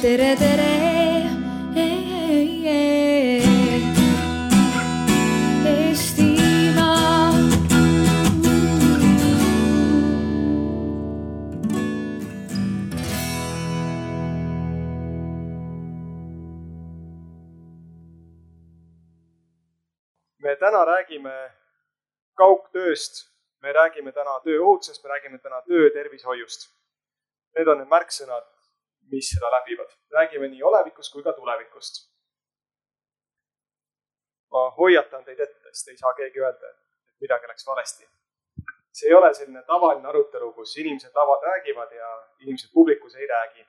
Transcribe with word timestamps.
tere, 0.00 0.36
tere. 0.36 0.68
Me 20.40 20.56
täna 20.56 20.84
räägime 20.86 21.32
kaugtööst, 22.34 23.26
me 23.60 23.72
räägime 23.72 24.12
täna 24.12 24.38
tööohutusest, 24.44 25.04
me 25.04 25.10
räägime 25.12 25.38
täna 25.38 25.60
töötervishoiust. 25.68 26.70
Need 27.54 27.68
on 27.68 27.82
need 27.82 27.92
märksõnad, 27.92 28.48
mis 29.10 29.30
seda 29.30 29.50
läbivad. 29.50 29.90
räägime 30.10 30.48
nii 30.48 30.62
olevikust 30.62 31.12
kui 31.12 31.22
ka 31.22 31.32
tulevikust. 31.32 31.94
ma 34.50 34.70
hoiatan 34.70 35.24
teid 35.24 35.40
ette, 35.40 35.68
sest 35.72 35.88
ei 35.88 35.96
saa 35.96 36.14
keegi 36.14 36.40
öelda, 36.40 36.70
et 36.70 37.20
midagi 37.20 37.46
läks 37.46 37.66
valesti. 37.66 38.08
see 38.92 39.08
ei 39.08 39.14
ole 39.14 39.34
selline 39.34 39.62
tavaline 39.62 40.08
arutelu, 40.08 40.52
kus 40.52 40.76
inimesed 40.76 41.14
laval 41.14 41.42
räägivad 41.42 41.92
ja 41.92 42.28
inimesed 42.38 42.70
publikus 42.74 43.14
ei 43.14 43.26
räägi. 43.26 43.66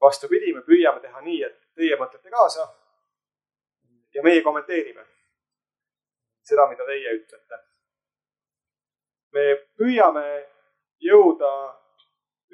vastupidi, 0.00 0.52
me 0.52 0.60
püüame 0.60 1.00
teha 1.00 1.20
nii, 1.20 1.42
et 1.42 1.58
teie 1.74 1.96
mõtlete 1.96 2.30
kaasa 2.30 2.68
ja 4.14 4.22
meie 4.22 4.42
kommenteerime 4.42 5.04
seda, 6.42 6.66
mida 6.68 6.86
teie 6.86 7.12
ütlete. 7.18 7.58
me 9.32 9.44
püüame 9.78 10.26
jõuda 11.00 11.79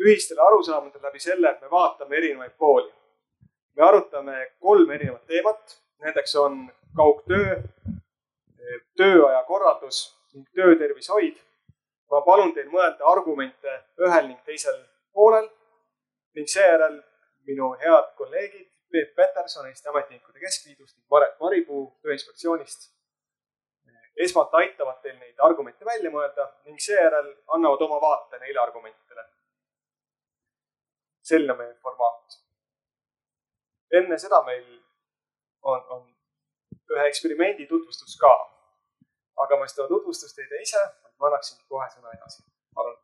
ühistele 0.01 0.41
arusaamadele 0.43 1.09
läbi 1.09 1.21
selle, 1.21 1.51
et 1.51 1.61
me 1.61 1.71
vaatame 1.71 2.17
erinevaid 2.17 2.55
pooli. 2.59 2.93
me 3.77 3.83
arutame 3.85 4.51
kolm 4.61 4.91
erinevat 4.91 5.27
teemat, 5.27 5.79
nendeks 6.05 6.37
on 6.37 6.73
kaugtöö, 6.97 7.57
tööaja 8.97 9.43
korraldus 9.45 9.99
ning 10.35 10.49
töötervishoid. 10.55 11.37
ma 12.11 12.21
palun 12.23 12.53
teil 12.55 12.69
mõelda 12.71 13.05
argumente 13.13 13.73
ühel 13.99 14.29
ning 14.29 14.41
teisel 14.47 14.77
poolel 15.13 15.49
ning 16.35 16.49
seejärel 16.49 17.01
minu 17.49 17.73
head 17.81 18.13
kolleegid 18.21 18.69
Peep 18.93 19.15
Peterson 19.17 19.67
Eesti 19.67 19.89
Ametiühingute 19.89 20.39
Keskliidust 20.39 20.97
ning 20.97 21.07
Maret 21.11 21.41
Maripuu 21.41 21.89
Tööinspektsioonist 22.03 22.93
esmalt 24.17 24.55
aitavad 24.55 25.01
teil 25.03 25.17
neid 25.19 25.43
argumente 25.49 25.85
välja 25.85 26.11
mõelda 26.11 26.47
ning 26.65 26.81
seejärel 26.81 27.33
annavad 27.57 27.83
oma 27.87 27.99
vaate 28.01 28.39
neile 28.41 28.63
argumentidele. 28.63 29.27
Selline 31.29 31.55
meie 31.59 31.75
formaat. 31.83 32.39
enne 33.99 34.19
seda 34.19 34.43
meil 34.49 34.67
on, 35.63 35.81
on 35.95 36.03
ühe 36.95 37.07
eksperimendi 37.11 37.67
tutvustus 37.73 38.19
ka. 38.21 38.35
aga 39.43 39.59
ma 39.61 39.67
seda 39.71 39.89
tutvustust 39.93 40.39
ei 40.39 40.49
tee 40.53 40.63
ise, 40.69 40.83
ma 41.19 41.31
annaksin 41.31 41.59
kohe 41.73 41.89
sõna 41.95 42.15
edasi. 42.19 42.43
palun. 42.75 42.99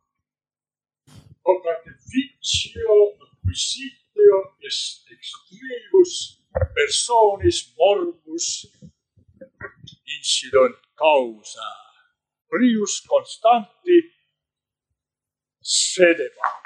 Ob 1.50 1.66
artificio 1.74 2.98
acquisitio 3.26 4.38
est 4.68 5.10
extrivus 5.16 6.14
personis 6.76 7.58
morbus 7.78 8.48
incident 10.16 10.76
causa 11.02 11.68
prius 12.52 13.00
constanti 13.08 13.98
sedebat. 15.60 16.61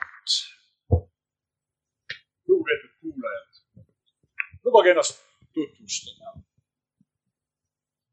Lubage 4.67 4.91
ennast 4.91 5.23
tutvustada. 5.55 6.33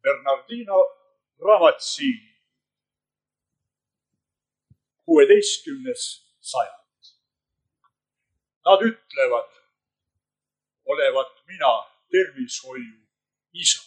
Bernardino 0.03 0.79
Ramazzini, 1.47 2.35
kuueteistkümnes 5.05 6.03
sajand. 6.39 7.01
Nad 8.65 8.81
ütlevad, 8.81 9.51
olevat 10.85 11.33
mina 11.47 11.73
tervishoiu 12.11 12.99
isa. 13.53 13.81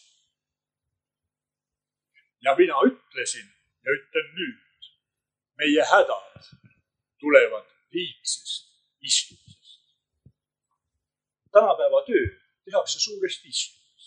ja 2.41 2.55
mina 2.55 2.77
ütlesin 2.87 3.47
ja 3.85 3.91
ütlen 3.99 4.27
nüüd, 4.39 4.91
meie 5.59 5.83
hädad 5.93 6.43
tulevad 7.19 7.67
liigsest 7.93 8.67
istumisest. 9.01 9.95
tänapäeva 11.53 12.05
töö 12.07 12.46
tehakse 12.67 12.99
suuresti 13.07 13.47
istudes. 13.55 14.05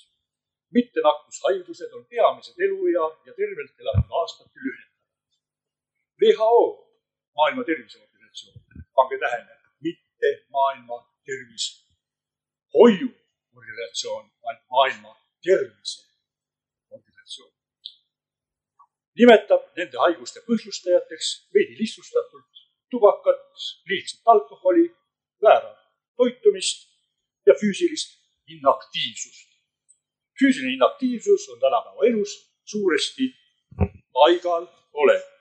mittenakkushaigused 0.77 1.91
on 1.97 2.03
peamised 2.11 2.57
eluea 2.65 3.05
ja 3.27 3.31
tervelt 3.39 3.73
elatud 3.81 4.11
aastate 4.19 4.57
lühendajad. 4.65 5.05
WHO, 6.21 6.63
Maailma 7.37 7.63
Terviseorganisatsioon, 7.69 8.59
pange 8.97 9.17
tähele, 9.23 9.53
mitte 9.85 10.29
Maailma 10.55 10.97
Tervishoiuorganisatsioon, 11.25 14.25
vaid 14.43 14.59
Maailma 14.71 15.11
Terviseorganisatsioon. 15.45 17.53
nimetab 19.19 19.63
nende 19.79 19.97
haiguste 20.03 20.39
põhjustajateks 20.49 21.27
veidi 21.53 21.73
lihtsustatult 21.81 22.53
tubakat, 22.91 23.41
liigset 23.89 24.21
alkoholi, 24.25 24.85
väära 25.43 25.73
toitumist 26.17 26.79
ja 27.45 27.53
füüsilist 27.61 28.18
inaktiivsust. 28.57 29.49
füüsiline 30.39 30.73
inaktiivsus 30.73 31.49
on 31.49 31.59
tänapäeva 31.59 32.05
elus 32.05 32.31
suuresti 32.63 33.25
paigal 34.13 34.67
olek. 34.93 35.35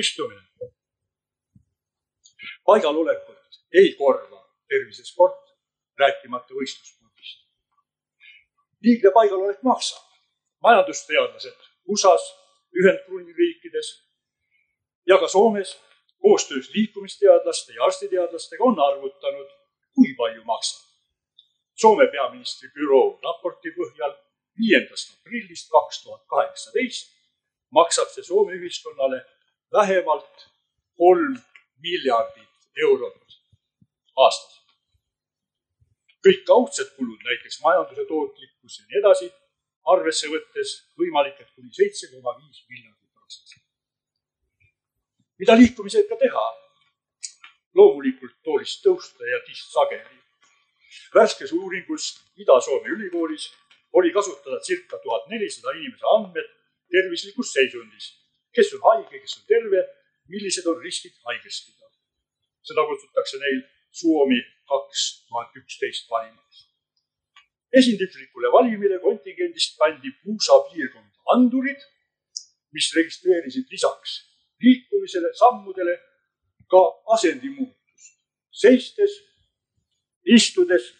istumine. 0.00 0.42
paigalolekut 2.64 3.38
ei 3.72 3.94
korva 3.94 4.40
tervisesport, 4.68 5.44
rääkimata 5.98 6.54
võistlusspordist. 6.54 7.38
liigne 8.80 9.10
paigalolek 9.14 9.62
maksab. 9.62 10.04
majandusteadlased 10.62 11.58
USA-s, 11.88 12.34
Ühendkuningriikides 12.78 13.88
ja 15.06 15.18
ka 15.18 15.28
Soomes 15.28 15.70
koostöös 16.22 16.70
liikumisteadlaste 16.74 17.72
ja 17.72 17.84
arstiteadlastega 17.84 18.64
on 18.64 18.80
arvutanud, 18.80 19.50
kui 19.98 20.14
palju 20.18 20.44
maksab. 20.46 20.84
Soome 21.82 22.06
peaministri 22.14 22.70
büroo 22.74 23.18
raporti 23.26 23.74
põhjal 23.74 24.14
viiendast 24.58 25.14
aprillist 25.14 25.70
kaks 25.74 26.02
tuhat 26.04 26.22
kaheksateist 26.32 27.10
maksab 27.78 28.10
see 28.14 28.26
Soome 28.30 28.54
ühiskonnale 28.58 29.20
vähemalt 29.74 30.46
kolm 30.98 31.34
miljardit 31.82 32.70
eurot 32.86 33.18
aastas. 34.24 34.54
kõik 36.26 36.40
kaudsed 36.46 36.88
kulud, 36.96 37.20
näiteks 37.24 37.60
majanduse 37.62 38.04
tootlikkus 38.08 38.78
ja 38.78 38.86
nii 38.86 38.98
edasi, 39.00 39.28
arvesse 39.92 40.30
võttes 40.32 40.72
võimalik, 40.98 41.38
et 41.40 41.50
kuni 41.54 41.70
seitse 41.72 42.10
koma 42.10 42.34
viis 42.40 42.64
miljardit 42.68 43.22
aastas. 43.22 43.54
mida 45.38 45.58
liikumisega 45.60 46.18
teha? 46.24 46.46
Loomulikult 47.78 48.36
toolist 48.44 48.82
tõusta 48.84 49.26
ja 49.32 49.38
tist 49.46 49.72
sageli. 49.74 50.16
värskes 51.14 51.52
uuringus 51.52 52.04
Ida-Soome 52.42 52.88
ülikoolis 52.96 53.48
oli 53.98 54.12
kasutada 54.12 54.60
circa 54.68 54.98
tuhat 55.02 55.28
nelisada 55.32 55.74
inimese 55.76 56.06
andmed 56.14 56.48
tervislikus 56.92 57.52
seisundis, 57.52 58.06
kes 58.54 58.72
on 58.76 58.84
haige, 58.88 59.20
kes 59.20 59.36
on 59.38 59.44
terve, 59.52 59.82
millised 60.32 60.66
on 60.70 60.80
riskid 60.82 61.14
haigestuda. 61.24 61.86
seda 62.68 62.84
kutsutakse 62.88 63.38
neil 63.40 63.60
Suomi 64.00 64.40
kaks 64.70 65.04
tuhat 65.28 65.56
üksteist 65.60 66.10
valimaks. 66.10 66.56
esinduslikule 67.80 68.52
valimile 68.52 68.98
kontingendist 69.04 69.76
pandi 69.78 70.10
Puusa 70.22 70.56
piirkonda 70.68 71.18
andurid, 71.34 71.80
mis 72.72 72.88
registreerisid 72.96 73.66
lisaks 73.72 74.10
liikumisele, 74.62 75.30
sammudele 75.34 75.94
ka 76.70 76.80
asendimuutust, 77.14 78.14
seistes, 78.52 79.12
istudes. 80.24 80.94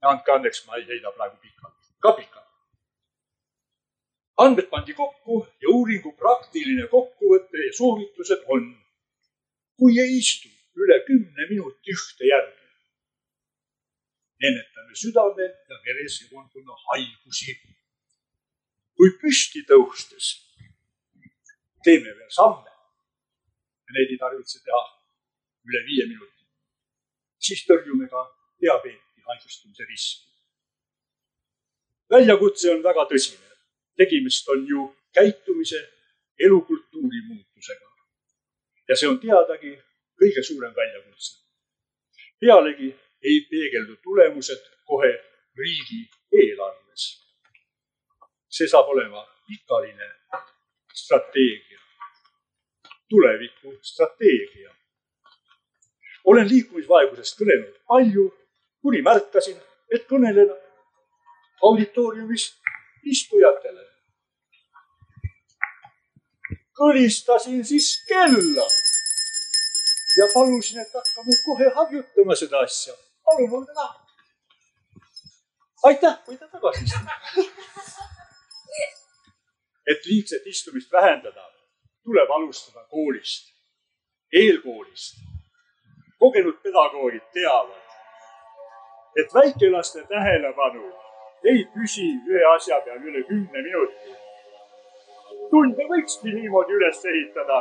andke 0.00 0.30
andeks, 0.32 0.60
ma 0.66 0.76
ei 0.78 0.84
heida 0.86 1.10
praegu 1.16 1.36
pikalt, 1.42 1.78
ka 2.02 2.12
pikalt. 2.18 2.52
andmed 4.44 4.68
pandi 4.70 4.94
kokku 4.94 5.40
ja 5.62 5.72
uuringu 5.74 6.12
praktiline 6.20 6.86
kokkuvõte 6.92 7.64
ja 7.66 7.72
soovitused 7.80 8.44
on, 8.54 8.68
kui 9.78 9.98
ei 10.04 10.14
istu 10.20 10.48
üle 10.78 11.00
kümne 11.08 11.48
minuti 11.50 11.96
ühte 11.96 12.30
järge, 12.30 12.68
ennetame 14.46 14.94
südame 15.02 15.48
ja 15.70 15.80
veresoonkonna 15.88 16.78
haigusi. 16.86 17.58
kui 18.98 19.10
püsti 19.18 19.60
tõustes 19.66 20.32
teeme 21.86 22.10
veel 22.18 22.30
samme 22.34 22.67
ja 23.88 23.96
neid 23.96 24.10
ei 24.12 24.20
tarvitse 24.20 24.60
teha 24.64 24.82
üle 25.68 25.80
viie 25.88 26.06
minuti. 26.06 26.44
siis 27.38 27.62
tõrjume 27.68 28.08
ka 28.10 28.22
diabeeti 28.60 29.22
haigestumise 29.28 29.84
riski. 29.90 30.26
väljakutse 32.10 32.70
on 32.74 32.82
väga 32.82 33.04
tõsine. 33.12 33.48
tegemist 33.96 34.48
on 34.48 34.66
ju 34.68 34.86
käitumise, 35.12 35.80
elukultuuri 36.38 37.20
muutusega. 37.28 37.88
ja 38.88 38.96
see 38.96 39.08
on 39.08 39.20
teadagi 39.20 39.72
kõige 40.20 40.42
suurem 40.42 40.74
väljakutse. 40.74 41.32
pealegi 42.40 42.94
ei 43.22 43.40
peegeldu 43.50 43.96
tulemused 44.02 44.70
kohe 44.84 45.12
riigieelarves. 45.56 47.04
see 48.48 48.68
saab 48.68 48.88
olema 48.94 49.24
pikaline 49.46 50.08
strateegia, 50.94 51.80
tuleviku 53.08 53.78
strateegia. 53.82 54.74
olen 56.24 56.48
liikumisvaegusest 56.48 57.38
kõnelenud 57.40 57.76
palju, 57.88 58.24
kuni 58.82 59.02
märkasin, 59.02 59.56
et 59.94 60.04
kõnelen 60.10 60.50
auditooriumis 61.62 62.50
istujatele. 63.04 63.84
kõlistasin 66.78 67.64
siis 67.64 68.04
kella 68.08 68.66
ja 70.18 70.26
palusin, 70.34 70.80
et 70.80 70.92
hakkame 70.94 71.34
kohe 71.44 71.70
harjutama 71.74 72.36
seda 72.36 72.58
asja. 72.66 72.94
palun, 73.24 73.52
olge 73.58 73.72
lahke. 73.72 74.12
aitäh, 75.90 76.14
võite 76.28 76.46
tagasi 76.52 76.84
istuda. 76.84 77.12
et 79.90 80.00
liigset 80.06 80.46
istumist 80.46 80.92
vähendada, 80.92 81.57
tuleb 82.08 82.30
alustada 82.36 82.84
koolist, 82.90 83.52
eelkoolist. 84.32 85.16
kogenud 86.18 86.56
pedagoogid 86.62 87.26
teavad, 87.32 87.82
et 89.20 89.34
väikelaste 89.34 90.00
tähelepanu 90.08 90.86
ei 91.50 91.60
püsi 91.74 92.06
ühe 92.30 92.46
asja 92.54 92.80
peal 92.86 93.04
üle 93.10 93.22
kümne 93.28 93.62
minuti. 93.68 94.16
tunde 95.50 95.84
võikski 95.92 96.34
niimoodi 96.38 96.72
üles 96.80 97.04
ehitada 97.12 97.60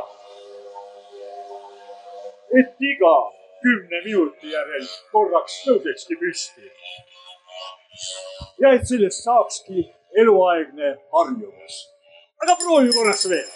et 2.60 2.88
iga 2.92 3.16
kümne 3.64 4.00
minuti 4.06 4.52
järel 4.54 4.88
korraks 5.12 5.60
tõusekski 5.66 6.18
püsti. 6.22 6.72
ja 8.62 8.74
et 8.78 8.88
sellest 8.88 9.24
saakski 9.24 9.88
eluaegne 10.24 10.96
harjumus. 11.14 11.80
aga 12.44 12.56
proovi 12.64 12.94
korraks 13.00 13.30
veel. 13.30 13.50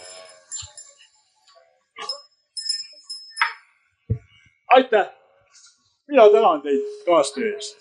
Aitäh. 4.75 5.09
mina 6.07 6.29
tänan 6.31 6.61
teid 6.61 6.81
kaastöö 7.05 7.53
eest. 7.53 7.77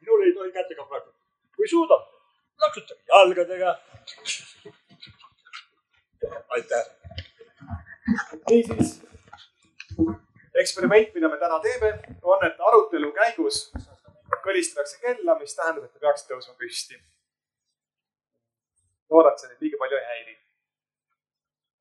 minul 0.00 0.22
ei 0.22 0.34
tohi 0.34 0.52
kätega 0.52 0.84
praegu. 0.84 1.14
kui 1.56 1.68
suudate, 1.68 2.10
laksutage 2.60 3.02
jalgadega 3.08 3.78
aitäh. 6.48 6.84
niisiis, 8.50 9.02
eksperiment, 10.54 11.14
mida 11.14 11.28
me 11.28 11.36
täna 11.36 11.60
teeme, 11.60 11.98
on, 12.22 12.46
et 12.46 12.60
arutelu 12.68 13.12
käigus 13.12 13.72
kõlistatakse 14.42 15.00
kella, 15.00 15.38
mis 15.38 15.54
tähendab, 15.56 15.84
et 15.84 15.92
te 15.92 16.02
peaksite 16.02 16.34
tõusma 16.34 16.54
püsti. 16.58 17.00
loodan, 19.10 19.32
et 19.32 19.38
see 19.42 19.48
teid 19.48 19.66
liiga 19.66 19.78
palju 19.78 19.98
ei 19.98 20.06
häiri. 20.10 20.41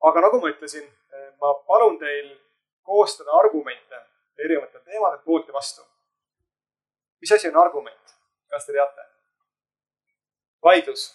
Aga 0.02 0.22
nagu 0.22 0.42
ma 0.42 0.50
ütlesin, 0.50 0.88
ma 1.42 1.54
palun 1.68 2.00
teil 2.00 2.32
koostada 2.84 3.32
argumente 3.32 4.02
erinevatel 4.38 4.82
teemadel 4.82 5.20
poolt 5.26 5.48
ja 5.48 5.54
vastu. 5.54 5.82
mis 7.22 7.32
asi 7.32 7.48
on 7.50 7.58
argument, 7.58 8.16
kas 8.50 8.66
te 8.66 8.74
teate? 8.74 9.06
vaidlus, 10.64 11.06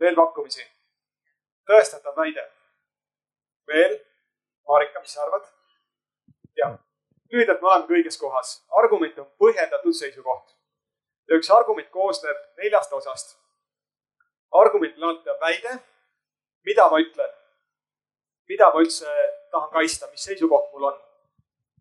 veel 0.00 0.14
pakkumisi 0.16 0.66
tõestatav 1.70 2.16
väide. 2.16 2.44
veel, 3.66 3.98
Marika, 4.68 5.00
mis 5.00 5.12
sa 5.14 5.22
arvad? 5.24 5.48
jah, 6.56 6.78
lühidalt 7.32 7.62
me 7.62 7.68
oleme 7.68 7.98
õiges 7.98 8.18
kohas. 8.20 8.54
argument 8.82 9.18
on 9.18 9.30
põhjendatud 9.38 9.96
seisukoht. 9.96 10.56
ja 11.28 11.36
üks 11.40 11.50
argument 11.50 11.90
koosneb 11.90 12.46
neljast 12.62 12.92
osast. 12.92 13.38
argumendil 14.52 15.04
on 15.04 15.22
väide, 15.40 15.78
mida 16.64 16.88
ma 16.90 17.00
ütlen, 17.00 17.39
mida 18.50 18.70
ma 18.74 18.82
üldse 18.82 19.06
tahan 19.54 19.70
kaitsta, 19.70 20.10
mis 20.10 20.26
seisukoht 20.26 20.72
mul 20.72 20.90
on. 20.90 20.98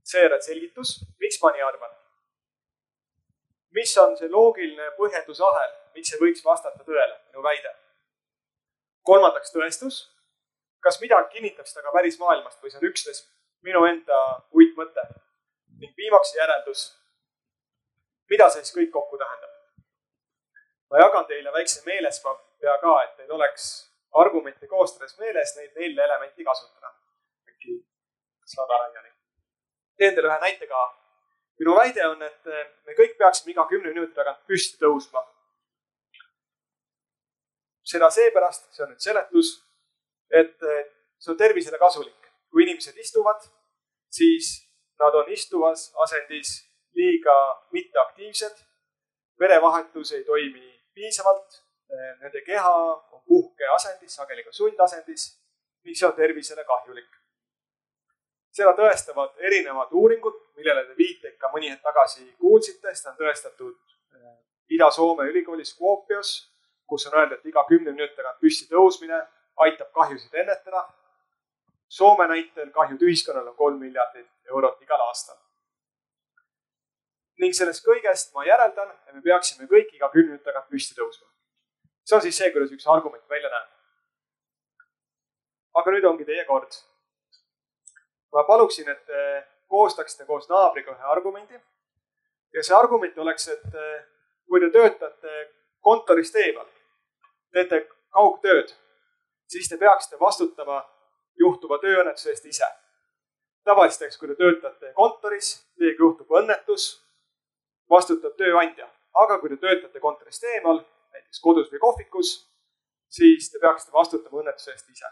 seejärel 0.09 0.41
selgitus, 0.41 1.03
miks 1.21 1.41
ma 1.41 1.51
nii 1.53 1.65
arvan. 1.65 1.91
mis 3.77 3.97
on 3.97 4.15
see 4.17 4.29
loogiline 4.29 4.91
põhjendusahel, 4.97 5.75
miks 5.95 6.09
see 6.13 6.21
võiks 6.21 6.45
vastata 6.45 6.83
tõele, 6.85 7.15
minu 7.29 7.43
väide 7.45 7.75
kolmandaks 9.09 9.53
tõestus, 9.53 9.99
kas 10.83 10.99
midagi 11.01 11.37
kinnitab 11.37 11.67
seda 11.69 11.85
ka 11.85 11.93
pärismaailmast 11.95 12.61
või 12.63 12.71
see 12.71 12.81
on 12.81 12.89
üksnes 12.91 13.25
minu 13.65 13.83
enda 13.89 14.19
uitmõte. 14.55 15.07
ning 15.79 15.93
viimaks 15.97 16.35
järeldus. 16.35 16.81
mida 18.29 18.49
see 18.49 18.63
siis 18.63 18.75
kõik 18.75 18.91
kokku 18.91 19.17
tähendab? 19.17 19.53
ma 20.89 20.99
jagan 21.05 21.25
teile 21.25 21.51
väikse 21.51 21.85
meelespea 21.85 22.77
ka, 22.81 23.03
et 23.03 23.15
teil 23.17 23.31
oleks 23.31 23.88
argumente 24.11 24.67
koostades 24.67 25.17
meeles 25.19 25.55
neid 25.57 25.75
nelja 25.75 26.05
elementi 26.05 26.43
kasutada. 26.43 26.93
äkki 27.49 27.81
saad 28.45 28.69
laiali. 28.69 29.11
teen 29.97 30.15
teile 30.15 30.31
ühe 30.31 30.39
näite 30.39 30.67
ka. 30.67 30.85
minu 31.59 31.75
väide 31.75 32.07
on, 32.07 32.21
et 32.23 32.45
me 32.85 32.95
kõik 33.01 33.17
peaksime 33.17 33.51
iga 33.51 33.67
kümne 33.67 33.93
minuti 33.93 34.13
tagant 34.13 34.45
püsti 34.47 34.79
tõusma 34.81 35.25
seda 37.89 38.09
seepärast, 38.13 38.69
see 38.73 38.85
on 38.85 38.91
nüüd 38.93 39.03
seletus, 39.03 39.53
et 40.29 40.55
see 40.61 41.33
on 41.33 41.37
tervisele 41.39 41.79
kasulik. 41.81 42.15
kui 42.49 42.63
inimesed 42.65 42.97
istuvad, 42.97 43.43
siis 44.09 44.47
nad 44.97 45.13
on 45.13 45.27
istuvas 45.29 45.91
asendis 46.01 46.55
liiga 46.97 47.35
mitteaktiivsed, 47.75 48.55
verevahetus 49.39 50.15
ei 50.17 50.23
toimi 50.25 50.65
piisavalt, 50.97 51.59
nende 51.89 52.41
keha 52.45 52.73
on 52.75 53.21
puhkeasendis, 53.25 54.15
sageli 54.15 54.43
ka 54.43 54.51
sundasendis, 54.53 55.31
mis 55.83 56.03
on 56.03 56.13
tervisele 56.13 56.63
kahjulik. 56.63 57.09
seda 58.51 58.73
tõestavad 58.75 59.35
erinevad 59.45 59.91
uuringud, 59.91 60.35
millele 60.57 60.83
te 60.85 60.95
viiteid 60.97 61.37
ka 61.37 61.51
mõni 61.53 61.69
hetk 61.69 61.83
tagasi 61.85 62.25
kuulsite, 62.37 62.95
seda 62.95 63.13
on 63.13 63.19
tõestatud 63.21 63.77
Ida-Soome 64.69 65.25
ülikoolis 65.31 65.73
Kuopios 65.73 66.49
kus 66.89 67.07
on 67.07 67.19
öeldud, 67.19 67.37
et 67.37 67.45
iga 67.45 67.63
kümne 67.69 67.93
minuti 67.93 68.17
tagant 68.17 68.39
püsti 68.41 68.65
tõusmine 68.71 69.19
aitab 69.65 69.91
kahjusid 69.97 70.33
ennetada. 70.43 70.87
Soome 71.89 72.27
näitel 72.29 72.71
kahjud 72.73 73.01
ühiskonnale 73.05 73.53
on 73.53 73.57
kolm 73.57 73.79
miljardit 73.81 74.53
eurot 74.53 74.81
igal 74.85 75.05
aastal. 75.09 75.37
ning 77.39 77.55
sellest 77.55 77.85
kõigest 77.85 78.33
ma 78.35 78.43
järeldan, 78.43 78.89
et 79.07 79.13
me 79.15 79.21
peaksime 79.23 79.67
kõik 79.71 79.93
iga 79.95 80.09
kümne 80.11 80.33
minuti 80.33 80.43
tagant 80.43 80.67
püsti 80.67 80.97
tõusma. 80.97 81.27
See 82.09 82.17
on 82.17 82.21
siis 82.25 82.37
see, 82.41 82.51
kuidas 82.53 82.71
üks 82.73 82.87
argument 82.89 83.29
välja 83.29 83.49
näeb. 83.53 83.69
aga 85.79 85.91
nüüd 85.93 86.07
ongi 86.09 86.25
teie 86.25 86.45
kord. 86.45 86.79
ma 88.33 88.43
paluksin, 88.43 88.89
et 88.89 89.05
te 89.05 89.45
koostaksite 89.69 90.25
koos 90.25 90.49
naabriga 90.49 90.95
ühe 90.95 91.13
argumendi. 91.15 91.61
ja 92.53 92.63
see 92.63 92.75
argument 92.75 93.17
oleks, 93.17 93.47
et 93.47 93.79
kui 94.49 94.59
te 94.59 94.71
töötate 94.73 95.39
kontorist 95.85 96.35
eemal 96.35 96.67
teete 97.53 97.85
kaugtööd, 98.13 98.73
siis 99.49 99.69
te 99.69 99.77
peaksite 99.77 100.19
vastutama 100.19 100.83
juhtuva 101.39 101.77
tööõnnetuse 101.81 102.29
eest 102.33 102.45
ise. 102.45 102.69
tavaliselt, 103.63 104.07
eks, 104.07 104.17
kui 104.17 104.27
te 104.27 104.35
töötate 104.35 104.93
kontoris, 104.97 105.49
teiega 105.77 106.01
juhtub 106.01 106.31
õnnetus, 106.41 106.85
vastutab 107.89 108.33
tööandja, 108.37 108.87
aga 109.13 109.37
kui 109.39 109.49
te 109.49 109.57
töötate 109.61 109.99
kontorist 109.99 110.43
eemal, 110.43 110.81
näiteks 111.15 111.41
kodus 111.43 111.71
või 111.71 111.81
kohvikus, 111.85 112.33
siis 113.09 113.49
te 113.51 113.61
peaksite 113.61 113.95
vastutama 113.95 114.43
õnnetuse 114.43 114.71
eest 114.75 114.89
ise. 114.89 115.11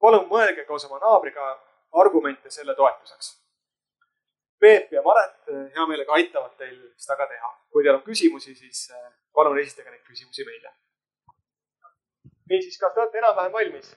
palun 0.00 0.28
mõelge 0.30 0.64
koos 0.64 0.84
oma 0.84 0.98
naabriga 1.02 1.50
argumente 1.92 2.50
selle 2.50 2.74
toetuseks. 2.74 3.34
Peep 4.60 4.92
ja 4.92 5.02
Maret 5.02 5.52
hea 5.74 5.86
meelega 5.86 6.12
aitavad 6.12 6.56
teil 6.56 6.76
seda 6.96 7.16
ka 7.16 7.26
teha. 7.26 7.52
kui 7.70 7.84
teil 7.84 7.94
on 7.94 8.02
küsimusi, 8.02 8.54
siis 8.54 8.92
palun 9.32 9.58
esitage 9.58 9.90
neid 9.90 10.04
küsimusi 10.04 10.44
meile 10.44 10.72
niisiis, 12.50 12.78
kas 12.78 12.94
te 12.94 13.00
olete 13.00 13.18
enam-vähem 13.22 13.52
valmis? 13.52 13.94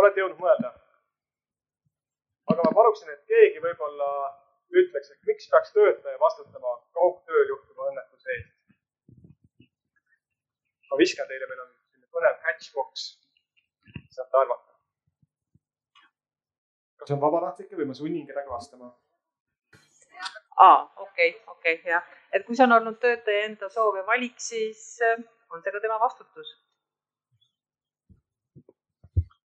olete 0.00 0.22
jõudnud 0.22 0.40
mõelda? 0.44 0.72
aga 2.52 2.66
ma 2.66 2.72
paluksin, 2.78 3.10
et 3.12 3.24
keegi 3.32 3.62
võib-olla 3.64 4.08
ütleks, 4.80 5.12
et 5.12 5.28
miks 5.28 5.50
peaks 5.52 5.74
töötaja 5.76 6.18
vastutama 6.20 6.76
kaugtööl 6.96 7.52
juhtuva 7.54 7.90
õnnetuse 7.92 8.36
eest? 8.36 8.56
Ma 10.90 10.98
viskan 10.98 11.28
teile, 11.28 11.46
meil 11.50 11.62
on 11.64 11.70
selline 11.70 12.08
põnev 12.14 12.40
hatchbox, 12.46 13.06
saate 14.16 14.42
arvata. 14.42 14.66
kas 17.00 17.14
on 17.14 17.20
vabatahtlik 17.20 17.76
või 17.78 17.88
ma 17.90 17.94
sunnin 17.96 18.26
kedagi 18.28 18.50
vastama? 18.50 18.90
aa, 20.66 20.80
okei 20.96 21.30
okei 21.54 21.82
jah. 21.86 22.02
et 22.32 22.46
kui 22.46 22.56
see 22.56 22.66
on 22.66 22.76
olnud 22.78 22.98
töötaja 23.04 23.46
enda 23.50 23.70
soov 23.76 24.00
ja 24.00 24.06
valik, 24.06 24.36
siis 24.38 24.98
äh, 25.06 25.22
on 25.50 25.62
see 25.62 25.72
ka 25.72 25.80
tema 25.80 26.00
vastutus. 26.02 26.56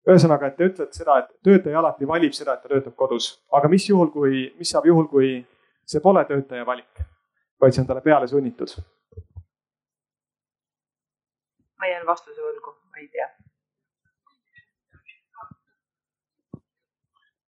ühesõnaga, 0.08 0.48
et 0.48 0.54
te 0.56 0.64
ütlete 0.64 0.96
seda, 0.96 1.18
et 1.20 1.32
töötaja 1.44 1.78
alati 1.82 2.06
valib 2.08 2.32
seda, 2.32 2.54
et 2.54 2.62
ta 2.64 2.70
töötab 2.70 2.94
kodus, 2.96 3.26
aga 3.52 3.68
mis 3.68 3.84
juhul, 3.90 4.08
kui, 4.14 4.46
mis 4.56 4.70
saab 4.72 4.86
juhul, 4.88 5.04
kui 5.10 5.34
see 5.84 6.00
pole 6.00 6.22
töötaja 6.24 6.64
valik, 6.64 7.02
vaid 7.60 7.76
see 7.76 7.82
on 7.82 7.90
talle 7.90 8.00
peale 8.06 8.28
sunnitud? 8.30 8.72
Ma 11.78 11.86
jään 11.92 12.06
vastuse 12.06 12.42
võlgu, 12.42 12.74
ma 12.90 13.02
ei 13.02 13.08
tea. 13.08 13.28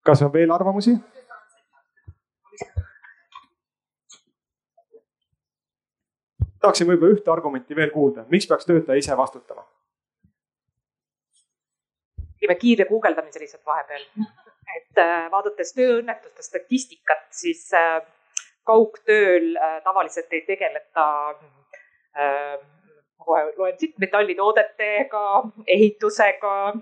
kas 0.04 0.22
on 0.22 0.34
veel 0.34 0.52
arvamusi? 0.52 0.98
tahaksin 6.64 6.88
võib-olla 6.88 7.18
ühte 7.18 7.32
argumenti 7.32 7.76
veel 7.76 7.92
kuulda, 7.92 8.26
miks 8.32 8.48
peaks 8.48 8.68
töötaja 8.68 9.00
ise 9.00 9.18
vastutama? 9.18 9.66
tegime 12.44 12.56
kiire 12.60 12.86
guugeldamise 12.90 13.40
lihtsalt 13.40 13.64
vahepeal, 13.66 14.04
et 14.78 15.00
äh, 15.00 15.30
vaadates 15.32 15.72
tööõnnetuste 15.78 16.44
statistikat, 16.44 17.30
siis 17.32 17.70
äh, 17.80 18.02
kaugtööl 18.68 19.54
äh, 19.56 19.78
tavaliselt 19.84 20.32
ei 20.36 20.44
tegeleta 20.48 21.06
loen 23.58 23.80
siit 23.80 23.98
metallitoodetega, 24.00 25.24
ehitusega, 25.68 26.74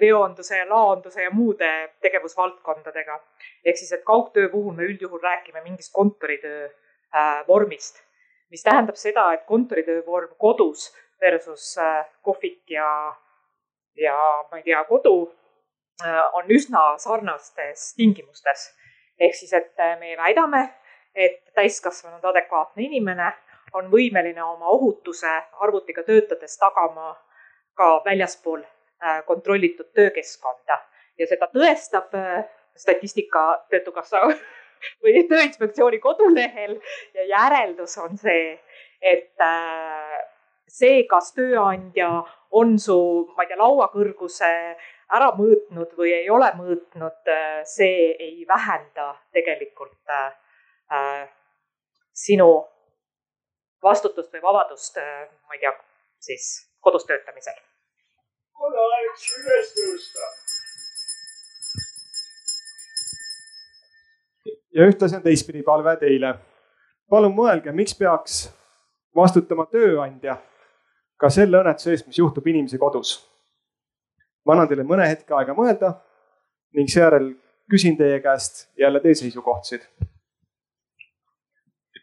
veonduse 0.00 0.58
ja 0.58 0.68
laonduse 0.68 1.22
ja 1.22 1.30
muude 1.30 1.72
tegevusvaldkondadega. 2.00 3.20
ehk 3.64 3.76
siis, 3.76 3.92
et 3.92 4.04
kaugtöö 4.04 4.48
puhul 4.48 4.74
me 4.74 4.88
üldjuhul 4.88 5.20
räägime 5.22 5.62
mingist 5.64 5.92
kontoritöö 5.92 6.68
vormist 7.48 8.02
mis 8.52 8.62
tähendab 8.62 8.98
seda, 9.00 9.30
et 9.32 9.46
kontoritöö 9.48 10.02
vorm 10.06 10.34
kodus 10.38 10.90
versus 11.20 11.78
äh, 11.78 12.04
kohvik 12.22 12.70
ja, 12.70 12.88
ja 13.96 14.16
ma 14.50 14.60
ei 14.60 14.66
tea, 14.66 14.82
kodu 14.84 15.14
äh, 16.04 16.20
on 16.36 16.50
üsna 16.52 16.82
sarnastes 17.00 17.94
tingimustes. 17.96 18.68
ehk 19.20 19.34
siis, 19.38 19.52
et 19.52 19.80
äh, 19.80 19.96
me 20.00 20.16
väidame, 20.18 20.66
et 21.14 21.40
täiskasvanud 21.56 22.24
adekvaatne 22.24 22.84
inimene 22.88 23.32
on 23.78 23.90
võimeline 23.92 24.42
oma 24.44 24.70
ohutuse 24.74 25.30
arvutiga 25.64 26.02
töötades 26.06 26.58
tagama 26.60 27.14
ka 27.74 28.02
väljaspool 28.04 28.62
kontrollitud 29.26 29.88
töökeskkonda. 29.96 30.76
Ja 31.18 31.26
seda 31.26 31.48
tõestab 31.50 32.12
statistika 32.76 33.64
Töötukassa 33.70 34.20
või 35.02 35.24
Tööinspektsiooni 35.28 35.98
kodulehel 36.02 36.76
ja 37.14 37.26
järeldus 37.30 37.96
on 37.98 38.16
see, 38.18 38.54
et 39.00 39.42
äh, 39.42 40.20
see, 40.72 41.04
kas 41.10 41.32
tööandja 41.36 42.08
on 42.58 42.78
su, 42.80 42.96
ma 43.36 43.44
ei 43.44 43.50
tea, 43.50 43.60
lauakõrguse 43.60 44.50
ära 45.12 45.30
mõõtnud 45.36 45.92
või 45.98 46.14
ei 46.16 46.30
ole 46.32 46.48
mõõtnud, 46.56 47.20
äh, 47.28 47.60
see 47.68 48.12
ei 48.16 48.46
vähenda 48.48 49.12
tegelikult 49.34 50.12
äh, 50.12 50.32
äh, 50.92 51.26
sinu 52.12 52.50
vastutust 53.82 54.32
või 54.32 54.42
vabadust, 54.42 54.96
ma 54.96 55.56
ei 55.56 55.60
tea, 55.64 55.72
siis 56.20 56.48
kodus 56.80 57.06
töötamisel. 57.08 57.60
on 58.62 58.76
aeg 58.78 59.28
üles 59.42 59.72
tõusta 59.78 60.32
ja 64.74 64.86
ühtlasi 64.86 65.16
on 65.16 65.22
teistpidi 65.22 65.62
palve 65.62 65.96
teile. 65.96 66.34
palun 67.10 67.34
mõelge, 67.36 67.72
miks 67.72 67.94
peaks 67.98 68.46
vastutama 69.16 69.66
tööandja 69.66 70.36
ka 71.20 71.30
selle 71.30 71.60
õnnetuse 71.60 71.92
eest, 71.92 72.06
mis 72.06 72.18
juhtub 72.18 72.46
inimese 72.46 72.78
kodus. 72.78 73.28
ma 74.46 74.56
annan 74.56 74.68
teile 74.68 74.84
mõne 74.84 75.08
hetke 75.08 75.34
aega 75.34 75.54
mõelda 75.54 75.92
ning 76.74 76.88
seejärel 76.88 77.34
küsin 77.70 77.96
teie 77.96 78.20
käest 78.20 78.68
jälle 78.78 79.00
teie 79.00 79.14
seisukohtasid. 79.14 79.84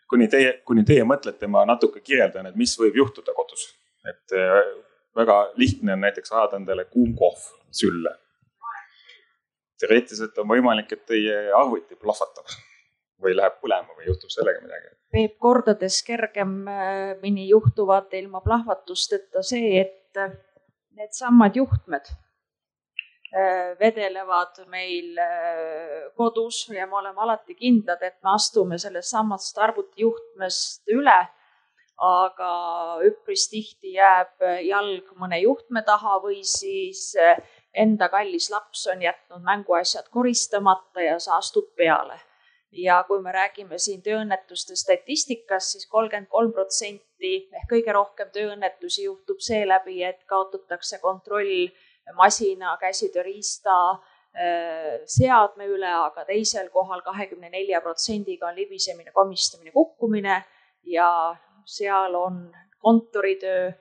Kuni 0.10 0.28
teie, 0.28 0.60
kuni 0.66 0.86
teie 0.88 1.04
mõtlete, 1.08 1.48
ma 1.48 1.66
natuke 1.70 2.02
kirjeldan, 2.02 2.50
et 2.50 2.58
mis 2.60 2.74
võib 2.80 2.98
juhtuda 3.04 3.36
kodus. 3.38 3.76
et 4.08 4.32
äh, 4.34 4.64
väga 5.16 5.52
lihtne 5.60 5.94
on 5.94 6.02
näiteks 6.02 6.32
ajada 6.32 6.58
endale 6.58 6.86
kuum 6.86 7.16
kohv 7.18 7.42
sülle 7.72 8.16
teoreetiliselt 9.80 10.38
on 10.42 10.50
võimalik, 10.50 10.92
et 10.94 11.06
teie 11.08 11.36
arvuti 11.56 11.98
plahvatab 12.00 12.56
või 13.24 13.36
läheb 13.36 13.60
põlema 13.64 13.96
või 13.98 14.08
juhtub 14.08 14.32
sellega 14.32 14.62
midagi. 14.64 14.94
Peep, 15.12 15.36
kordades 15.42 16.00
kergemini 16.08 17.48
juhtuvad 17.50 18.14
ilma 18.20 18.44
plahvatusteta 18.46 19.44
see, 19.46 19.82
et 19.82 20.20
needsamad 21.00 21.58
juhtmed 21.58 22.12
äh, 22.12 22.20
vedelevad 23.80 24.64
meil 24.68 25.18
äh, 25.22 26.08
kodus 26.18 26.70
ja 26.74 26.88
me 26.88 26.96
oleme 26.98 27.22
alati 27.22 27.56
kindlad, 27.56 28.02
et 28.02 28.18
me 28.24 28.34
astume 28.34 28.78
sellest 28.82 29.14
samast 29.14 29.58
arvutijuhtmest 29.58 30.90
üle. 30.96 31.20
aga 32.00 32.50
üpris 33.04 33.50
tihti 33.52 33.90
jääb 33.98 34.40
jalg 34.64 35.10
mõne 35.20 35.42
juhtme 35.42 35.82
taha 35.84 36.14
või 36.24 36.38
siis 36.48 37.10
äh, 37.20 37.42
enda 37.74 38.08
kallis 38.10 38.50
laps 38.50 38.88
on 38.88 39.02
jätnud 39.04 39.44
mänguasjad 39.44 40.08
koristamata 40.10 41.02
ja 41.02 41.20
sa 41.20 41.38
astud 41.38 41.76
peale. 41.76 42.20
ja 42.72 43.04
kui 43.08 43.22
me 43.22 43.32
räägime 43.34 43.80
siin 43.82 44.02
tööõnnetuste 44.06 44.76
statistikast 44.78 45.72
siis 45.74 45.88
kolmkümmend 45.90 46.30
kolm 46.30 46.52
protsenti 46.54 47.32
ehk 47.52 47.72
kõige 47.72 47.94
rohkem 47.94 48.30
tööõnnetusi 48.32 49.04
juhtub 49.04 49.40
seeläbi, 49.42 50.04
et 50.04 50.24
kaotatakse 50.26 51.00
kontroll 51.02 51.70
masina, 52.16 52.78
käsitööriista, 52.82 53.76
äh, 53.92 55.02
seadme 55.06 55.68
üle, 55.68 55.90
aga 55.90 56.26
teisel 56.26 56.70
kohal 56.74 57.02
kahekümne 57.06 57.50
nelja 57.50 57.82
protsendiga 57.82 58.48
on 58.48 58.56
libisemine, 58.56 59.12
komistamine, 59.12 59.72
kukkumine 59.72 60.44
ja 60.84 61.36
seal 61.66 62.16
on 62.16 62.50
kontoritöö 62.80 63.72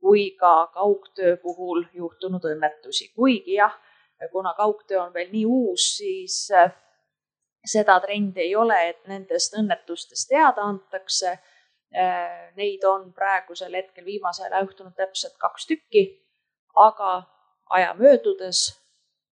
kui 0.00 0.30
ka 0.38 0.66
kaugtöö 0.74 1.36
puhul 1.36 1.84
juhtunud 1.92 2.44
õnnetusi. 2.44 3.12
kuigi 3.14 3.54
jah, 3.54 3.74
kuna 4.32 4.54
kaugtöö 4.54 5.02
on 5.02 5.14
veel 5.14 5.30
nii 5.32 5.46
uus, 5.46 5.96
siis 5.96 6.50
äh, 6.54 6.72
seda 7.64 8.00
trendi 8.00 8.40
ei 8.40 8.56
ole, 8.56 8.76
et 8.88 9.06
nendest 9.10 9.56
õnnetustest 9.58 10.28
teada 10.28 10.62
antakse. 10.62 11.38
Äh, 11.96 12.52
neid 12.56 12.84
on 12.84 13.12
praegusel 13.14 13.74
hetkel 13.74 14.04
viimasel 14.04 14.50
ajal 14.50 14.66
juhtunud 14.66 14.94
täpselt 14.98 15.36
kaks 15.38 15.66
tükki, 15.66 16.02
aga 16.74 17.22
aja 17.70 17.94
möödudes, 17.94 18.68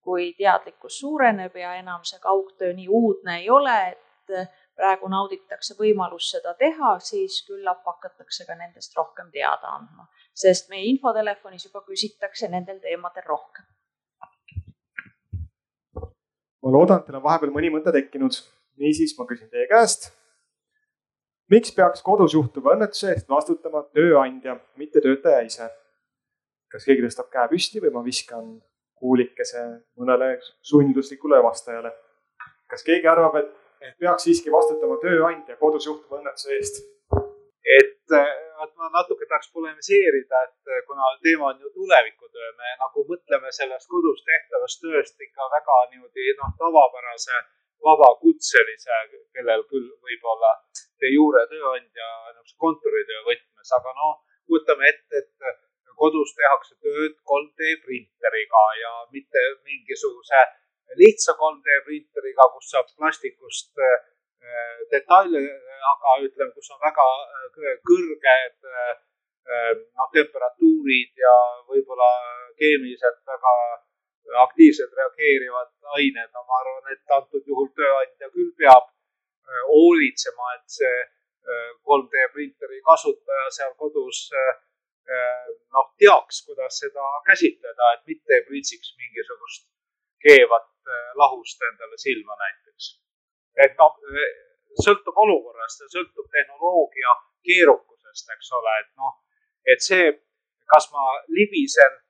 kui 0.04 0.32
teadlikkus 0.38 0.98
suureneb 0.98 1.56
ja 1.56 1.74
enam 1.74 2.04
see 2.04 2.18
kaugtöö 2.20 2.72
nii 2.72 2.88
uudne 2.88 3.38
ei 3.40 3.50
ole, 3.50 3.76
et 3.92 4.36
äh, 4.36 4.48
praegu 4.76 5.08
nauditakse 5.08 5.76
võimalust 5.78 6.36
seda 6.36 6.54
teha, 6.58 6.98
siis 6.98 7.42
küllap 7.46 7.84
hakatakse 7.86 8.44
ka 8.44 8.58
nendest 8.58 8.96
rohkem 8.96 9.30
teada 9.32 9.76
andma 9.78 10.08
sest 10.34 10.68
meie 10.70 10.88
infotelefonis 10.90 11.68
juba 11.68 11.82
küsitakse 11.86 12.50
nendel 12.50 12.80
teemadel 12.82 13.26
rohkem. 13.26 13.64
ma 16.64 16.70
loodan, 16.72 17.02
et 17.02 17.06
teil 17.06 17.18
on 17.18 17.24
vahepeal 17.24 17.52
mõni 17.52 17.70
mõte 17.72 17.92
tekkinud. 17.92 18.36
niisiis, 18.80 19.14
ma 19.18 19.26
küsin 19.30 19.50
teie 19.50 19.68
käest. 19.70 20.10
miks 21.50 21.72
peaks 21.76 22.02
kodus 22.02 22.34
juhtuva 22.34 22.74
õnnetuse 22.74 23.12
eest 23.12 23.28
vastutama 23.28 23.84
tööandja, 23.94 24.58
mitte 24.76 25.00
töötaja 25.00 25.44
ise? 25.46 25.70
Kas 26.75 26.87
keegi 26.88 27.04
tõstab 27.07 27.31
käe 27.33 27.50
püsti 27.52 27.83
või 27.83 27.93
ma 27.95 28.02
viskan 28.07 28.57
kuulikese 28.99 29.62
mõnele 30.00 30.35
sundluslikule 30.71 31.38
vastajale? 31.45 31.95
kas 32.71 32.83
keegi 32.83 33.07
arvab, 33.07 33.37
et, 33.38 33.50
et 33.85 33.95
peaks 34.02 34.26
siiski 34.26 34.50
vastutama 34.50 34.99
tööandja 35.02 35.59
kodus 35.61 35.87
juhtuva 35.87 36.21
õnnetuse 36.21 36.57
eest? 36.59 36.83
et 37.78 37.93
et 38.64 38.73
ma 38.81 38.88
natuke 38.95 39.26
tahaks 39.28 39.50
polemiseerida, 39.57 40.40
et 40.47 40.73
eh, 40.73 40.83
kuna 40.88 41.09
teema 41.25 41.50
on 41.50 41.61
ju 41.61 41.71
tulevikutöö, 41.75 42.50
me 42.61 42.75
nagu 42.81 43.04
mõtleme 43.11 43.50
sellest 43.59 43.90
kodus 43.90 44.23
tehtavast 44.28 44.81
tööst 44.85 45.21
ikka 45.26 45.49
väga 45.57 45.78
niimoodi 45.90 46.35
noh, 46.38 46.52
tavapärase 46.61 47.40
vabakutselise, 47.85 49.00
kellel 49.37 49.64
küll 49.71 49.88
võib-olla 50.07 50.52
de 51.02 51.11
jure 51.12 51.45
tööandja 51.50 52.09
niisuguse 52.31 52.57
kontoritöö 52.64 53.25
võtmes, 53.28 53.75
aga 53.78 53.95
noh, 54.00 54.14
kujutame 54.49 54.88
ette, 54.93 55.25
et 55.25 55.63
kodus 56.00 56.34
tehakse 56.38 56.74
tööd 56.82 57.16
3D 57.28 57.78
printeriga 57.86 58.64
ja 58.80 58.92
mitte 59.14 59.42
mingisuguse 59.64 60.42
lihtsa 61.00 61.34
3D 61.40 61.78
printeriga, 61.86 62.48
kus 62.54 62.70
saab 62.72 62.90
plastikust 62.98 63.72
äh, 63.78 63.96
detaile, 64.92 65.42
aga 65.92 66.18
ütleme, 66.26 66.52
kus 66.56 66.70
on 66.74 66.80
väga 66.82 67.06
äh, 67.22 67.78
kõrged 67.88 68.68
äh, 68.70 68.92
noh, 69.98 70.10
temperatuurid 70.16 71.12
ja 71.20 71.34
võib-olla 71.68 72.10
keemiliselt 72.60 73.20
väga 73.28 73.54
aktiivselt 74.44 74.94
reageerivad 74.96 75.72
ained, 75.98 76.30
no 76.32 76.44
ma 76.48 76.60
arvan, 76.62 76.92
et 76.94 77.16
antud 77.16 77.44
juhul 77.44 77.68
tööandja 77.76 78.30
küll 78.32 78.54
peab 78.56 78.88
hoolitsema, 79.68 80.54
et 80.56 80.78
see 80.78 80.94
3D 81.84 82.22
printeri 82.32 82.80
kasutaja 82.86 83.50
seal 83.52 83.74
kodus 83.76 84.22
noh, 85.08 85.90
teaks, 86.00 86.42
kuidas 86.46 86.78
seda 86.80 87.04
käsitleda, 87.26 87.92
et 87.94 88.06
mitte 88.11 88.37
ei 88.38 88.44
printsiks 88.49 88.94
mingisugust 89.00 89.66
keevat 90.25 90.70
lahust 91.20 91.61
endale 91.70 91.99
silma 92.00 92.37
näiteks. 92.40 92.87
et 93.64 93.76
noh, 93.78 93.99
sõltub 94.84 95.18
olukorrast 95.25 95.84
ja 95.84 95.90
sõltub 95.92 96.30
tehnoloogia 96.32 97.12
keerukusest, 97.46 98.30
eks 98.37 98.52
ole, 98.58 98.78
et 98.80 98.90
noh, 98.99 99.12
et 99.70 99.84
see, 99.84 100.08
kas 100.73 100.88
ma 100.92 101.04
libisen 101.28 102.00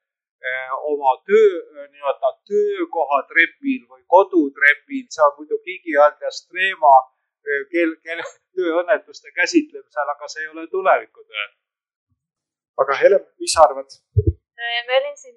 oma 0.92 1.16
töö, 1.28 1.86
nii-öelda 1.92 2.30
töökoha 2.48 3.20
trepil 3.30 3.84
või 3.88 4.02
kodutrepil, 4.14 5.06
see 5.08 5.24
on 5.24 5.36
muidugi 5.38 5.76
igialdjas 5.78 6.42
teema, 6.50 6.94
kel, 7.72 7.94
kel 8.04 8.20
tööõnnetuste 8.56 9.32
käsitlemisel, 9.38 10.12
aga 10.14 10.28
see 10.28 10.44
ei 10.44 10.50
ole 10.52 10.66
tulevikutöö. 10.72 11.46
Aga 12.82 13.00
Helen, 13.00 13.26
mis 13.42 13.52
sa 13.54 13.66
arvad? 13.66 13.98
Ma 14.86 14.96
olin 15.00 15.16
siin, 15.18 15.36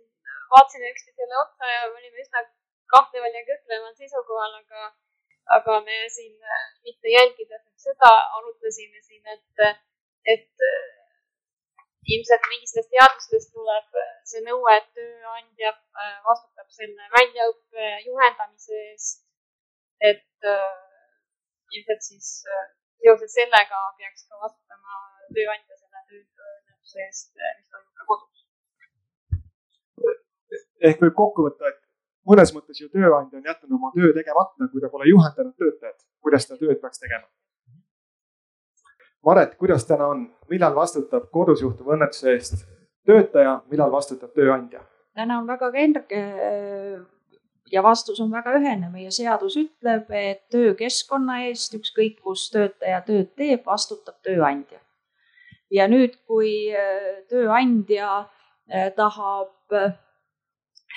vaatasin 0.54 0.88
üksteisele 0.92 1.36
otsa 1.44 1.74
ja 1.74 1.82
me 1.90 2.00
olime 2.00 2.24
üsna 2.24 2.44
kahtleval 2.94 3.36
ja 3.36 3.44
kõhkleval 3.50 3.94
seisukohal, 4.00 4.56
aga 4.62 4.88
aga 5.56 5.80
me 5.88 5.98
siin 6.10 6.36
äh, 6.44 6.64
mitte 6.84 7.12
jälgides 7.18 7.64
seda 7.84 8.10
arutlesime 8.38 9.02
siin, 9.02 9.24
et, 9.36 9.84
et 10.34 10.66
äh, 10.70 10.88
ilmselt 12.16 12.50
mingitest 12.52 12.92
teadustest 12.92 13.54
tuleb 13.56 14.00
äh, 14.02 14.10
see 14.32 14.44
nõue, 14.48 14.76
et 14.80 14.90
tööandja 14.98 15.74
vastutab 16.28 16.68
selle 16.80 17.08
väljaõppe 17.16 17.94
juhendamise 18.08 18.84
eest. 18.92 19.24
et 20.08 20.46
ilmselt 21.74 22.04
siis 22.06 22.28
seoses 23.02 23.32
sellega 23.34 23.80
peaks 23.98 24.28
ka 24.30 24.38
vastutama 24.44 25.00
tööandja 25.34 25.80
selle 26.88 26.98
tööõnnetuse 26.98 27.00
eest, 27.06 27.34
mis 27.36 27.70
toimub 27.72 27.94
ka 27.98 28.04
kodus. 28.12 28.46
ehk 30.82 31.02
võib 31.02 31.16
kokku 31.16 31.48
võtta, 31.48 31.72
et 31.72 31.80
mõnes 32.28 32.54
mõttes 32.54 32.82
ju 32.82 32.90
tööandja 32.90 33.40
on 33.40 33.44
jätnud 33.46 33.72
oma 33.80 33.92
töö 33.96 34.14
tegemata, 34.14 34.70
kui 34.72 34.82
ta 34.82 34.90
pole 34.90 35.10
juhendanud 35.10 35.56
töötajat, 35.58 36.06
kuidas 36.22 36.48
seda 36.48 36.60
tööd 36.60 36.80
peaks 36.82 37.00
tegema. 37.00 37.28
Maret, 39.26 39.56
kuidas 39.58 39.86
täna 39.86 40.08
on, 40.08 40.28
millal 40.50 40.76
vastutab 40.76 41.30
kodus 41.32 41.62
juhtuva 41.62 41.98
õnnetuse 41.98 42.32
eest 42.32 42.66
töötaja, 43.06 43.62
millal 43.72 43.92
vastutab 43.92 44.34
tööandja? 44.34 44.86
täna 45.18 45.40
on 45.40 45.48
väga 45.48 45.72
kerge 45.74 46.20
ja 47.72 47.84
vastus 47.84 48.20
on 48.22 48.32
väga 48.32 48.54
ühene. 48.60 48.90
meie 48.92 49.12
seadus 49.12 49.58
ütleb, 49.58 50.12
et 50.12 50.44
töökeskkonna 50.54 51.42
eest, 51.48 51.74
ükskõik 51.74 52.22
kus 52.22 52.52
töötaja 52.54 53.02
tööd 53.02 53.34
teeb, 53.36 53.66
vastutab 53.66 54.22
tööandja. 54.22 54.80
Ja 55.72 55.88
nüüd, 55.88 56.16
kui 56.28 56.74
tööandja 57.30 58.26
tahab 58.96 59.54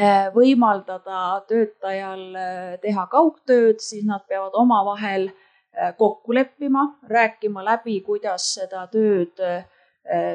Äh, 0.01 0.31
võimaldada 0.33 1.43
töötajal 1.51 2.21
äh, 2.39 2.77
teha 2.81 3.03
kaugtööd, 3.11 3.83
siis 3.85 4.07
nad 4.09 4.23
peavad 4.31 4.55
omavahel 4.57 5.27
äh, 5.29 5.91
kokku 5.99 6.33
leppima, 6.33 6.87
rääkima 7.11 7.65
läbi, 7.67 7.99
kuidas 8.07 8.53
seda 8.55 8.87
tööd 8.93 9.45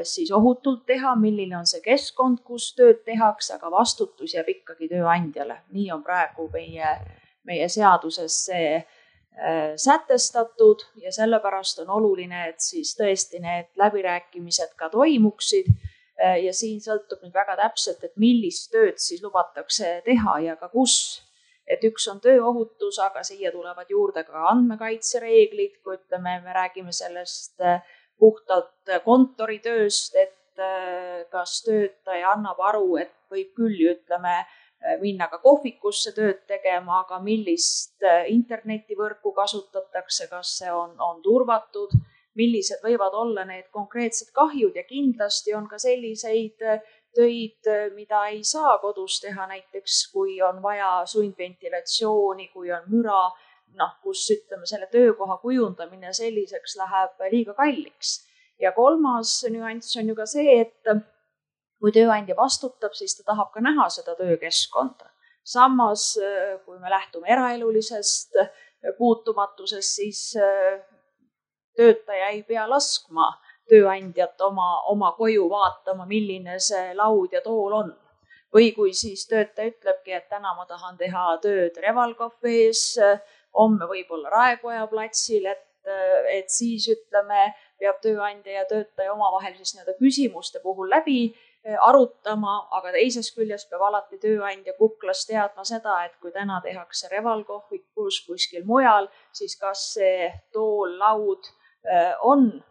siis 0.05 0.29
ohutult 0.31 0.83
teha, 0.87 1.15
milline 1.19 1.55
on 1.57 1.65
see 1.67 1.81
keskkond, 1.83 2.43
kus 2.45 2.67
tööd 2.77 2.99
tehakse, 3.03 3.55
aga 3.55 3.71
vastutus 3.73 4.35
jääb 4.35 4.51
ikkagi 4.53 4.87
tööandjale. 4.91 5.57
nii 5.73 5.89
on 5.91 6.03
praegu 6.05 6.45
meie, 6.53 6.91
meie 7.43 7.65
seaduses 7.67 8.37
see 8.45 8.77
sätestatud 9.75 10.85
ja 11.03 11.11
sellepärast 11.11 11.81
on 11.83 11.89
oluline, 11.97 12.45
et 12.49 12.63
siis 12.63 12.93
tõesti 12.95 13.41
need 13.43 13.67
läbirääkimised 13.75 14.77
ka 14.79 14.87
toimuksid 14.93 15.67
Äh, 16.15 16.37
ja 16.45 16.53
siin 16.55 16.79
sõltub 16.79 17.25
nüüd 17.25 17.35
väga 17.35 17.57
täpselt, 17.59 18.03
et 18.07 18.13
millist 18.21 18.69
tööd 18.71 19.01
siis 19.03 19.23
lubatakse 19.23 19.97
teha 20.05 20.39
ja 20.47 20.55
ka 20.59 20.71
kus. 20.71 21.21
et 21.65 21.81
üks 21.81 22.03
on 22.11 22.19
tööohutus, 22.21 22.99
aga 23.01 23.23
siia 23.25 23.49
tulevad 23.49 23.89
juurde 23.89 24.21
ka 24.27 24.43
andmekaitsereeglid, 24.51 25.79
kui 25.81 25.95
ütleme, 25.97 26.35
me 26.43 26.53
räägime 26.53 26.93
sellest 26.93 27.57
äh, 27.59 27.81
puhtalt 28.21 28.91
kontoritööst, 29.03 30.13
et 30.13 30.61
äh, 30.61 31.25
kas 31.33 31.63
töötaja 31.65 32.35
annab 32.35 32.61
aru, 32.69 32.99
et 33.01 33.15
võib 33.33 33.49
küll 33.57 33.81
ju 33.81 33.95
ütleme, 33.95 34.35
minna 35.01 35.27
ka 35.31 35.39
kohvikusse 35.41 36.11
tööd 36.13 36.43
tegema, 36.47 36.99
aga 37.05 37.19
millist 37.23 38.03
internetivõrku 38.29 39.31
kasutatakse, 39.33 40.27
kas 40.29 40.57
see 40.59 40.71
on, 40.71 40.93
on 41.01 41.23
turvatud 41.25 41.95
millised 42.35 42.83
võivad 42.83 43.15
olla 43.15 43.45
need 43.47 43.67
konkreetsed 43.75 44.31
kahjud 44.35 44.75
ja 44.75 44.83
kindlasti 44.87 45.55
on 45.55 45.69
ka 45.71 45.79
selliseid 45.81 46.63
äh, 46.67 46.83
töid, 47.15 47.61
äh, 47.71 47.87
mida 47.95 48.25
ei 48.31 48.43
saa 48.43 48.77
kodus 48.83 49.21
teha, 49.23 49.47
näiteks 49.51 50.05
kui 50.13 50.37
on 50.43 50.61
vaja 50.63 50.91
sundventilatsiooni, 51.09 52.49
kui 52.53 52.71
on 52.75 52.87
müra, 52.91 53.23
noh, 53.79 53.97
kus 54.03 54.27
ütleme, 54.35 54.67
selle 54.67 54.87
töökoha 54.91 55.39
kujundamine 55.43 56.13
selliseks 56.13 56.77
läheb 56.81 57.27
liiga 57.31 57.57
kalliks. 57.57 58.21
ja 58.59 58.71
kolmas 58.71 59.41
nüanss 59.51 59.97
on 59.99 60.09
ju 60.09 60.15
ka 60.15 60.25
see, 60.25 60.61
et 60.61 60.91
kui 61.85 61.93
tööandja 61.93 62.33
vastutab, 62.33 62.95
siis 62.97 63.13
ta 63.13 63.27
tahab 63.27 63.51
ka 63.53 63.61
näha 63.61 63.85
seda 63.93 64.15
töökeskkonda. 64.17 65.11
samas, 65.45 66.17
äh, 66.17 66.57
kui 66.65 66.79
me 66.79 66.89
lähtume 66.89 67.27
eraelulisest 67.29 68.33
puutumatusest, 68.97 69.95
siis 69.95 70.21
töötaja 71.77 72.31
ei 72.33 72.41
pea 72.43 72.63
laskma 72.69 73.27
tööandjat 73.69 74.41
oma, 74.41 74.81
oma 74.89 75.11
koju 75.17 75.45
vaatama, 75.49 76.07
milline 76.09 76.57
see 76.59 76.93
laud 76.97 77.33
ja 77.33 77.43
tool 77.45 77.77
on. 77.83 77.93
või 78.55 78.69
kui 78.71 78.93
siis 78.95 79.25
töötaja 79.27 79.67
ütlebki, 79.67 80.13
et 80.15 80.29
täna 80.31 80.53
ma 80.55 80.63
tahan 80.65 80.95
teha 80.97 81.23
tööd 81.43 81.75
Reval 81.83 82.13
kafees, 82.15 82.95
homme 83.53 83.83
võib-olla 83.89 84.29
Raekoja 84.31 84.85
platsil, 84.87 85.45
et, 85.51 85.65
et 86.31 86.47
siis 86.47 86.87
ütleme, 86.87 87.49
peab 87.79 87.99
tööandja 88.01 88.61
ja 88.61 88.63
töötaja 88.69 89.11
omavahel 89.11 89.57
siis 89.57 89.75
nii-öelda 89.75 89.97
küsimuste 89.99 90.61
puhul 90.63 90.87
läbi 90.89 91.35
arutama, 91.81 92.55
aga 92.77 92.91
teisest 92.93 93.33
küljest 93.35 93.69
peab 93.69 93.81
alati 93.87 94.19
tööandja 94.21 94.75
kuklas 94.77 95.23
teadma 95.25 95.65
seda, 95.65 96.03
et 96.05 96.13
kui 96.21 96.31
täna 96.31 96.59
tehakse 96.61 97.09
Reval 97.11 97.43
kohvikus 97.43 98.21
kuskil 98.27 98.65
mujal, 98.69 99.09
siis 99.33 99.57
kas 99.57 99.87
see 99.95 100.29
tool, 100.53 100.93
laud 100.99 101.49
Äh, 101.93 102.15
on 102.19 102.63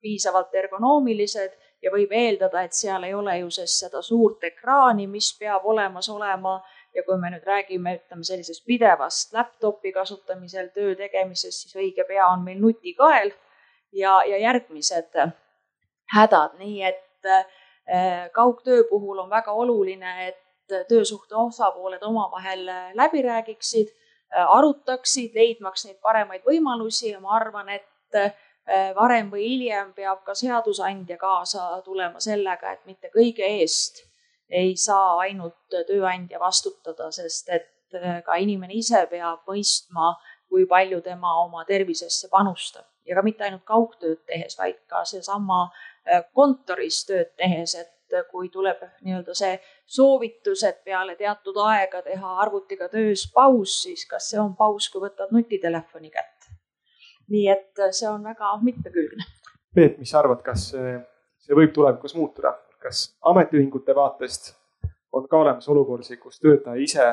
piisavalt 0.00 0.54
ergonoomilised 0.54 1.52
ja 1.82 1.90
võib 1.92 2.12
eeldada, 2.12 2.62
et 2.64 2.76
seal 2.76 3.04
ei 3.08 3.14
ole 3.16 3.38
ju 3.38 3.48
siis 3.54 3.72
seda 3.82 4.02
suurt 4.04 4.44
ekraani, 4.44 5.06
mis 5.08 5.30
peab 5.38 5.64
olemas 5.64 6.08
olema. 6.08 6.60
ja 6.94 7.04
kui 7.06 7.14
me 7.22 7.28
nüüd 7.30 7.44
räägime, 7.46 7.92
ütleme 8.00 8.24
sellisest 8.26 8.64
pidevast 8.66 9.32
laptopi 9.32 9.92
kasutamisel 9.94 10.72
töö 10.74 10.96
tegemisest, 10.98 11.62
siis 11.62 11.76
õige 11.76 12.02
pea 12.08 12.26
on 12.26 12.42
meil 12.42 12.58
nutikael 12.58 13.30
ja, 13.92 14.16
ja 14.26 14.40
järgmised 14.42 15.20
hädad, 16.16 16.56
nii 16.58 16.82
et 16.88 17.30
äh, 17.30 17.46
kaugtöö 18.32 18.84
puhul 18.90 19.18
on 19.18 19.30
väga 19.30 19.52
oluline, 19.52 20.28
et 20.28 20.76
töösuhte 20.88 21.34
osapooled 21.34 22.02
omavahel 22.06 22.68
läbi 22.94 23.22
räägiksid, 23.22 23.88
arutaksid, 24.30 25.34
leidmaks 25.34 25.88
neid 25.88 25.96
paremaid 26.02 26.44
võimalusi. 26.46 27.10
Ja 27.10 27.20
ma 27.20 27.34
arvan, 27.40 27.68
et 27.68 27.88
Äh, 28.70 28.92
varem 28.94 29.30
või 29.32 29.48
hiljem 29.48 29.88
peab 29.96 30.20
ka 30.22 30.34
seadusandja 30.36 31.16
kaasa 31.18 31.80
tulema 31.82 32.20
sellega, 32.22 32.76
et 32.76 32.84
mitte 32.86 33.08
kõige 33.10 33.46
eest 33.58 34.04
ei 34.46 34.76
saa 34.78 35.16
ainult 35.24 35.56
tööandja 35.88 36.38
vastutada, 36.38 37.08
sest 37.10 37.48
et 37.50 37.96
äh, 37.98 38.20
ka 38.22 38.36
inimene 38.38 38.76
ise 38.78 39.00
peab 39.10 39.42
mõistma, 39.48 40.12
kui 40.50 40.68
palju 40.70 41.00
tema 41.02 41.32
oma 41.42 41.64
tervisesse 41.66 42.30
panustab. 42.30 42.86
Ja 43.08 43.16
ka 43.18 43.24
mitte 43.26 43.46
ainult 43.48 43.64
kaugtööd 43.66 44.22
tehes, 44.28 44.54
vaid 44.60 44.78
ka 44.92 45.02
seesama 45.08 45.64
äh, 45.64 45.80
kontoris 46.34 47.04
tööd 47.08 47.34
tehes, 47.36 47.74
et 47.74 48.18
kui 48.30 48.48
tuleb 48.50 48.80
nii-öelda 49.06 49.34
see 49.38 49.52
soovitus, 49.86 50.64
et 50.66 50.80
peale 50.84 51.14
teatud 51.16 51.56
aega 51.62 52.02
teha 52.02 52.36
arvutiga 52.42 52.88
töös 52.90 53.28
paus, 53.34 53.82
siis 53.84 54.06
kas 54.10 54.32
see 54.32 54.40
on 54.42 54.56
paus, 54.58 54.88
kui 54.90 55.04
võtad 55.04 55.30
nutitelefoni 55.34 56.10
kätte 56.10 56.40
nii 57.30 57.48
et 57.48 57.78
äh, 57.78 57.92
see 57.94 58.08
on 58.10 58.24
väga 58.24 58.56
mitmekülgne. 58.62 59.26
Peep, 59.74 59.98
mis 59.98 60.10
sa 60.10 60.20
arvad, 60.20 60.42
kas 60.42 60.70
see 60.70 61.56
võib 61.56 61.72
tulevikus 61.74 62.16
muutuda, 62.18 62.56
kas 62.82 63.04
ametiühingute 63.30 63.94
vaatest 63.94 64.54
on 65.14 65.28
ka 65.30 65.38
olemas 65.38 65.68
olukordi, 65.70 66.18
kus 66.22 66.40
töötaja 66.42 66.82
ise 66.82 67.06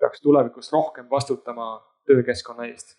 peaks 0.00 0.24
tulevikus 0.24 0.72
rohkem 0.72 1.08
vastutama 1.10 1.74
töökeskkonna 2.08 2.68
eest? 2.70 2.96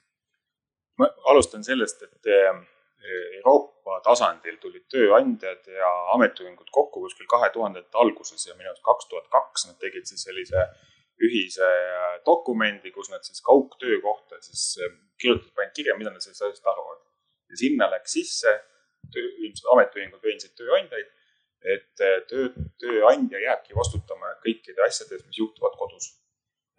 ma 0.98 1.08
alustan 1.32 1.64
sellest, 1.66 2.04
et 2.06 2.30
äh, 2.30 2.62
Euroopa 3.04 3.98
tasandil 4.06 4.58
tulid 4.64 4.86
tööandjad 4.92 5.68
ja 5.68 5.90
ametiühingud 6.14 6.70
kokku 6.72 7.02
kuskil 7.04 7.28
kahe 7.28 7.50
tuhandete 7.52 8.00
alguses 8.00 8.48
ja 8.48 8.56
minu 8.56 8.72
arust 8.72 8.86
kaks 8.86 9.10
tuhat 9.12 9.28
kaks 9.34 9.68
nad 9.68 9.80
tegid 9.82 10.08
siis 10.08 10.24
sellise 10.24 10.68
ühise 11.24 11.70
dokumendi, 12.26 12.92
kus 12.92 13.12
nad 13.12 13.24
siis 13.28 13.42
kaugtöö 13.46 14.00
kohta 14.02 14.40
siis 14.42 14.80
kirjutasid, 15.20 15.52
panid 15.56 15.74
kirja, 15.76 15.98
mida 16.00 16.14
nad 16.14 16.24
sellest 16.24 16.46
asjast 16.48 16.70
arvavad. 16.72 17.02
ja 17.50 17.60
sinna 17.60 17.90
läks 17.92 18.16
sisse, 18.18 18.54
ilmselt 19.14 19.70
ametiühingud 19.76 20.24
veensid 20.24 20.56
tööandjaid, 20.58 21.12
et 21.76 22.04
töö, 22.30 22.50
tööandja 22.82 23.40
jääbki 23.44 23.76
vastutama 23.78 24.34
kõikide 24.46 24.84
asjade 24.88 25.18
eest, 25.18 25.28
mis 25.28 25.40
juhtuvad 25.40 25.78
kodus. 25.80 26.14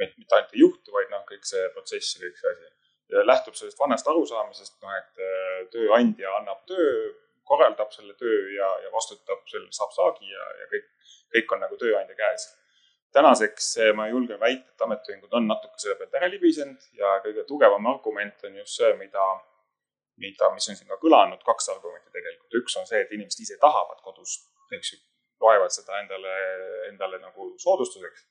et 0.01 0.17
mitte 0.19 0.35
ainult 0.35 0.55
ei 0.57 0.61
juhtu, 0.61 0.93
vaid 0.93 1.13
noh, 1.13 1.23
kõik 1.29 1.45
see 1.47 1.69
protsess 1.77 2.17
ja 2.17 2.25
kõik 2.25 2.41
see 2.41 2.51
asi. 2.51 2.73
Lähtub 3.11 3.55
sellest 3.55 3.79
vanast 3.79 4.09
arusaamisest, 4.09 4.79
noh, 4.83 4.95
et 4.97 5.71
tööandja 5.75 6.37
annab 6.39 6.65
töö, 6.71 7.13
korraldab 7.45 7.93
selle 7.93 8.15
töö 8.21 8.51
ja, 8.55 8.69
ja 8.83 8.93
vastutab, 8.93 9.43
selle 9.51 9.69
saab 9.77 9.93
saagi 9.93 10.31
ja, 10.31 10.47
ja 10.61 10.69
kõik, 10.73 10.87
kõik 11.37 11.57
on 11.57 11.67
nagu 11.67 11.77
tööandja 11.81 12.17
käes 12.17 12.49
tänaseks 13.15 13.77
ma 13.95 14.09
julgen 14.09 14.41
väita, 14.41 14.73
et 14.73 14.85
ametiühingud 14.87 15.35
on 15.39 15.47
natuke 15.47 15.79
selle 15.79 15.97
pealt 16.01 16.17
ära 16.19 16.29
libisenud 16.33 16.87
ja 16.99 17.13
kõige 17.27 17.45
tugevam 17.49 17.87
argument 17.93 18.47
on 18.49 18.57
just 18.59 18.81
see, 18.81 18.91
mida, 18.99 19.27
mida, 20.25 20.51
mis 20.57 20.67
on 20.71 20.79
siin 20.79 20.91
ka 20.91 20.99
kõlanud, 21.03 21.43
kaks 21.47 21.71
argumenti 21.77 22.11
tegelikult. 22.17 22.59
üks 22.61 22.79
on 22.81 22.89
see, 22.91 23.05
et 23.05 23.15
inimesed 23.15 23.45
ise 23.47 23.59
tahavad 23.63 24.03
kodus, 24.07 24.41
eks 24.79 24.95
ju, 24.95 25.01
loevad 25.45 25.75
seda 25.75 26.01
endale, 26.03 26.35
endale 26.91 27.21
nagu 27.23 27.53
soodustuseks. 27.63 28.27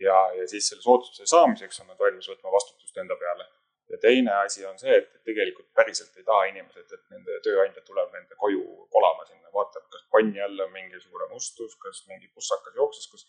ja, 0.00 0.18
ja 0.38 0.48
siis 0.48 0.68
selle 0.72 0.82
soodustuse 0.82 1.30
saamiseks 1.30 1.82
on 1.82 1.92
nad 1.92 1.98
valmis 1.98 2.28
võtma 2.32 2.54
vastutust 2.56 2.98
enda 2.98 3.16
peale. 3.20 3.46
Ja 3.90 3.98
teine 3.98 4.32
asi 4.44 4.66
on 4.66 4.78
see, 4.78 4.96
et 4.96 5.10
tegelikult 5.26 5.68
päriselt 5.74 6.16
ei 6.16 6.24
taha 6.24 6.46
inimesed, 6.52 6.86
et 6.94 7.04
nende 7.14 7.38
tööandja 7.44 7.82
tuleb 7.86 8.12
nende 8.14 8.38
koju 8.38 8.62
kolama 8.94 9.26
sinna, 9.26 9.50
vaatab, 9.54 9.86
kas 9.92 10.04
panni 10.14 10.42
all 10.42 10.66
on 10.66 10.72
mingisugune 10.72 11.26
mustus, 11.32 11.76
kas 11.84 12.04
mingi 12.08 12.30
pussakas 12.34 12.76
jooksis, 12.78 13.08
kas 13.10 13.26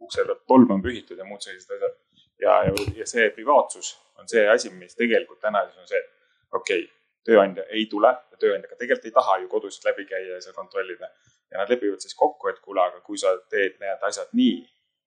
ukse 0.00 0.24
pealt 0.24 0.44
tolm 0.50 0.70
on 0.76 0.82
pühitud 0.84 1.18
ja 1.18 1.26
muud 1.28 1.42
sellised 1.42 1.74
asjad. 1.76 1.96
ja, 2.40 2.58
ja, 2.68 2.74
ja 3.00 3.06
see 3.06 3.28
privaatsus 3.34 3.94
on 4.18 4.28
see 4.30 4.46
asi, 4.48 4.70
mis 4.70 4.94
tegelikult 4.98 5.40
täna 5.40 5.64
siis 5.66 5.82
on 5.82 5.90
see, 5.90 5.98
et 5.98 6.54
okei 6.60 6.84
okay,, 6.84 6.90
tööandja 7.24 7.64
ei 7.72 7.86
tule 7.90 8.10
ja 8.12 8.38
tööandja 8.40 8.70
ka 8.70 8.78
tegelikult 8.80 9.10
ei 9.10 9.18
taha 9.18 9.38
ju 9.42 9.48
kodusid 9.48 9.86
läbi 9.88 10.06
käia 10.10 10.36
ja 10.36 10.40
seal 10.44 10.54
kontrollida. 10.54 11.10
ja 11.50 11.60
nad 11.60 11.70
lepivad 11.70 12.02
siis 12.02 12.14
kokku, 12.14 12.48
et 12.48 12.58
kuule, 12.60 12.82
aga 12.82 13.00
kui 13.00 13.18
sa 13.18 13.34
teed 13.50 13.78
need 13.80 14.02
asjad 14.08 14.30
nii, 14.32 14.58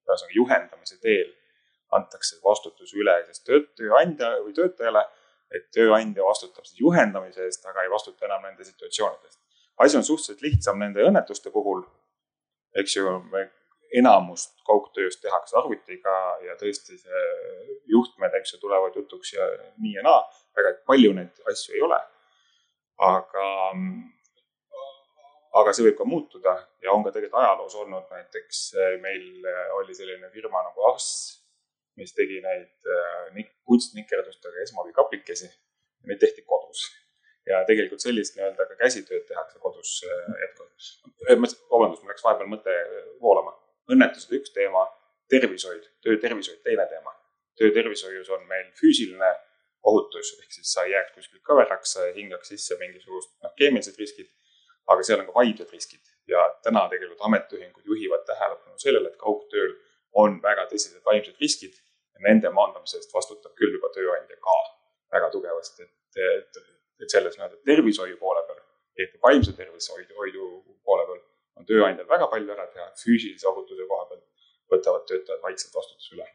ühesõnaga 0.07 0.35
juhendamise 0.35 0.99
teel 1.03 1.31
antakse 1.95 2.39
vastutus 2.43 2.93
üle 2.93 3.15
siis 3.25 3.43
tööandja 3.47 4.33
või 4.43 4.55
töötajale, 4.57 5.05
et 5.55 5.69
tööandja 5.71 6.25
vastutab 6.25 6.65
siis 6.67 6.81
juhendamise 6.81 7.45
eest, 7.45 7.65
aga 7.65 7.83
ei 7.83 7.91
vastuta 7.91 8.27
enam 8.27 8.43
nende 8.43 8.65
situatsioonide 8.67 9.29
eest. 9.29 9.39
asi 9.77 9.97
on 9.97 10.03
suhteliselt 10.03 10.41
lihtsam 10.41 10.79
nende 10.79 11.05
õnnetuste 11.05 11.51
puhul. 11.51 11.85
eks 12.75 12.95
ju, 12.95 13.07
enamust 13.95 14.57
kaugtööst 14.67 15.21
tehakse 15.23 15.57
arvutiga 15.57 16.15
ja 16.43 16.57
tõesti 16.59 16.97
see 16.99 17.23
juhtmed, 17.91 18.35
eks 18.39 18.53
ju, 18.53 18.59
tulevad 18.59 18.95
jutuks 18.95 19.33
ja 19.33 19.47
nii 19.77 19.95
ja 19.95 20.03
naa. 20.03 20.21
väga 20.57 20.73
palju 20.87 21.13
neid 21.13 21.41
asju 21.51 21.75
ei 21.75 21.81
ole. 21.87 21.99
aga, 23.07 23.47
aga 25.61 25.73
see 25.73 25.85
võib 25.87 25.97
ka 25.97 26.05
muutuda 26.05 26.55
ja 26.83 26.91
on 26.91 27.03
ka 27.05 27.13
tegelikult 27.15 27.43
ajaloos 27.43 27.75
olnud 27.75 28.07
näiteks 28.11 28.61
meil 29.01 29.45
oli 29.79 29.95
selline 29.95 30.29
firma 30.33 30.63
nagu 30.65 30.87
Ars, 30.91 31.36
mis 31.97 32.13
tegi 32.17 32.39
neid 32.43 32.91
äh, 32.93 33.51
kunstnikerdustega 33.65 34.63
esmaabikapikesi. 34.65 35.49
Neid 36.07 36.19
tehti 36.21 36.43
kodus 36.47 36.85
ja 37.47 37.63
tegelikult 37.67 38.03
sellist 38.03 38.35
nii-öelda 38.37 38.67
ka 38.69 38.75
käsitööd 38.81 39.25
tehakse 39.27 39.59
kodus 39.63 40.01
äh, 40.07 40.33
jätkuvalt. 40.43 40.89
vabandust, 41.71 42.03
mul 42.03 42.11
läks 42.11 42.25
vahepeal 42.25 42.51
mõte 42.51 42.75
voolama 43.21 43.55
õnnetused 43.91 44.33
üks 44.35 44.51
teema, 44.55 44.83
tervishoid, 45.31 45.85
töötervishoid 46.03 46.61
teine 46.65 46.87
teema. 46.91 47.13
töötervishoius 47.57 48.29
on 48.29 48.43
meil 48.47 48.67
füüsiline 48.77 49.29
ohutus, 49.87 50.35
ehk 50.41 50.51
siis 50.51 50.73
sa 50.73 50.83
ei 50.85 50.91
jääks 50.91 51.15
kuskilt 51.15 51.41
kõveraks, 51.47 51.93
sa 51.95 52.05
ei 52.05 52.13
hingaks 52.19 52.51
sisse 52.53 52.77
mingisugust 52.77 53.31
noh, 53.43 53.53
keemilised 53.57 53.97
riskid, 53.97 54.29
aga 54.93 55.03
seal 55.03 55.23
on 55.23 55.29
ka 55.29 55.33
vaimsed 55.39 55.71
riskid 55.73 56.11
ja 56.29 56.43
täna 56.63 56.83
tegelikult 56.91 57.23
ametiühingud 57.29 57.87
juhivad 57.87 58.27
tähelepanu 58.27 58.77
sellele, 58.83 59.09
et 59.09 59.17
kaugtööl 59.21 59.73
on 60.13 60.37
väga 60.43 60.67
tõsised 60.69 61.01
vaimsed 61.07 61.39
riskid 61.41 61.79
ja 62.17 62.25
nende 62.27 62.49
maandamise 62.53 62.97
eest 62.99 63.13
vastutab 63.13 63.53
küll 63.59 63.75
juba 63.77 63.91
tööandja 63.95 64.39
ka 64.47 64.57
väga 65.13 65.29
tugevasti, 65.35 65.85
et, 65.85 66.21
et, 66.39 66.61
et 67.03 67.13
selles 67.13 67.37
nii-öelda 67.37 67.61
tervishoiu 67.69 68.17
poole 68.21 68.43
peal, 68.49 68.63
eriti 68.97 69.21
vaimse 69.23 69.53
tervishoidu 69.57 70.49
poole 70.83 71.05
peal 71.11 71.21
on 71.57 71.69
tööandjal 71.69 72.09
väga 72.09 72.27
palju 72.33 72.53
ära 72.53 72.67
teha, 72.73 72.89
füüsilise 73.01 73.47
ohutuse 73.49 73.87
koha 73.89 74.09
pealt 74.09 74.25
võtavad 74.71 75.05
töötajad 75.09 75.41
vaikselt 75.43 75.75
vastutuse 75.75 76.15
üle. 76.15 76.27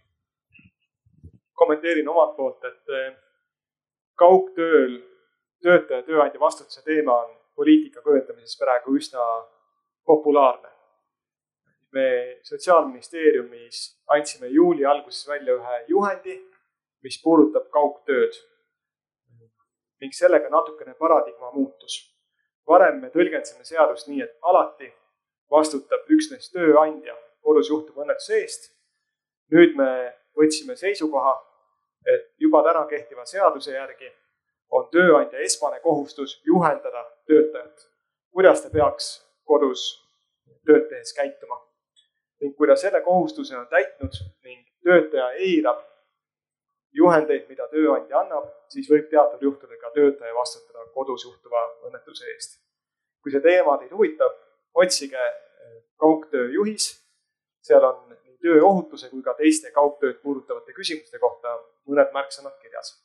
kommenteerin 1.63 2.09
omalt 2.09 2.37
poolt, 2.37 2.65
et 2.65 2.95
eh, 2.99 3.13
kaugtööl 4.19 4.97
töötaja 5.63 6.03
tööandja 6.07 6.41
vastutuse 6.41 6.83
teema 6.87 7.19
on 7.25 7.35
poliitika 7.55 8.03
kujundamises 8.03 8.59
praegu 8.59 8.97
üsna 8.99 9.27
populaarne. 10.09 10.71
Me 11.93 12.39
Sotsiaalministeeriumis 12.43 14.01
andsime 14.07 14.49
juuli 14.49 14.87
alguses 14.87 15.29
välja 15.29 15.55
ühe 15.55 15.85
juhendi, 15.89 16.39
mis 17.03 17.19
puudutab 17.23 17.69
kaugtööd 17.75 18.39
ning 20.01 20.15
sellega 20.15 20.51
natukene 20.51 20.95
paradigma 20.95 21.53
muutus. 21.53 22.09
varem 22.69 23.01
me 23.03 23.09
tõlgendasime 23.11 23.65
seadust 23.65 24.09
nii, 24.09 24.23
et 24.23 24.37
alati 24.43 24.93
vastutab 25.51 26.09
üksnes 26.09 26.51
tööandja 26.55 27.15
kodus 27.43 27.69
juhtuva 27.71 28.05
õnnetuse 28.05 28.39
eest. 28.41 28.71
nüüd 29.53 29.77
me 29.77 29.89
võtsime 30.39 30.77
seisukoha, 30.77 31.35
et 32.07 32.31
juba 32.39 32.63
täna 32.63 32.87
kehtiva 32.87 33.27
seaduse 33.27 33.75
järgi 33.75 34.13
on 34.71 34.89
tööandja 34.95 35.43
esmane 35.45 35.81
kohustus 35.81 36.41
juhendada 36.47 37.05
töötajat, 37.27 37.89
kuidas 38.33 38.63
ta 38.63 38.71
peaks 38.71 39.11
kodus 39.45 39.85
tööd 40.67 40.89
tehes 40.89 41.13
käituma. 41.19 41.61
Ning 42.43 42.57
kui 42.59 42.69
ta 42.69 42.77
selle 42.77 43.01
kohustuse 43.01 43.57
on 43.57 43.67
täitnud 43.71 44.19
ning 44.45 44.67
töötaja 44.85 45.31
eirab 45.47 45.83
juhendeid, 46.93 47.47
mida 47.49 47.69
tööandja 47.73 48.21
annab, 48.21 48.49
siis 48.73 48.89
võib 48.91 49.09
teatud 49.11 49.43
juhtudel 49.47 49.81
ka 49.81 49.93
töötaja 49.95 50.35
vastutada 50.37 50.85
kodus 50.97 51.25
juhtuva 51.25 51.63
õnnetuse 51.89 52.29
eest. 52.35 52.59
kui 53.23 53.31
see 53.31 53.41
teema 53.41 53.77
teid 53.79 53.93
huvitab, 53.95 54.35
otsige 54.75 55.21
eh, 55.23 55.77
kaugtöö 55.97 56.51
juhis. 56.51 56.91
seal 57.63 57.85
on 57.87 58.01
nii 58.11 58.37
tööohutuse 58.43 59.09
kui 59.11 59.23
ka 59.23 59.35
teiste 59.39 59.71
kaugtööd 59.71 60.19
puudutavate 60.23 60.75
küsimuste 60.75 61.19
kohta 61.19 61.55
mõned 61.87 62.13
märksõnad 62.13 62.59
kirjas. 62.63 62.99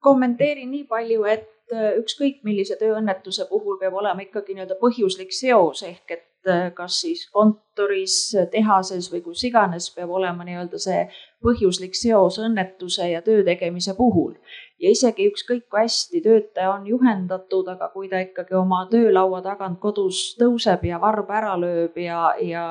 kommenteerin 0.00 0.70
nii 0.70 0.84
palju, 0.84 1.24
et 1.24 1.72
eh, 1.72 1.96
ükskõik 2.02 2.44
millise 2.44 2.76
tööõnnetuse 2.76 3.48
puhul 3.48 3.80
peab 3.80 3.94
olema 3.94 4.22
ikkagi 4.22 4.54
nii-öelda 4.54 4.78
põhjuslik 4.82 5.32
seos 5.32 5.82
ehk 5.82 6.10
et 6.10 6.27
eh, 6.46 6.70
kas 6.74 7.00
siis 7.00 7.26
kontoris, 7.32 8.36
tehases 8.52 9.10
või 9.12 9.22
kus 9.26 9.44
iganes 9.48 9.90
peab 9.94 10.10
olema 10.10 10.46
nii-öelda 10.46 10.78
see 10.78 11.02
põhjuslik 11.42 11.94
seos 11.94 12.38
õnnetuse 12.42 13.10
ja 13.10 13.22
töö 13.22 13.44
tegemise 13.46 13.94
puhul 13.98 14.34
ja 14.82 14.90
isegi 14.92 15.26
ükskõik 15.30 15.66
kui 15.70 15.82
hästi 15.82 16.20
töötaja 16.22 16.72
on 16.72 16.86
juhendatud, 16.86 17.68
aga 17.70 17.90
kui 17.94 18.08
ta 18.10 18.20
ikkagi 18.22 18.56
oma 18.58 18.84
töölaua 18.90 19.40
tagant 19.44 19.80
kodus 19.82 20.36
tõuseb 20.40 20.84
ja 20.88 21.00
varba 21.02 21.38
ära 21.40 21.54
lööb 21.60 21.98
ja, 22.02 22.20
ja 22.42 22.66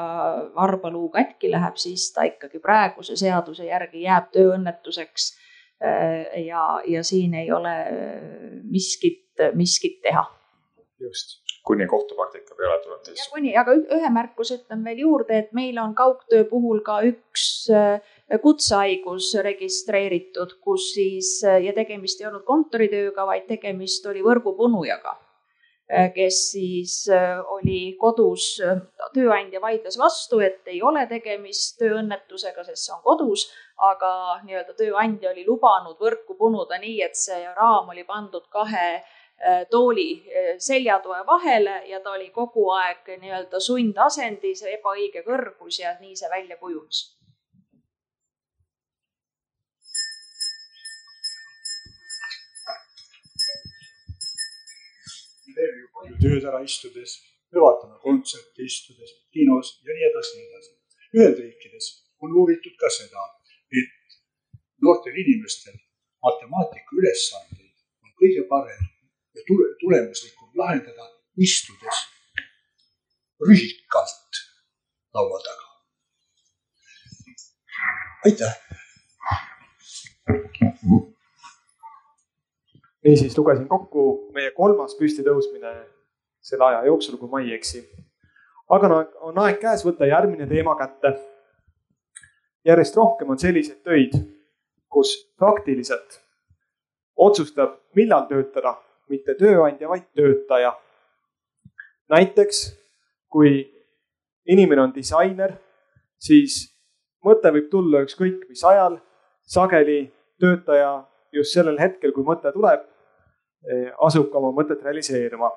varbaluu 0.56 1.10
katki 1.14 1.52
läheb, 1.52 1.80
siis 1.82 2.10
ta 2.16 2.28
ikkagi 2.30 2.62
praeguse 2.64 3.18
seaduse 3.20 3.68
järgi 3.68 4.06
jääb 4.08 4.32
tööõnnetuseks. 4.36 5.34
Äh, 5.78 6.40
ja, 6.48 6.80
ja 6.90 7.04
siin 7.06 7.36
ei 7.38 7.52
ole 7.54 7.76
miskit, 8.64 9.30
miskit 9.54 10.02
teha. 10.02 10.26
just 11.00 11.47
kuni 11.68 11.88
kohtupraktika 11.88 12.56
peale 12.56 12.80
tuleb 12.84 13.04
siis. 13.04 13.28
kuni, 13.34 13.52
aga 13.60 13.76
ühe 13.76 14.10
märkuse 14.14 14.62
ütlen 14.62 14.86
veel 14.88 15.04
juurde, 15.04 15.42
et 15.44 15.54
meil 15.58 15.78
on 15.84 15.94
kaugtöö 15.98 16.46
puhul 16.50 16.82
ka 16.86 17.02
üks 17.10 17.46
äh, 17.74 18.00
kutsehaigus 18.44 19.34
registreeritud, 19.50 20.58
kus 20.64 20.92
siis 20.96 21.38
äh, 21.46 21.62
ja 21.68 21.76
tegemist 21.76 22.22
ei 22.22 22.30
olnud 22.32 22.48
kontoritööga, 22.48 23.28
vaid 23.30 23.48
tegemist 23.52 24.08
oli 24.08 24.24
võrgupunujaga, 24.26 25.14
äh, 25.92 26.10
kes 26.16 26.42
siis 26.54 26.98
oli 27.58 27.82
kodus, 28.00 28.50
tööandja 29.14 29.62
vaidles 29.64 30.00
vastu, 30.00 30.40
et 30.48 30.68
ei 30.72 30.82
ole 30.82 31.04
tegemist 31.12 31.80
tööõnnetusega, 31.84 32.64
sest 32.70 32.88
see 32.88 32.96
on 32.96 33.04
kodus, 33.06 33.50
aga 33.92 34.12
nii-öelda 34.48 34.74
tööandja 34.80 35.36
oli 35.36 35.46
lubanud 35.46 36.00
võrku 36.02 36.40
punuda 36.40 36.80
nii, 36.82 37.02
et 37.06 37.20
see 37.20 37.44
raam 37.60 37.92
oli 37.94 38.08
pandud 38.08 38.48
kahe 38.50 38.90
tooli 39.70 40.10
äh, 40.18 40.56
seljatoe 40.58 41.26
vahele 41.26 41.84
ja 41.86 42.00
ta 42.00 42.12
oli 42.12 42.30
kogu 42.34 42.70
aeg 42.74 43.12
nii-öelda 43.22 43.60
sundasendis, 43.62 44.64
ebaõige 44.66 45.22
kõrgus 45.28 45.78
ja 45.84 45.94
nii 46.02 46.16
see 46.18 46.30
välja 46.34 46.58
kujunes. 46.58 47.14
tööd 56.18 56.46
ära 56.50 56.60
istudes, 56.66 57.12
me 57.54 57.62
vaatame 57.62 57.98
kontserte 58.02 58.66
istudes, 58.66 59.12
kinos 59.34 59.76
ja 59.86 59.94
nii 59.94 60.06
edasi, 60.10 60.38
nii 60.38 60.48
edasi. 60.50 60.72
Ühendriikides 61.18 61.90
on 62.26 62.34
uuritud 62.42 62.74
ka 62.82 62.90
seda, 62.94 63.24
et 63.70 64.18
noortel 64.82 65.18
inimestel 65.24 65.78
matemaatika 66.26 66.98
ülesandeid 67.00 67.74
on 68.04 68.14
kõige 68.22 68.46
parem 68.50 68.86
ja 69.38 69.48
tule, 69.48 69.68
tulemuslikum 69.82 70.50
lahendada 70.62 71.10
istudes 71.38 72.04
rühikalt 73.48 74.42
laua 75.14 75.40
taga. 75.46 75.68
aitäh. 78.26 78.56
niisiis 83.06 83.38
lugesin 83.38 83.68
kokku 83.68 84.32
meie 84.34 84.52
kolmas 84.52 84.98
püstitõusmine 85.00 85.74
selle 86.42 86.66
aja 86.66 86.86
jooksul, 86.86 87.18
kui 87.18 87.30
ma 87.30 87.42
ei 87.42 87.54
eksi. 87.54 87.84
aga 88.70 88.90
on 89.30 89.40
aeg 89.46 89.60
käes 89.62 89.86
võtta 89.86 90.10
järgmine 90.10 90.48
teema 90.48 90.76
kätte. 90.80 91.14
järjest 92.66 92.96
rohkem 92.96 93.30
on 93.30 93.40
selliseid 93.40 93.84
töid, 93.84 94.18
kus 94.90 95.14
praktiliselt 95.38 96.22
otsustab, 97.16 97.80
millal 97.96 98.28
töötada 98.30 98.76
mitte 99.10 99.36
tööandja, 99.40 99.88
vaid 99.88 100.06
töötaja. 100.16 100.74
näiteks 102.10 102.78
kui 103.30 103.68
inimene 104.48 104.82
on 104.82 104.94
disainer, 104.96 105.54
siis 106.20 106.66
mõte 107.26 107.52
võib 107.52 107.70
tulla 107.72 108.04
ükskõik 108.06 108.48
mis 108.50 108.64
ajal. 108.64 109.00
sageli 109.48 110.12
töötaja 110.40 111.08
just 111.32 111.54
sellel 111.56 111.78
hetkel, 111.80 112.12
kui 112.12 112.24
mõte 112.24 112.52
tuleb, 112.52 112.82
eh, 113.64 113.92
asub 114.04 114.32
ka 114.32 114.38
oma 114.38 114.52
mõtet 114.52 114.84
realiseerima. 114.84 115.52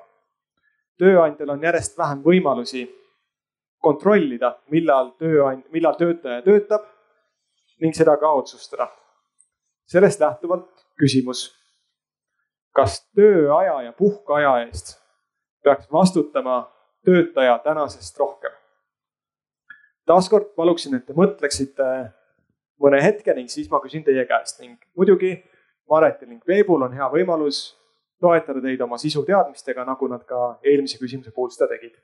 tööandjal 0.97 1.49
on 1.49 1.63
järjest 1.63 1.97
vähem 1.97 2.23
võimalusi 2.23 2.87
kontrollida, 3.81 4.59
millal 4.69 5.15
tööand-, 5.19 5.65
millal 5.71 5.95
töötaja 5.95 6.41
töötab 6.41 6.85
ning 7.79 7.95
seda 7.95 8.17
ka 8.17 8.33
otsustada. 8.33 8.87
sellest 9.85 10.19
lähtuvalt 10.19 10.85
küsimus 10.95 11.60
kas 12.75 13.01
tööaja 13.15 13.81
ja 13.87 13.93
puhkeaja 13.93 14.55
eest 14.65 14.97
peaks 15.63 15.91
vastutama 15.91 16.63
töötaja 17.05 17.59
tänasest 17.63 18.17
rohkem? 18.19 18.51
taaskord 20.05 20.53
paluksin, 20.55 20.95
et 20.95 21.05
te 21.05 21.13
mõtleksite 21.13 21.87
mõne 22.81 23.01
hetke 23.03 23.33
ning 23.37 23.49
siis 23.49 23.69
ma 23.71 23.79
küsin 23.83 24.03
teie 24.03 24.25
käest 24.25 24.59
ning 24.63 24.79
muidugi 24.97 25.37
Maretil 25.89 26.29
ning 26.29 26.43
Peebul 26.47 26.81
on 26.87 26.93
hea 26.95 27.07
võimalus 27.11 27.61
toetada 28.21 28.61
teid 28.63 28.81
oma 28.81 28.97
sisuteadmistega, 29.01 29.85
nagu 29.85 30.07
nad 30.07 30.23
ka 30.29 30.41
eelmise 30.63 30.99
küsimuse 31.01 31.33
puhul 31.35 31.51
seda 31.53 31.67
tegid. 31.73 31.95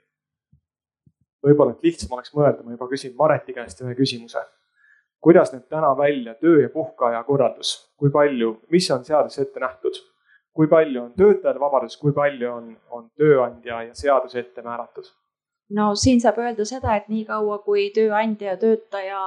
võib-olla, 1.46 1.76
et 1.76 1.84
lihtsam 1.86 2.16
oleks 2.16 2.32
mõelda, 2.34 2.64
ma 2.64 2.74
juba 2.74 2.88
küsin 2.90 3.14
Mareti 3.18 3.54
käest 3.54 3.80
ühe 3.84 3.94
küsimuse. 3.94 4.42
kuidas 5.20 5.52
näeb 5.52 5.66
täna 5.68 5.94
välja 5.98 6.34
töö 6.34 6.62
ja 6.62 6.68
puhkeaja 6.70 7.22
korraldus, 7.24 7.90
kui 7.96 8.10
palju, 8.10 8.60
mis 8.70 8.90
on 8.90 9.04
seaduses 9.04 9.46
ette 9.46 9.60
nähtud? 9.60 9.94
Kui 10.58 10.66
palju 10.66 11.04
on 11.04 11.14
töötajal 11.14 11.60
vabadus, 11.62 11.94
kui 12.00 12.10
palju 12.14 12.50
on, 12.50 12.70
on 12.90 13.06
tööandja 13.18 13.82
ja 13.86 13.94
seadus 13.94 14.34
ette 14.40 14.64
määratud? 14.66 15.06
no 15.78 15.92
siin 16.00 16.20
saab 16.20 16.40
öelda 16.42 16.66
seda, 16.66 16.96
et 16.96 17.06
niikaua 17.12 17.60
kui 17.62 17.88
tööandja 17.94 18.54
ja 18.54 18.60
töötaja 18.60 19.22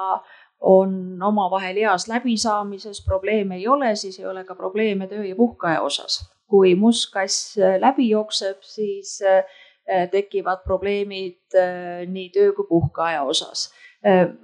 on 0.71 0.93
omavahel 1.23 1.79
heas 1.79 2.07
läbisaamises, 2.09 2.99
probleeme 3.05 3.57
ei 3.61 3.67
ole, 3.67 3.95
siis 3.95 4.19
ei 4.19 4.27
ole 4.29 4.43
ka 4.45 4.55
probleeme 4.55 5.07
töö 5.07 5.23
ja 5.25 5.35
puhkeaja 5.35 5.81
osas. 5.81 6.19
kui 6.51 6.75
must 6.75 7.13
kass 7.13 7.55
läbi 7.79 8.09
jookseb, 8.09 8.57
siis 8.61 9.21
eh, 9.21 10.09
tekivad 10.11 10.65
probleemid 10.65 11.55
eh, 11.55 12.03
nii 12.07 12.29
töö 12.35 12.51
kui 12.57 12.67
puhkeaja 12.67 13.23
osas 13.23 13.69
Äh, 13.71 13.90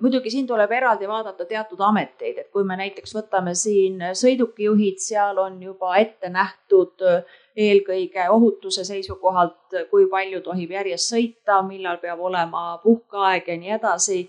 muidugi 0.01 0.29
siin 0.29 0.47
tuleb 0.47 0.71
eraldi 0.71 1.07
vaadata 1.09 1.45
teatud 1.49 1.79
ameteid, 1.81 2.37
et 2.37 2.49
kui 2.53 2.63
me 2.63 2.75
näiteks 2.77 3.15
võtame 3.15 3.55
siin 3.57 4.03
sõidukijuhid, 4.13 4.99
seal 5.01 5.39
on 5.41 5.55
juba 5.63 5.95
ette 5.97 6.29
nähtud 6.29 7.01
äh, 7.01 7.39
eelkõige 7.57 8.27
ohutuse 8.29 8.85
seisukohalt, 8.85 9.79
kui 9.89 10.05
palju 10.11 10.43
tohib 10.45 10.75
järjest 10.77 11.13
sõita, 11.15 11.63
millal 11.65 11.97
peab 12.03 12.21
olema 12.21 12.77
puhkeaeg 12.83 13.49
ja 13.49 13.57
nii 13.57 13.75
edasi. 13.79 14.19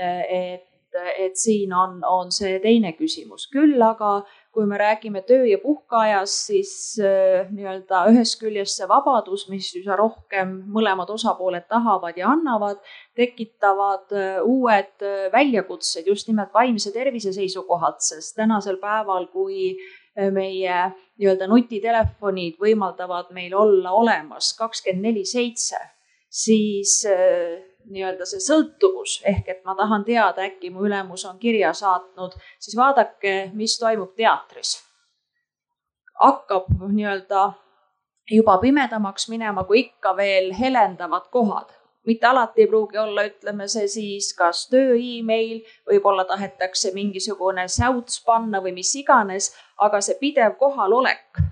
Äh, 0.00 0.22
et, 0.38 1.00
et 1.18 1.36
siin 1.36 1.72
on, 1.76 2.00
on 2.06 2.32
see 2.32 2.56
teine 2.64 2.94
küsimus, 2.96 3.50
küll 3.52 3.82
aga 3.84 4.22
kui 4.50 4.66
me 4.66 4.78
räägime 4.78 5.22
töö 5.22 5.44
ja 5.46 5.58
puhkeajast, 5.62 6.46
siis 6.50 6.72
nii-öelda 6.98 8.00
ühest 8.10 8.40
küljest 8.40 8.80
see 8.80 8.88
vabadus, 8.90 9.46
mis 9.50 9.68
üsna 9.78 9.94
rohkem 9.98 10.56
mõlemad 10.74 11.10
osapooled 11.14 11.68
tahavad 11.70 12.18
ja 12.18 12.32
annavad, 12.32 12.80
tekitavad 13.20 14.12
äh, 14.14 14.40
uued 14.44 15.04
äh, 15.04 15.28
väljakutsed 15.32 16.06
just 16.06 16.28
nimelt 16.30 16.54
vaimse 16.54 16.92
tervise 16.94 17.32
seisukohalt, 17.36 18.00
sest 18.04 18.36
tänasel 18.38 18.80
päeval, 18.82 19.28
kui 19.32 19.74
äh, 19.74 20.30
meie 20.34 20.78
nii-öelda 21.20 21.48
nutitelefonid 21.50 22.60
võimaldavad 22.62 23.32
meil 23.36 23.54
olla 23.54 23.94
olemas 23.96 24.54
kakskümmend 24.58 25.10
neli 25.10 25.26
seitse, 25.28 25.80
siis 26.30 27.02
nii-öelda 27.90 28.26
see 28.28 28.42
sõltuvus. 28.44 29.20
Ehk 29.26 29.48
et 29.48 29.64
ma 29.64 29.74
tahan 29.78 30.04
teada, 30.04 30.44
äkki 30.46 30.70
mu 30.70 30.86
ülemus 30.86 31.24
on 31.28 31.38
kirja 31.38 31.72
saatnud, 31.76 32.36
siis 32.58 32.76
vaadake, 32.76 33.50
mis 33.54 33.78
toimub 33.78 34.14
teatris. 34.16 34.78
hakkab 36.20 36.66
nii-öelda 36.92 37.52
juba 38.30 38.58
pimedamaks 38.58 39.28
minema, 39.28 39.64
kui 39.64 39.80
ikka 39.80 40.16
veel 40.16 40.52
helendavad 40.52 41.30
kohad. 41.30 41.70
Mitte 42.06 42.26
alati 42.26 42.62
ei 42.62 42.66
pruugi 42.66 42.98
olla, 42.98 43.24
ütleme 43.28 43.66
see 43.68 43.88
siis 43.88 44.30
kas 44.36 44.66
töö 44.72 44.94
email, 44.96 45.60
võib-olla 45.88 46.24
tahetakse 46.24 46.94
mingisugune 46.94 47.66
säuts 47.68 48.22
panna 48.24 48.62
või 48.64 48.72
mis 48.78 48.94
iganes, 48.96 49.50
aga 49.78 50.00
see 50.00 50.16
pidev 50.20 50.56
kohalolek, 50.60 51.42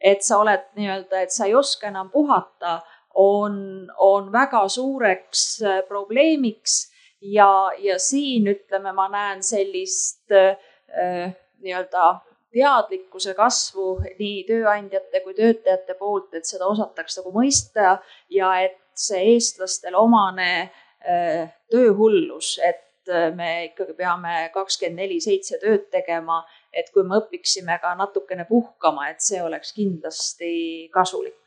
et 0.00 0.22
sa 0.22 0.42
oled 0.42 0.66
nii-öelda, 0.76 1.22
et 1.24 1.32
sa 1.32 1.48
ei 1.48 1.54
oska 1.56 1.88
enam 1.88 2.10
puhata, 2.12 2.82
on, 3.14 3.56
on 3.98 4.32
väga 4.32 4.68
suureks 4.68 5.62
äh, 5.62 5.80
probleemiks 5.88 6.92
ja, 7.20 7.70
ja 7.78 7.98
siin 7.98 8.48
ütleme, 8.52 8.92
ma 8.92 9.08
näen 9.08 9.42
sellist 9.42 10.32
äh, 10.32 11.34
nii-öelda 11.64 12.06
teadlikkuse 12.54 13.34
kasvu 13.34 13.98
nii 14.18 14.44
tööandjate 14.48 15.20
kui 15.24 15.34
töötajate 15.34 15.96
poolt, 15.98 16.30
et 16.34 16.46
seda 16.46 16.68
osataks 16.70 17.18
nagu 17.20 17.34
mõista 17.34 17.98
ja 18.30 18.54
et 18.62 18.80
see 18.94 19.34
eestlastele 19.34 19.98
omane 19.98 20.50
äh, 20.62 21.50
tööhullus, 21.72 22.58
et 22.62 23.10
äh, 23.10 23.30
me 23.34 23.70
ikkagi 23.70 23.96
peame 23.98 24.50
kakskümmend 24.54 25.02
neli 25.02 25.20
seitse 25.22 25.58
tööd 25.62 25.88
tegema, 25.92 26.42
et 26.72 26.90
kui 26.94 27.06
me 27.06 27.18
õpiksime 27.22 27.78
ka 27.82 27.94
natukene 27.98 28.46
puhkama, 28.48 29.10
et 29.10 29.24
see 29.24 29.42
oleks 29.42 29.74
kindlasti 29.74 30.54
kasulik. 30.94 31.43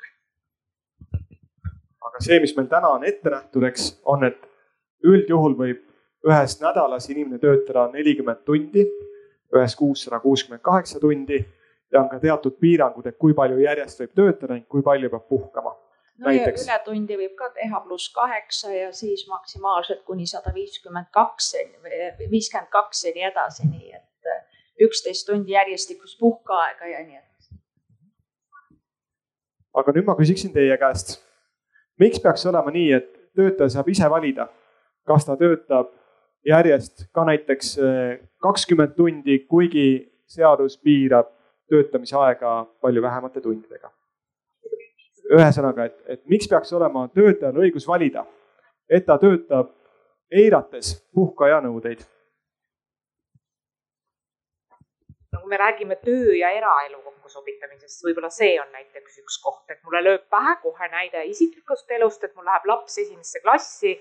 Aga 2.08 2.24
see, 2.24 2.40
mis 2.44 2.56
meil 2.58 2.70
täna 2.72 2.94
on 2.96 3.06
ette 3.08 3.32
nähtud, 3.34 3.66
eks, 3.70 3.90
on, 4.06 4.24
et 4.28 4.48
üldjuhul 5.06 5.58
võib 5.60 5.84
ühes 6.28 6.58
nädalas 6.62 7.10
inimene 7.12 7.40
töötada 7.40 7.88
nelikümmend 7.94 8.44
tundi, 8.48 8.86
ühes 9.56 9.76
kuus 9.80 10.04
sada 10.08 10.20
kuuskümmend 10.20 10.64
kaheksa 10.66 11.00
tundi 11.00 11.40
ja 11.94 12.02
on 12.02 12.10
ka 12.10 12.20
teatud 12.20 12.58
piirangud, 12.60 13.06
et 13.08 13.18
kui 13.20 13.36
palju 13.38 13.60
järjest 13.64 14.02
võib 14.04 14.16
töötada 14.18 14.58
ning 14.58 14.68
kui 14.68 14.84
palju 14.84 15.12
peab 15.14 15.28
puhkama 15.30 15.76
no 16.18 16.32
näiteks. 16.32 16.66
ja 16.68 16.76
ületundi 16.76 17.18
võib 17.20 17.36
ka 17.40 17.50
teha 17.56 17.80
pluss 17.86 18.12
kaheksa 18.14 18.74
ja 18.74 18.90
siis 18.96 19.28
maksimaalselt 19.30 20.04
kuni 20.08 20.28
sada 20.28 20.54
viiskümmend 20.56 21.12
kaks, 21.14 21.54
viiskümmend 22.32 22.72
kaks 22.74 23.06
ja 23.06 23.14
nii 23.16 23.30
edasi, 23.32 23.70
nii 23.70 23.94
et 23.94 24.34
äh, 24.34 24.44
üksteist 24.88 25.28
tundi 25.30 25.56
järjestikust 25.56 26.20
puhkeaega 26.20 26.92
ja 26.94 27.06
nii 27.06 27.20
edasi. 27.22 27.62
aga 29.78 29.94
nüüd 29.94 30.10
ma 30.10 30.18
küsiksin 30.18 30.54
teie 30.54 30.78
käest, 30.82 31.20
miks 32.00 32.22
peaks 32.24 32.46
olema 32.46 32.72
nii, 32.74 32.92
et 32.94 33.12
töötaja 33.38 33.70
saab 33.78 33.90
ise 33.90 34.10
valida, 34.10 34.48
kas 35.08 35.26
ta 35.26 35.38
töötab 35.38 35.92
järjest 36.48 37.08
ka 37.14 37.26
näiteks 37.28 37.78
äh, 37.80 38.18
kakskümmend 38.44 38.96
tundi, 38.98 39.40
kuigi 39.50 39.88
seadus 40.28 40.78
piirab 40.78 41.32
töötamise 41.70 42.16
aega 42.18 42.60
palju 42.82 43.02
vähemate 43.04 43.42
tundidega 43.42 43.92
ühesõnaga, 45.34 45.88
et, 45.88 45.98
et 46.08 46.22
miks 46.32 46.48
peaks 46.48 46.72
olema 46.74 47.08
töötajal 47.16 47.58
õigus 47.64 47.88
valida, 47.88 48.24
et 48.90 49.06
ta 49.06 49.18
töötab 49.20 49.74
eirates 50.32 50.94
puhkeaja 51.16 51.60
nõudeid? 51.66 52.04
Kui 55.36 55.50
me 55.52 55.58
räägime 55.60 55.98
töö 56.04 56.36
ja 56.40 56.52
eraelu 56.56 57.02
kokkusobitamisest, 57.04 58.04
võib-olla 58.06 58.30
see 58.34 58.54
on 58.62 58.70
näiteks 58.72 59.20
üks 59.24 59.40
koht, 59.44 59.66
et 59.72 59.82
mulle 59.84 60.04
lööb 60.04 60.28
pähe 60.32 60.56
kohe 60.64 60.92
näide 60.92 61.26
isiklikust 61.32 61.92
elust, 61.92 62.24
et 62.24 62.36
mul 62.36 62.48
läheb 62.48 62.68
laps 62.72 62.98
esimesse 63.04 63.44
klassi 63.44 63.98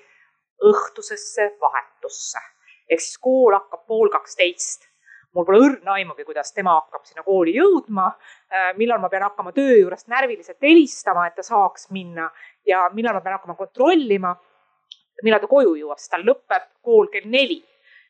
õhtusesse 0.65 1.51
vahetusse 1.61 2.43
ehk 2.87 3.03
siis 3.03 3.19
kool 3.23 3.55
hakkab 3.57 3.83
pool 3.91 4.11
kaksteist 4.13 4.87
mul 5.37 5.45
pole 5.45 5.61
õrna 5.67 5.97
aimugi, 5.99 6.25
kuidas 6.25 6.53
tema 6.57 6.79
hakkab 6.79 7.05
sinna 7.05 7.25
kooli 7.27 7.53
jõudma, 7.59 8.09
äh, 8.49 8.71
millal 8.79 9.03
ma 9.03 9.11
pean 9.13 9.27
hakkama 9.27 9.53
töö 9.57 9.75
juurest 9.83 10.09
närviliselt 10.09 10.63
helistama, 10.65 11.27
et 11.29 11.37
ta 11.37 11.45
saaks 11.45 11.91
minna 11.93 12.31
ja 12.67 12.87
millal 12.97 13.19
ma 13.19 13.21
pean 13.25 13.37
hakkama 13.37 13.57
kontrollima, 13.59 14.33
millal 15.27 15.43
ta 15.43 15.51
koju 15.51 15.75
jõuab, 15.77 16.01
sest 16.01 16.15
tal 16.15 16.25
lõpeb 16.25 16.71
kool 16.85 17.11
kell 17.13 17.29
neli. 17.29 17.61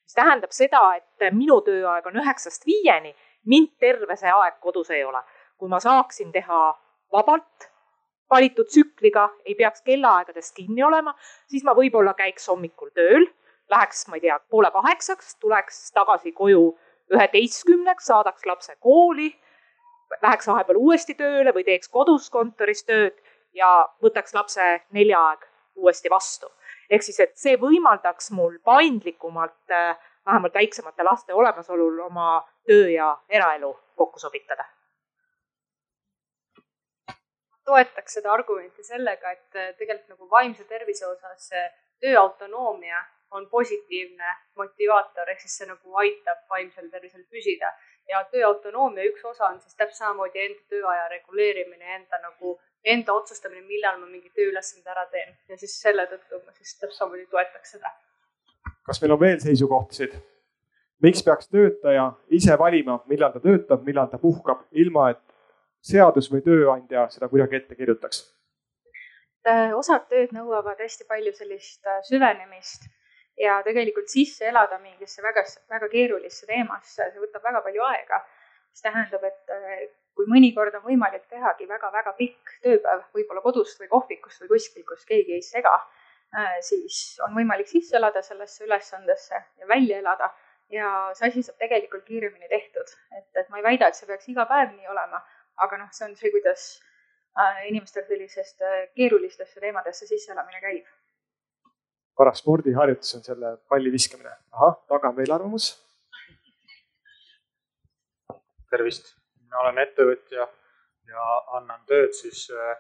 Mis 0.07 0.15
tähendab 0.15 0.53
seda, 0.55 0.83
et 0.97 1.35
minu 1.35 1.59
tööaeg 1.67 2.07
on 2.07 2.21
üheksast 2.23 2.67
viieni, 2.67 3.11
mind 3.51 3.73
terve 3.83 4.17
see 4.17 4.31
aeg 4.31 4.61
kodus 4.63 4.91
ei 4.95 5.05
ole. 5.05 5.23
kui 5.57 5.71
ma 5.73 5.79
saaksin 5.81 6.33
teha 6.33 6.77
vabalt 7.13 7.71
valitud 8.31 8.67
tsükliga, 8.69 9.29
ei 9.45 9.55
peaks 9.55 9.83
kellaaegadest 9.87 10.55
kinni 10.55 10.83
olema, 10.85 11.15
siis 11.49 11.65
ma 11.65 11.73
võib-olla 11.73 12.13
käiks 12.19 12.49
hommikul 12.51 12.91
tööl, 12.93 13.25
läheks, 13.73 14.07
ma 14.09 14.19
ei 14.19 14.25
tea, 14.27 14.37
poole 14.51 14.71
kaheksaks, 14.75 15.37
tuleks 15.41 15.79
tagasi 15.97 16.33
koju 16.37 16.67
üheteistkümneks, 17.15 18.11
saadaks 18.11 18.47
lapse 18.47 18.77
kooli, 18.85 19.31
läheks 20.23 20.51
vahepeal 20.51 20.79
uuesti 20.83 21.17
tööle 21.19 21.55
või 21.55 21.65
teeks 21.65 21.89
kodus 21.89 22.29
kontoris 22.31 22.85
tööd 22.85 23.17
ja 23.57 23.71
võtaks 24.03 24.35
lapse 24.35 24.67
nelja 24.93 25.23
aeg 25.31 25.47
uuesti 25.77 26.11
vastu. 26.11 26.51
Ehk 26.91 27.03
siis, 27.03 27.21
et 27.21 27.35
see 27.37 27.57
võimaldaks 27.61 28.31
mul 28.37 28.59
paindlikumalt, 28.65 29.59
äh, 29.71 29.97
vähemalt 30.27 30.55
väiksemate 30.55 31.03
laste 31.07 31.35
olemasolul 31.35 32.01
oma 32.07 32.31
töö 32.67 32.89
ja 32.91 33.17
eraelu 33.29 33.75
kokku 33.97 34.19
sobitada 34.19 34.65
toetaks 37.67 38.13
seda 38.15 38.31
argumenti 38.33 38.85
sellega, 38.87 39.31
et 39.33 39.57
äh, 39.59 39.75
tegelikult 39.79 40.13
nagu 40.15 40.31
vaimse 40.31 40.65
tervise 40.65 41.07
osas 41.07 41.51
tööautonoomia 42.01 43.01
on 43.31 43.49
positiivne 43.51 44.37
motivaator, 44.57 45.31
ehk 45.31 45.41
siis 45.43 45.57
see 45.61 45.69
nagu 45.69 46.01
aitab 46.03 46.45
vaimsel 46.51 46.89
tervisel 46.91 47.25
püsida. 47.31 47.73
ja 48.09 48.21
tööautonoomia 48.31 49.05
üks 49.11 49.25
osa 49.27 49.49
on 49.49 49.57
siis 49.61 49.75
täpselt 49.75 49.99
samamoodi 49.99 50.39
enda 50.45 50.63
tööaja 50.71 51.09
reguleerimine, 51.11 51.95
enda 51.95 52.21
nagu, 52.23 52.53
enda 52.87 53.15
otsustamine, 53.19 53.65
millal 53.67 53.99
ma 54.01 54.07
mingi 54.07 54.31
tööülesande 54.37 54.91
ära 54.91 55.07
teen 55.11 55.35
ja 55.51 55.59
siis 55.59 55.75
selle 55.83 56.07
tõttu 56.11 56.41
ma 56.45 56.55
siis 56.55 56.77
täpselt 56.79 56.99
samamoodi 57.01 57.27
toetaks 57.33 57.77
seda. 57.77 57.93
kas 58.87 59.03
meil 59.03 59.17
on 59.17 59.21
veel 59.21 59.39
seisukohtasid? 59.43 60.17
miks 61.03 61.23
peaks 61.27 61.49
töötaja 61.49 62.11
ise 62.39 62.59
valima, 62.59 63.01
millal 63.11 63.33
ta 63.35 63.43
töötab, 63.43 63.83
millal 63.85 64.09
ta 64.11 64.19
puhkab, 64.23 64.65
ilma 64.73 65.11
et 65.13 65.23
seadus 65.85 66.31
või 66.33 66.43
tööandja 66.47 67.09
seda 67.13 67.29
kuidagi 67.33 67.61
ette 67.61 67.77
kirjutaks? 67.79 68.23
Äh, 69.47 69.71
osad 69.79 70.09
tööd 70.11 70.33
nõuavad 70.35 70.81
hästi 70.83 71.07
palju 71.07 71.33
sellist 71.37 71.87
äh, 71.87 72.01
süvenemist 72.09 72.89
ja 73.39 73.61
tegelikult 73.67 74.11
sisse 74.11 74.49
elada 74.49 74.79
mingisse 74.83 75.23
väga, 75.23 75.45
väga 75.71 75.91
keerulisse 75.93 76.49
teemasse, 76.49 77.11
see 77.13 77.23
võtab 77.23 77.45
väga 77.45 77.63
palju 77.63 77.85
aega. 77.93 78.25
mis 78.73 78.83
tähendab, 78.83 79.23
et 79.25 79.55
äh, 79.55 79.87
kui 80.17 80.27
mõnikord 80.31 80.75
on 80.79 80.85
võimalik 80.87 81.27
tehagi 81.29 81.69
väga-väga 81.69 82.13
pikk 82.17 82.57
tööpäev, 82.65 83.05
võib-olla 83.15 83.45
kodust 83.45 83.81
või 83.83 83.89
kohvikust 83.93 84.43
või 84.43 84.55
kuskilt, 84.55 84.87
kus 84.89 85.05
keegi 85.05 85.37
ei 85.37 85.45
sega, 85.45 85.75
siis 86.65 87.21
on 87.27 87.37
võimalik 87.37 87.69
sisse 87.69 87.97
elada 87.97 88.23
sellesse 88.25 88.65
ülesandesse 88.65 89.39
ja 89.61 89.69
välja 89.69 90.01
elada 90.03 90.33
ja 90.73 90.89
see 91.15 91.29
asi 91.29 91.43
saab 91.47 91.61
tegelikult 91.63 92.05
kiiremini 92.09 92.49
tehtud. 92.49 92.97
et, 93.19 93.29
et 93.35 93.49
ma 93.49 93.61
ei 93.61 93.67
väida, 93.69 93.89
et 93.89 93.99
see 93.99 94.09
peaks 94.09 94.29
iga 94.33 94.49
päev 94.49 94.73
nii 94.73 94.89
olema 94.91 95.21
aga 95.57 95.79
noh, 95.81 95.89
see 95.93 96.07
on 96.09 96.15
see, 96.19 96.31
kuidas 96.35 96.67
äh, 97.41 97.65
inimestel 97.71 98.05
sellisest 98.09 98.63
äh, 98.65 98.79
keerulistesse 98.97 99.61
teemadesse 99.63 100.09
sisseelamine 100.09 100.61
käib. 100.61 100.87
paras 102.17 102.41
spordiharjutus 102.41 103.15
on 103.19 103.25
selle 103.25 103.57
palli 103.69 103.93
viskamine. 103.93 104.37
ahah, 104.53 104.79
taga 104.89 105.13
on 105.13 105.17
veel 105.17 105.33
arvamus. 105.39 105.75
tervist, 108.71 109.15
mina 109.57 109.65
olen 109.65 109.79
ettevõtja 109.81 110.45
ja 111.09 111.27
annan 111.57 111.85
tööd 111.89 112.13
siis, 112.13 112.51
äh, 112.53 112.77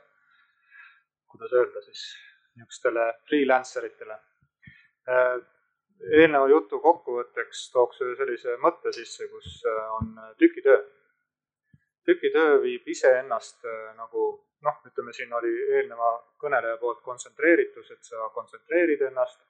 kuidas 1.33 1.53
öelda 1.57 1.81
siis, 1.83 2.03
niisugustele 2.57 3.13
freelancer 3.29 3.85
itele. 3.89 4.19
eelneva 6.13 6.49
jutu 6.49 6.81
kokkuvõtteks 6.81 7.71
tooks 7.73 8.01
ühe 8.05 8.17
sellise 8.17 8.57
mõtte 8.61 8.93
sisse, 8.93 9.29
kus 9.29 9.63
on 9.99 10.11
tükitöö 10.39 10.83
tükitöö 12.07 12.63
viib 12.63 12.89
iseennast 12.89 13.65
äh, 13.65 13.95
nagu 13.97 14.27
noh, 14.67 14.77
ütleme 14.87 15.13
siin 15.13 15.33
oli 15.33 15.53
eelneva 15.79 16.11
kõneleja 16.43 16.77
poolt 16.81 17.01
kontsentreeritus, 17.07 17.91
et 17.91 18.05
sa 18.05 18.29
kontsentreerid 18.35 19.03
ennast, 19.09 19.41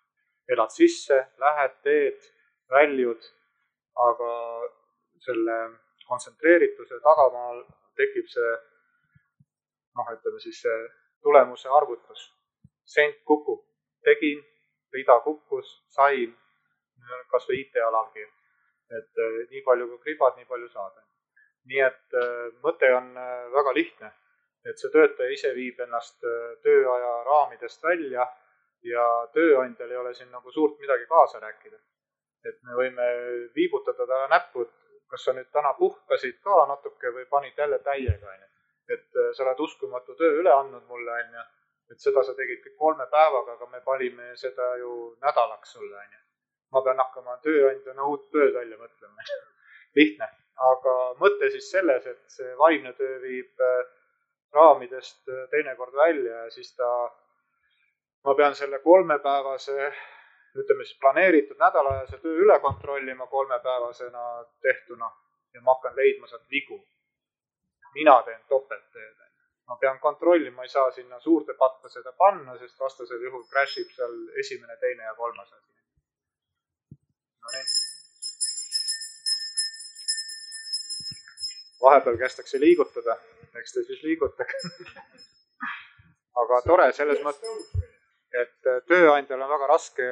elad 0.48 0.70
sisse, 0.70 1.18
lähed, 1.42 1.74
teed, 1.82 2.30
väljud, 2.70 3.28
aga 4.06 4.30
selle 5.26 5.58
kontsentreerituse 6.08 7.00
tagamaal 7.04 7.62
tekib 7.98 8.28
see 8.30 8.52
noh, 9.96 10.12
ütleme 10.12 10.40
siis 10.40 10.60
see 10.62 10.78
tulemuse 11.22 11.68
arvutus. 11.68 12.32
sent 12.86 13.16
kukub, 13.26 13.64
tegin, 14.06 14.44
rida 14.94 15.16
kukkus, 15.24 15.72
sain, 15.90 16.36
kas 17.32 17.48
või 17.48 17.64
IT-alalgi. 17.64 18.26
et 18.96 19.18
äh, 19.18 19.38
nii 19.50 19.62
palju 19.66 19.88
kui 19.88 19.98
kribad, 20.04 20.36
nii 20.36 20.46
palju 20.46 20.68
saad 20.70 21.02
nii 21.66 21.80
et 21.82 22.14
äh, 22.14 22.44
mõte 22.62 22.90
on 22.94 23.08
äh, 23.18 23.48
väga 23.50 23.72
lihtne, 23.74 24.12
et 24.70 24.78
see 24.78 24.92
töötaja 24.94 25.32
ise 25.34 25.50
viib 25.56 25.80
ennast 25.82 26.22
tööaja 26.62 27.10
raamidest 27.26 27.82
välja 27.82 28.26
ja 28.86 29.06
tööandjal 29.34 29.90
ei 29.90 29.98
ole 29.98 30.14
siin 30.14 30.30
nagu 30.30 30.52
suurt 30.54 30.78
midagi 30.78 31.06
kaasa 31.10 31.40
rääkida. 31.42 31.78
et 32.46 32.58
me 32.62 32.76
võime 32.78 33.06
viibutada 33.54 34.06
talle 34.06 34.28
näppu, 34.30 34.62
et 34.62 34.74
kas 35.16 35.26
sa 35.28 35.34
nüüd 35.36 35.50
täna 35.56 35.72
puhkasid 35.80 36.38
ka 36.44 36.60
natuke 36.70 37.12
või 37.18 37.26
panid 37.32 37.58
jälle 37.64 37.80
täiega, 37.88 38.36
onju. 38.36 38.48
et 38.94 39.20
sa 39.36 39.42
oled 39.44 39.60
uskumatu 39.66 40.14
töö 40.14 40.40
üle 40.42 40.52
andnud 40.52 40.86
mulle, 40.92 41.18
onju. 41.24 41.44
et 41.90 42.08
seda 42.08 42.22
sa 42.22 42.34
tegid 42.38 42.62
kõik 42.64 42.78
kolme 42.86 43.10
päevaga, 43.10 43.58
aga 43.58 43.70
me 43.72 43.80
panime 43.90 44.32
seda 44.36 44.74
ju 44.82 44.94
nädalaks 45.24 45.76
sulle, 45.78 46.00
onju. 46.06 46.24
ma 46.72 46.82
pean 46.88 47.04
hakkama 47.04 47.38
tööandjana 47.48 48.10
uut 48.12 48.30
tööd 48.30 48.52
välja 48.54 48.78
mõtlema 48.78 49.30
lihtne 50.00 50.34
aga 50.56 50.94
mõte 51.20 51.50
siis 51.52 51.68
selles, 51.70 52.06
et 52.06 52.20
see 52.32 52.54
vaimne 52.58 52.92
töö 52.96 53.18
viib 53.20 53.60
äh, 53.60 53.88
raamidest 54.56 55.28
äh, 55.28 55.44
teinekord 55.52 55.94
välja 55.96 56.44
ja 56.44 56.50
siis 56.50 56.72
ta, 56.76 56.88
ma 58.24 58.34
pean 58.34 58.56
selle 58.56 58.80
kolmepäevase, 58.84 59.92
ütleme 60.62 60.84
siis 60.84 60.98
planeeritud 61.00 61.58
nädalajase 61.60 62.18
töö 62.22 62.36
üle 62.44 62.58
kontrollima 62.60 63.26
kolmepäevasena 63.26 64.24
tehtuna 64.62 65.10
ja 65.54 65.62
ma 65.62 65.74
hakkan 65.74 65.96
leidma 65.96 66.26
sealt 66.26 66.50
vigu. 66.50 66.78
mina 67.94 68.22
teen 68.22 68.42
topeltteed. 68.48 69.14
ma 69.68 69.76
pean 69.76 69.98
kontrollima, 69.98 70.62
ei 70.62 70.68
saa 70.68 70.90
sinna 70.90 71.20
suurde 71.20 71.54
patta 71.54 71.88
seda 71.88 72.12
panna, 72.12 72.58
sest 72.58 72.80
vastasel 72.80 73.22
juhul 73.22 73.44
crash 73.52 73.78
ib 73.78 73.90
seal 73.96 74.14
esimene, 74.42 74.76
teine 74.76 75.02
ja 75.02 75.14
kolmas 75.14 75.52
asi. 75.52 75.72
Nonii 77.42 77.64
vahepeal 81.82 82.16
kästakse 82.16 82.60
liigutada, 82.60 83.16
eks 83.60 83.72
te 83.72 83.82
siis 83.88 84.02
liigutage 84.02 84.60
aga 86.42 86.60
tore 86.66 86.88
selles 86.96 87.22
mõttes, 87.24 87.68
et 88.42 88.70
tööandjal 88.90 89.44
on 89.44 89.52
väga 89.54 89.68
raske 89.70 90.08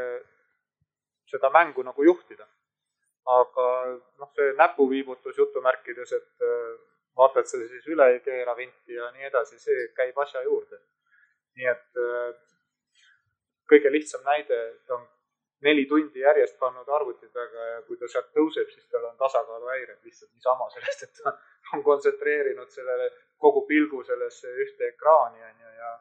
seda 1.31 1.51
mängu 1.51 1.83
nagu 1.83 2.05
juhtida. 2.05 2.47
aga 3.25 3.67
noh, 4.21 4.29
see 4.37 4.51
näpuviibutus 4.59 5.39
jutumärkides, 5.39 6.11
et 6.13 6.43
äh, 6.45 6.75
vaata, 7.17 7.41
et 7.41 7.49
sa 7.49 7.57
siis 7.57 7.87
üle 7.89 8.11
ei 8.13 8.19
keera 8.21 8.53
vinti 8.59 8.99
ja 8.99 9.09
nii 9.15 9.31
edasi, 9.31 9.57
see 9.59 9.87
käib 9.97 10.19
asja 10.21 10.43
juurde. 10.45 10.81
nii 11.57 11.71
et 11.71 12.03
äh, 12.05 12.35
kõige 13.71 13.93
lihtsam 13.93 14.25
näide, 14.29 14.61
ta 14.87 14.99
on 14.99 15.07
neli 15.65 15.87
tundi 15.89 16.21
järjest 16.21 16.59
pannud 16.61 16.89
arvuti 16.89 17.29
taga 17.33 17.69
ja 17.71 17.83
kui 17.89 17.97
ta 17.97 18.09
sealt 18.13 18.33
tõuseb, 18.37 18.69
siis 18.75 18.87
tal 18.93 19.07
on 19.09 19.17
tasakaaluhäired 19.17 20.03
lihtsalt 20.05 20.33
niisama 20.33 20.69
sellest, 20.75 21.07
et 21.07 21.23
ta 21.23 21.33
on 21.73 21.85
kontsentreerinud 21.87 22.69
sellele 22.71 23.09
kogu 23.41 23.65
pilgu 23.71 24.03
sellesse 24.05 24.53
ühte 24.65 24.91
ekraani 24.93 25.41
onju 25.49 25.71
ja, 25.79 25.79
ja 25.81 25.93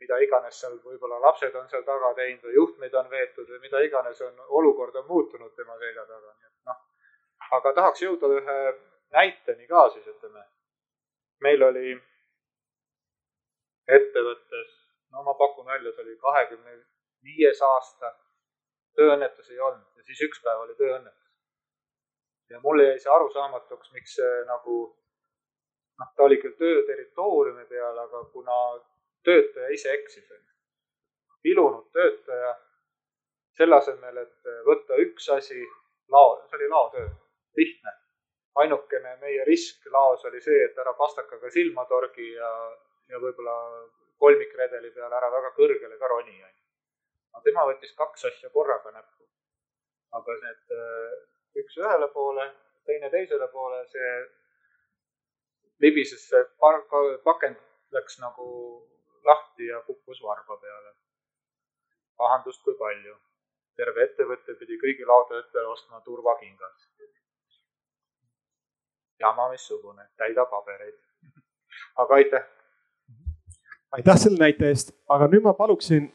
mida 0.00 0.18
iganes 0.24 0.58
seal 0.60 0.74
võib-olla 0.82 1.20
lapsed 1.22 1.54
on 1.54 1.68
seal 1.70 1.84
taga 1.86 2.12
teinud 2.18 2.42
või 2.48 2.58
juhtmeid 2.58 2.94
on 3.00 3.08
veetud 3.10 3.48
või 3.52 3.62
mida 3.62 3.80
iganes 3.86 4.20
on, 4.26 4.34
olukord 4.60 4.96
on 4.96 5.06
muutunud 5.06 5.54
tema 5.54 5.78
selja 5.78 6.04
taga, 6.06 6.34
nii 6.34 6.50
et 6.50 6.70
noh. 6.70 6.82
aga 7.58 7.72
tahaks 7.78 8.02
jõuda 8.02 8.32
ühe 8.40 8.58
näiteni 9.14 9.66
ka 9.66 9.88
siis, 9.94 10.06
ütleme. 10.06 10.44
meil 11.40 11.62
oli 11.62 11.94
ettevõttes, 13.96 14.70
no 15.12 15.22
ma 15.22 15.34
pakun 15.34 15.66
välja, 15.66 15.92
see 15.92 16.02
oli 16.02 16.16
kahekümne 16.18 16.78
viies 17.22 17.62
aasta 17.62 18.12
tööõnnetusi 18.96 19.54
ei 19.54 19.60
olnud 19.60 20.00
ja 20.00 20.06
siis 20.08 20.22
üks 20.28 20.42
päev 20.42 20.64
oli 20.64 20.74
tööõnnetus. 20.74 21.32
ja 22.50 22.60
mulle 22.60 22.90
jäi 22.90 22.98
see 23.02 23.12
arusaamatuks, 23.12 23.92
miks 23.92 24.16
see 24.18 24.44
nagu 24.50 24.76
noh, 26.00 26.12
ta 26.16 26.26
oli 26.28 26.38
küll 26.42 26.56
töö 26.58 26.82
territooriumi 26.88 27.64
peal, 27.70 27.98
aga 27.98 28.24
kuna 28.32 28.58
töötaja 29.26 29.68
ise 29.74 29.92
eksis, 29.92 30.30
vilunud 31.44 31.90
töötaja, 31.94 32.54
selle 33.58 33.78
asemel, 33.80 34.22
et 34.22 34.50
võtta 34.66 34.98
üks 35.02 35.28
asi, 35.36 35.60
lao, 36.12 36.36
see 36.48 36.58
oli 36.60 36.72
laotöö, 36.72 37.06
lihtne. 37.60 37.94
ainukene 38.56 39.10
meie 39.20 39.44
risk 39.44 39.84
laos 39.92 40.24
oli 40.24 40.40
see, 40.40 40.62
et 40.64 40.78
ära 40.80 40.94
pastakaga 40.96 41.50
silma 41.52 41.84
torgi 41.84 42.30
ja, 42.32 42.52
ja 43.12 43.18
võib-olla 43.20 43.56
kolmikredeli 44.16 44.90
peale 44.94 45.18
ära 45.18 45.28
väga 45.34 45.50
kõrgele 45.58 45.98
ka 46.00 46.08
roni, 46.08 46.38
onju 46.40 46.66
aga 47.36 47.44
tema 47.44 47.66
võttis 47.68 47.92
kaks 47.92 48.24
asja 48.30 48.50
korraga 48.50 48.92
näppu. 48.94 49.24
aga 50.16 50.34
need 50.42 50.72
äh, 50.72 51.16
üks 51.60 51.76
ühele 51.76 52.08
poole, 52.14 52.46
teine 52.88 53.10
teisele 53.12 53.48
poole, 53.52 53.82
see 53.92 54.12
libises 55.84 56.22
see 56.30 56.44
pakend 57.28 57.58
läks 57.92 58.16
nagu 58.22 58.46
lahti 59.26 59.66
ja 59.66 59.80
kukkus 59.86 60.22
varba 60.22 60.56
peale. 60.56 60.94
pahandust 62.16 62.62
kui 62.64 62.74
palju. 62.74 63.16
terve 63.76 64.04
ettevõte 64.08 64.54
pidi 64.58 64.78
kõigi 64.80 65.04
laudadele 65.06 65.66
ostma 65.68 66.00
turvakingad. 66.00 66.76
jama 69.20 69.48
missugune, 69.50 70.08
täida 70.16 70.44
pabereid. 70.44 70.98
aga 72.02 72.14
aitäh. 72.14 72.44
aitäh 73.92 74.16
selle 74.16 74.38
näite 74.38 74.68
eest, 74.68 74.94
aga 75.08 75.28
nüüd 75.32 75.42
ma 75.42 75.54
paluksin. 75.54 76.12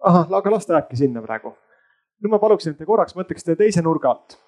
ahah, 0.00 0.32
aga 0.32 0.50
las 0.50 0.66
ta 0.66 0.78
jääbki 0.78 0.96
sinna 0.96 1.22
praegu. 1.22 1.56
nüüd 2.22 2.30
ma 2.30 2.38
paluksin, 2.38 2.72
et 2.72 2.78
te 2.78 2.86
korraks 2.86 3.16
mõtleksite 3.16 3.56
teise 3.56 3.82
nurga 3.82 4.14
alt 4.14 4.38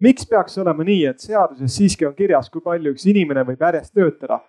miks 0.00 0.26
peaks 0.28 0.58
olema 0.58 0.84
nii, 0.84 1.04
et 1.06 1.20
seaduses 1.20 1.76
siiski 1.76 2.06
on 2.06 2.14
kirjas, 2.14 2.50
kui 2.50 2.60
palju 2.60 2.92
üks 2.92 3.06
inimene 3.08 3.44
võib 3.46 3.62
järjest 3.62 3.94
töötada 3.94 4.40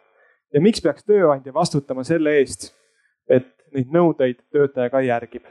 ja 0.55 0.63
miks 0.63 0.81
peaks 0.81 1.03
tööandja 1.03 1.53
vastutama 1.53 2.05
selle 2.07 2.37
eest, 2.39 2.69
et 3.27 3.51
neid 3.75 3.91
nõudeid 3.93 4.39
töötaja 4.53 4.91
ka 4.93 5.03
järgib? 5.05 5.45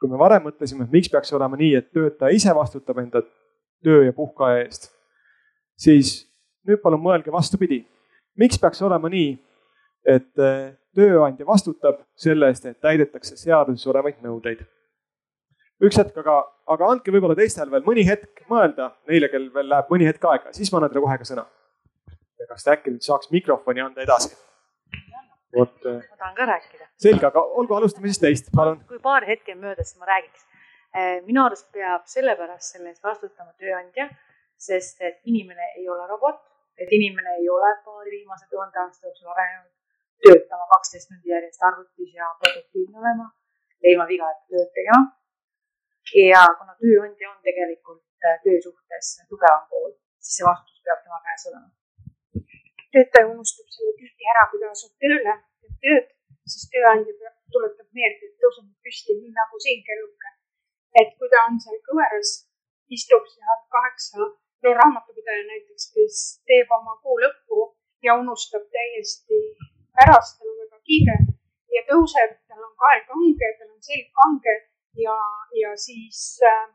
kui 0.00 0.08
me 0.08 0.16
varem 0.16 0.46
mõtlesime, 0.46 0.86
et 0.86 0.92
miks 0.94 1.10
peaks 1.12 1.28
olema 1.36 1.58
nii, 1.60 1.74
et 1.76 1.90
töötaja 1.92 2.32
ise 2.32 2.52
vastutab 2.56 3.02
enda 3.02 3.20
töö 3.84 4.06
ja 4.06 4.14
puhkeaja 4.16 4.62
eest, 4.62 4.88
siis 5.76 6.14
nüüd 6.64 6.80
palun 6.80 7.02
mõelge 7.04 7.32
vastupidi. 7.32 7.82
miks 8.40 8.58
peaks 8.58 8.80
olema 8.82 9.10
nii, 9.12 9.34
et 10.08 10.40
eh, 10.40 10.72
tööandja 10.96 11.46
vastutab 11.46 12.00
selle 12.16 12.48
eest, 12.48 12.64
et 12.64 12.80
täidetakse 12.80 13.36
seaduses 13.36 13.86
olevaid 13.92 14.24
nõudeid? 14.24 14.64
üks 15.84 16.00
hetk, 16.00 16.16
aga, 16.24 16.40
aga 16.68 16.90
andke 16.94 17.12
võib-olla 17.12 17.36
teistel 17.36 17.70
veel 17.70 17.84
mõni 17.84 18.04
hetk 18.08 18.42
mõelda, 18.48 18.94
neile, 19.08 19.28
kel 19.28 19.50
veel 19.52 19.68
läheb 19.68 19.92
mõni 19.92 20.08
hetk 20.08 20.24
aega, 20.32 20.52
siis 20.56 20.72
ma 20.72 20.80
annan 20.80 20.92
teile 20.92 21.04
kohe 21.04 21.20
ka 21.20 21.28
sõna. 21.28 21.46
Kas 22.48 22.64
te 22.64 22.72
äkki 22.76 22.94
nüüd 22.94 23.04
saaks 23.06 23.30
mikrofoni 23.34 23.82
anda 23.84 24.02
edasi? 24.02 24.32
vot. 25.56 25.74
ma 25.84 26.16
tahan 26.16 26.34
ka 26.34 26.46
rääkida. 26.52 26.86
selge, 27.06 27.26
aga 27.26 27.42
olgu, 27.42 27.74
alustame 27.74 28.08
siis 28.12 28.22
teist, 28.22 28.52
palun. 28.56 28.80
kui 28.88 28.98
paar 29.02 29.26
hetke 29.26 29.56
on 29.56 29.64
möödas, 29.66 29.90
siis 29.90 30.00
ma 30.00 30.08
räägiks. 30.12 30.46
Eh, 30.94 31.18
minu 31.26 31.44
arust 31.44 31.68
peab 31.72 32.06
sellepärast 32.10 32.74
selle 32.74 32.90
eest 32.92 33.02
vastutama 33.04 33.52
tööandja, 33.62 34.08
sest 34.58 35.02
et 35.08 35.20
inimene 35.24 35.72
ei 35.76 35.88
ole 35.88 36.06
robot, 36.10 36.40
et 36.78 36.90
inimene 36.98 37.36
ei 37.42 37.48
ole 37.48 37.70
paari 37.84 38.10
viimase 38.16 38.48
tuhande 38.50 38.82
aasta 38.84 39.06
jooksul 39.06 39.30
arenenud 39.34 39.70
töötama 40.24 40.66
kaksteist 40.74 41.08
tundi 41.08 41.32
järjest 41.32 41.62
arvutis 41.68 42.14
ja 42.14 42.28
produktiivne 42.42 42.98
olema 43.02 43.30
ja 43.82 43.92
ilma 43.92 44.06
vigadeta 44.10 44.44
tööd 44.52 44.72
tegema 44.76 45.02
ja 46.14 46.42
kuna 46.58 46.74
tööandja 46.82 47.30
on 47.30 47.38
tegelikult 47.46 48.02
äh, 48.26 48.40
töö 48.44 48.58
suhtes 48.64 49.12
tugevam 49.28 49.68
pool, 49.70 49.92
siis 50.18 50.40
see 50.40 50.48
vastutus 50.48 50.82
peab 50.84 51.04
tema 51.04 51.20
käes 51.28 51.46
olema. 51.52 51.68
Töötaja 52.94 53.30
unustab 53.32 53.68
selle 53.76 53.92
tihti 54.00 54.30
ära, 54.34 54.46
kui 54.50 54.60
ta 54.62 54.70
asub 54.74 54.92
tööle, 55.04 55.34
teeb 55.62 55.76
tööd, 55.86 56.06
siis 56.52 56.68
tööandja 56.72 57.32
tuletab 57.54 57.88
meelde, 57.96 58.28
et 58.28 58.36
tõuse 58.42 58.62
nüüd 58.64 58.78
püsti, 58.86 59.16
nii 59.22 59.34
nagu 59.38 59.62
siin 59.64 59.82
kelluke. 59.88 60.36
et 61.00 61.10
kui 61.18 61.28
ta 61.32 61.44
on 61.48 61.58
seal 61.62 61.76
kõveras, 61.86 62.30
istub 62.96 63.26
seal 63.30 63.60
kaheksa, 63.74 64.24
no 64.62 64.72
raamatupidaja 64.78 65.44
näiteks, 65.50 65.84
kes 65.94 66.16
teeb 66.50 66.72
oma 66.78 66.96
kuu 67.02 67.14
lõppu 67.24 67.68
ja 68.06 68.16
unustab 68.22 68.64
täiesti 68.74 69.38
ära, 70.02 70.16
sest 70.18 70.40
tal 70.40 70.50
on 70.50 70.58
väga 70.64 70.80
kiire 70.88 71.16
ja 71.76 71.84
tõuseb, 71.90 72.34
tal 72.50 72.66
on 72.66 72.74
kael 72.82 73.02
kange, 73.12 73.52
tal 73.60 73.70
on 73.70 73.82
selg 73.86 74.10
kange 74.18 74.56
ja, 75.04 75.16
ja 75.62 75.74
siis 75.86 76.40
äh, 76.50 76.66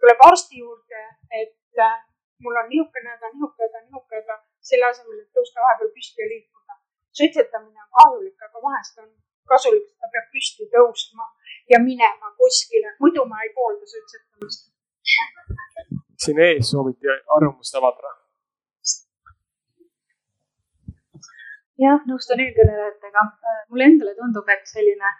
tuleb 0.00 0.26
arsti 0.28 0.60
juurde, 0.60 1.04
et 1.42 1.84
äh, 1.86 1.96
mul 2.44 2.60
on 2.60 2.68
niisugune 2.72 3.14
häda, 3.14 3.32
niisugune 3.32 3.68
häda, 3.68 3.84
niisugune 3.86 4.20
häda, 4.20 4.38
selle 4.68 4.88
asemel, 4.88 5.20
et 5.22 5.36
tõusta 5.36 5.62
vahepeal 5.64 5.92
püsti 5.96 6.22
ja 6.22 6.28
liikuda. 6.32 6.80
suitsetamine 7.18 7.80
on 7.84 7.90
kahjulik, 7.98 8.42
aga 8.42 8.62
vahest 8.66 8.98
on 9.02 9.10
kasulik, 9.52 9.86
ta 10.00 10.10
peab 10.12 10.30
püsti 10.34 10.66
tõusma 10.72 11.28
ja 11.72 11.78
minema 11.88 12.32
kuskile, 12.40 12.96
muidu 13.00 13.26
ma 13.30 13.42
ei 13.44 13.52
poolda 13.58 13.86
suitsetamist. 13.92 14.70
siin 16.24 16.40
ees 16.48 16.70
sooviti 16.70 17.12
arvamust 17.36 17.80
avaldada. 17.80 18.14
jah, 21.84 22.00
nõustun 22.10 22.42
eelkõnelejatega. 22.46 23.28
mulle 23.68 23.90
endale 23.92 24.16
tundub, 24.18 24.48
et 24.56 24.66
selline 24.76 25.14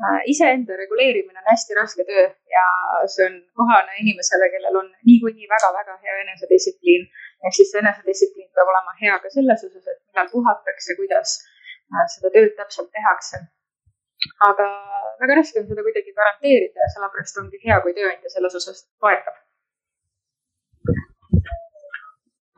Äh, 0.00 0.22
iseenda 0.32 0.72
reguleerimine 0.80 1.38
on 1.42 1.48
hästi 1.52 1.74
raske 1.76 2.04
töö 2.08 2.22
ja 2.54 2.66
see 3.14 3.26
on 3.28 3.34
kohane 3.60 3.98
inimesele, 4.02 4.46
kellel 4.52 4.78
on 4.80 4.86
niikuinii 5.08 5.48
väga-väga 5.50 5.96
hea 6.04 6.14
enesedistsipliin. 6.22 7.02
Ehk 7.46 7.56
siis 7.56 7.72
enesedistsipliin 7.80 8.50
peab 8.56 8.72
olema 8.72 8.94
hea 9.00 9.16
ka 9.22 9.32
selles 9.36 9.64
osas, 9.68 9.86
et 9.86 9.98
millal 10.08 10.30
puhatakse, 10.34 10.96
kuidas 11.00 11.36
äh, 11.40 12.06
seda 12.14 12.32
tööd 12.36 12.54
täpselt 12.58 12.90
tehakse. 12.98 13.42
aga 14.46 14.66
väga 15.20 15.36
raske 15.40 15.60
on 15.60 15.68
seda 15.68 15.84
kuidagi 15.86 16.16
garanteerida 16.16 16.84
ja 16.84 16.88
sellepärast 16.94 17.42
ongi 17.42 17.60
hea, 17.66 17.80
kui 17.84 17.94
tööandja 17.98 18.34
selles 18.36 18.56
osas 18.62 18.82
toetab. 19.00 19.36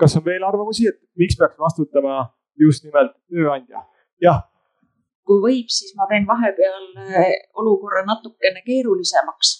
kas 0.03 0.17
on 0.19 0.25
veel 0.25 0.45
arvamusi, 0.45 0.89
et 0.91 0.99
miks 1.17 1.39
peaks 1.39 1.59
vastutama 1.67 2.23
just 2.67 2.85
nimelt 2.89 3.15
tööandja? 3.31 3.87
jah 4.29 4.43
kui 5.27 5.43
võib, 5.43 5.71
siis 5.71 5.95
ma 5.99 6.09
teen 6.11 6.27
vahepeal 6.29 6.87
äh, 6.99 7.35
olukorra 7.63 8.05
natukene 8.09 8.63
keerulisemaks. 8.67 9.55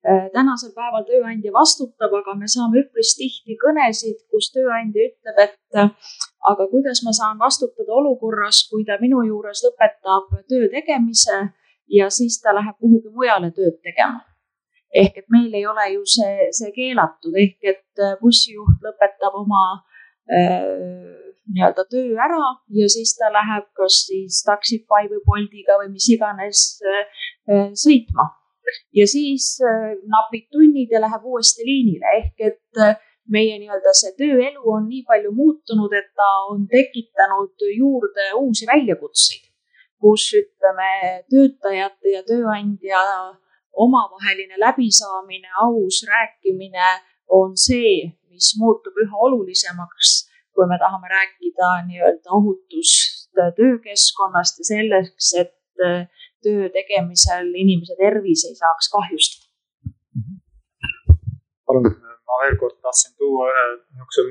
Äh, 0.00 0.30
tänasel 0.32 0.72
päeval 0.72 1.04
tööandja 1.04 1.52
vastutab, 1.52 2.14
aga 2.16 2.32
me 2.38 2.48
saame 2.48 2.80
üpris 2.80 3.12
tihti 3.18 3.58
kõnesid, 3.60 4.22
kus 4.32 4.48
tööandja 4.54 5.10
ütleb, 5.10 5.40
et 5.44 5.76
äh, 5.76 5.90
aga 6.48 6.66
kuidas 6.70 7.02
ma 7.04 7.12
saan 7.12 7.36
vastutada 7.40 7.92
olukorras, 7.98 8.62
kui 8.70 8.86
ta 8.88 8.96
minu 9.02 9.20
juures 9.28 9.60
lõpetab 9.66 10.32
töö 10.48 10.70
tegemise 10.72 11.42
ja 11.92 12.08
siis 12.08 12.40
ta 12.40 12.56
läheb 12.56 12.80
kuhugi 12.80 13.12
mujale 13.12 13.52
tööd 13.52 13.76
tegema 13.84 14.24
ehk 14.90 15.20
et 15.20 15.28
meil 15.30 15.52
ei 15.54 15.66
ole 15.70 15.84
ju 15.92 16.02
see, 16.08 16.48
see 16.56 16.72
keelatud, 16.74 17.36
ehk 17.38 17.68
et 17.72 18.04
bussijuht 18.22 18.82
lõpetab 18.82 19.36
oma 19.38 19.62
äh, 20.26 21.30
nii-öelda 21.54 21.84
töö 21.90 22.16
ära 22.26 22.40
ja 22.78 22.88
siis 22.90 23.14
ta 23.18 23.30
läheb 23.34 23.68
kas 23.78 24.04
siis 24.08 24.42
Taxify 24.46 25.08
või 25.10 25.22
Boltiga 25.26 25.78
või 25.80 25.92
mis 25.94 26.08
iganes 26.14 26.64
äh, 26.82 27.00
äh, 27.50 27.66
sõitma. 27.84 28.30
Ja 28.96 29.06
siis 29.06 29.52
äh, 29.64 29.92
napib 30.14 30.48
tunnid 30.52 30.92
ja 30.92 31.00
läheb 31.02 31.24
uuesti 31.24 31.66
liinile. 31.66 32.16
Ehk 32.20 32.46
et 32.50 32.80
meie 33.30 33.58
nii-öelda 33.58 33.92
see 33.94 34.14
tööelu 34.18 34.64
on 34.74 34.88
nii 34.88 35.04
palju 35.08 35.32
muutunud, 35.34 35.92
et 35.94 36.10
ta 36.18 36.30
on 36.50 36.66
tekitanud 36.70 37.66
juurde 37.76 38.30
uusi 38.40 38.66
väljakutseid, 38.66 39.44
kus 40.02 40.30
ütleme, 40.38 40.90
töötajate 41.30 42.16
ja 42.16 42.24
tööandja 42.26 43.04
omavaheline 43.72 44.58
läbisaamine, 44.58 45.52
aus 45.62 46.02
rääkimine 46.08 46.96
on 47.30 47.54
see, 47.54 48.10
mis 48.32 48.54
muutub 48.58 48.98
üha 48.98 49.22
olulisemaks 49.28 50.30
kui 50.54 50.66
me 50.68 50.76
tahame 50.78 51.08
rääkida 51.08 51.68
nii-öelda 51.88 52.28
ohutust 52.38 53.30
töökeskkonnast 53.56 54.58
ja 54.60 54.64
selleks, 54.74 55.28
et 55.42 55.84
äh, 55.86 56.08
töö 56.44 56.68
tegemisel 56.76 57.50
inimese 57.62 57.96
tervis 58.02 58.44
ei 58.48 58.56
saaks 58.62 58.90
kahjustada. 58.94 59.46
palun, 61.66 61.86
ma 62.26 62.38
veel 62.42 62.56
kord 62.62 62.78
tahtsin 62.86 63.12
tuua 63.18 63.48
ühe 63.50 63.64
niisuguse, 63.70 64.24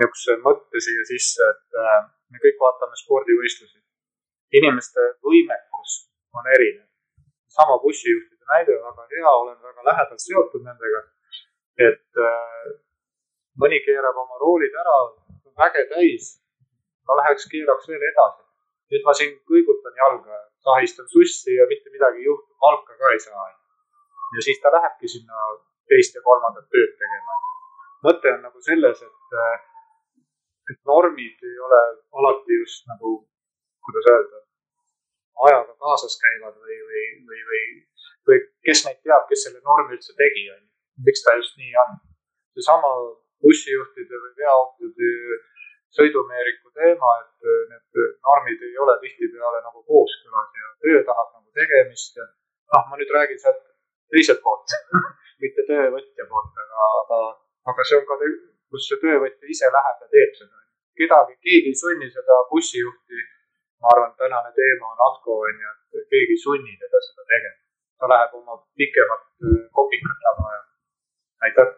niisuguse 0.00 0.38
mõtte 0.46 0.82
siia 0.86 1.04
sisse, 1.12 1.50
et 1.54 1.80
äh, 1.84 2.00
me 2.30 2.42
kõik 2.44 2.58
vaatame 2.64 2.98
spordivõistlusi. 3.02 3.78
inimeste 4.58 5.06
võimekus 5.26 5.92
on 6.38 6.52
erinev. 6.56 6.88
sama 7.58 7.78
bussijuhtide 7.84 8.44
näide 8.52 8.76
on 8.78 8.84
väga 8.90 9.06
hea, 9.14 9.32
olen 9.42 9.58
väga 9.62 9.84
lähedalt 9.88 10.22
seotud 10.26 10.62
nendega. 10.68 11.00
et 11.88 12.22
äh, 12.28 12.70
mõni 13.62 13.80
keerab 13.86 14.16
oma 14.24 14.38
roolid 14.42 14.74
ära, 14.82 14.98
väge 15.62 15.84
täis. 15.94 16.36
ma 17.06 17.16
läheks, 17.20 17.48
keeraks 17.52 17.88
veel 17.90 18.06
edasi. 18.12 18.42
nüüd 18.90 19.04
ma 19.06 19.14
siin 19.18 19.36
kõigutan 19.50 20.00
jalga, 20.02 20.40
sahistan 20.66 21.08
sussi 21.14 21.56
ja 21.56 21.66
mitte 21.72 21.92
midagi 21.94 22.22
ei 22.22 22.28
juhtu, 22.28 22.50
palka 22.64 22.96
ka 23.00 23.12
ei 23.14 23.20
saa. 23.26 23.46
ja 24.36 24.42
siis 24.46 24.60
ta 24.62 24.72
lähebki 24.76 25.08
sinna 25.08 25.36
teist 25.90 26.14
ja 26.14 26.22
kolmandat 26.28 26.68
tööd 26.74 26.92
tegema. 27.02 27.38
mõte 28.06 28.34
on 28.34 28.42
nagu 28.46 28.62
selles, 28.68 29.02
et, 29.08 29.40
et 30.72 30.78
normid 30.92 31.48
ei 31.50 31.56
ole 31.66 31.80
alati 32.20 32.60
just 32.62 32.86
nagu, 32.92 33.16
kuidas 33.86 34.10
öelda, 34.12 34.44
ajaga 35.48 35.74
kaasas 35.84 36.16
käivad 36.22 36.56
või, 36.56 36.78
või, 36.90 37.04
või, 37.28 37.40
või, 37.50 37.64
või 38.28 38.38
kes 38.68 38.84
neid 38.86 39.00
teab, 39.04 39.26
kes 39.28 39.46
selle 39.46 39.60
normi 39.64 39.96
üldse 39.96 40.16
tegi, 40.22 40.46
on 40.54 40.60
ju. 40.62 40.70
miks 41.08 41.24
ta 41.24 41.36
just 41.40 41.56
nii 41.60 41.74
on? 41.84 41.98
seesama 42.56 42.90
bussijuhtide 43.44 44.20
või 44.22 44.32
veoautode 44.40 45.10
sõidumeeriku 45.96 46.70
teema, 46.76 47.14
et 47.22 47.50
äh, 47.50 47.62
need 47.72 48.04
normid 48.26 48.62
ei 48.66 48.76
ole 48.84 48.94
tihtipeale 49.02 49.62
nagu 49.64 49.82
kooskõlas 49.90 50.54
ja 50.60 50.70
töö 50.84 51.02
tahab 51.08 51.34
nagu 51.34 51.48
tegemist 51.60 52.20
ja 52.20 52.26
noh, 52.26 52.86
ma 52.90 53.00
nüüd 53.00 53.10
räägin 53.16 53.40
sealt 53.42 53.62
teiselt 54.14 54.42
poolt, 54.44 54.76
mitte 55.42 55.66
töövõtja 55.70 56.26
poolt, 56.30 56.62
aga, 56.64 56.86
aga, 57.02 57.20
aga 57.72 57.86
see 57.88 57.98
on 57.98 58.06
ka, 58.08 58.18
kus 58.70 58.86
see 58.90 59.02
töövõtja 59.02 59.52
ise 59.54 59.70
läheb 59.76 60.04
ja 60.04 60.08
teeb 60.14 60.38
seda. 60.38 60.56
kedagi, 61.00 61.36
keegi 61.46 61.72
ei 61.72 61.78
sunni 61.82 62.08
seda 62.12 62.38
bussijuhti. 62.50 63.26
ma 63.80 63.92
arvan, 63.94 64.10
tänane 64.20 64.50
teema 64.56 64.90
on 64.92 64.98
Atko 65.08 65.38
on 65.46 65.62
ju, 65.64 65.70
et 65.98 66.08
keegi 66.12 66.36
ei 66.36 66.42
sunni 66.46 66.74
teda 66.82 66.98
seda 67.06 67.26
tegema. 67.32 67.58
ta 67.98 68.10
läheb 68.12 68.34
oma 68.40 68.58
pikemat 68.78 69.22
äh, 69.46 69.62
kopikat 69.78 70.26
jama 70.26 70.56
ja 70.56 70.62
aitäh. 71.46 71.70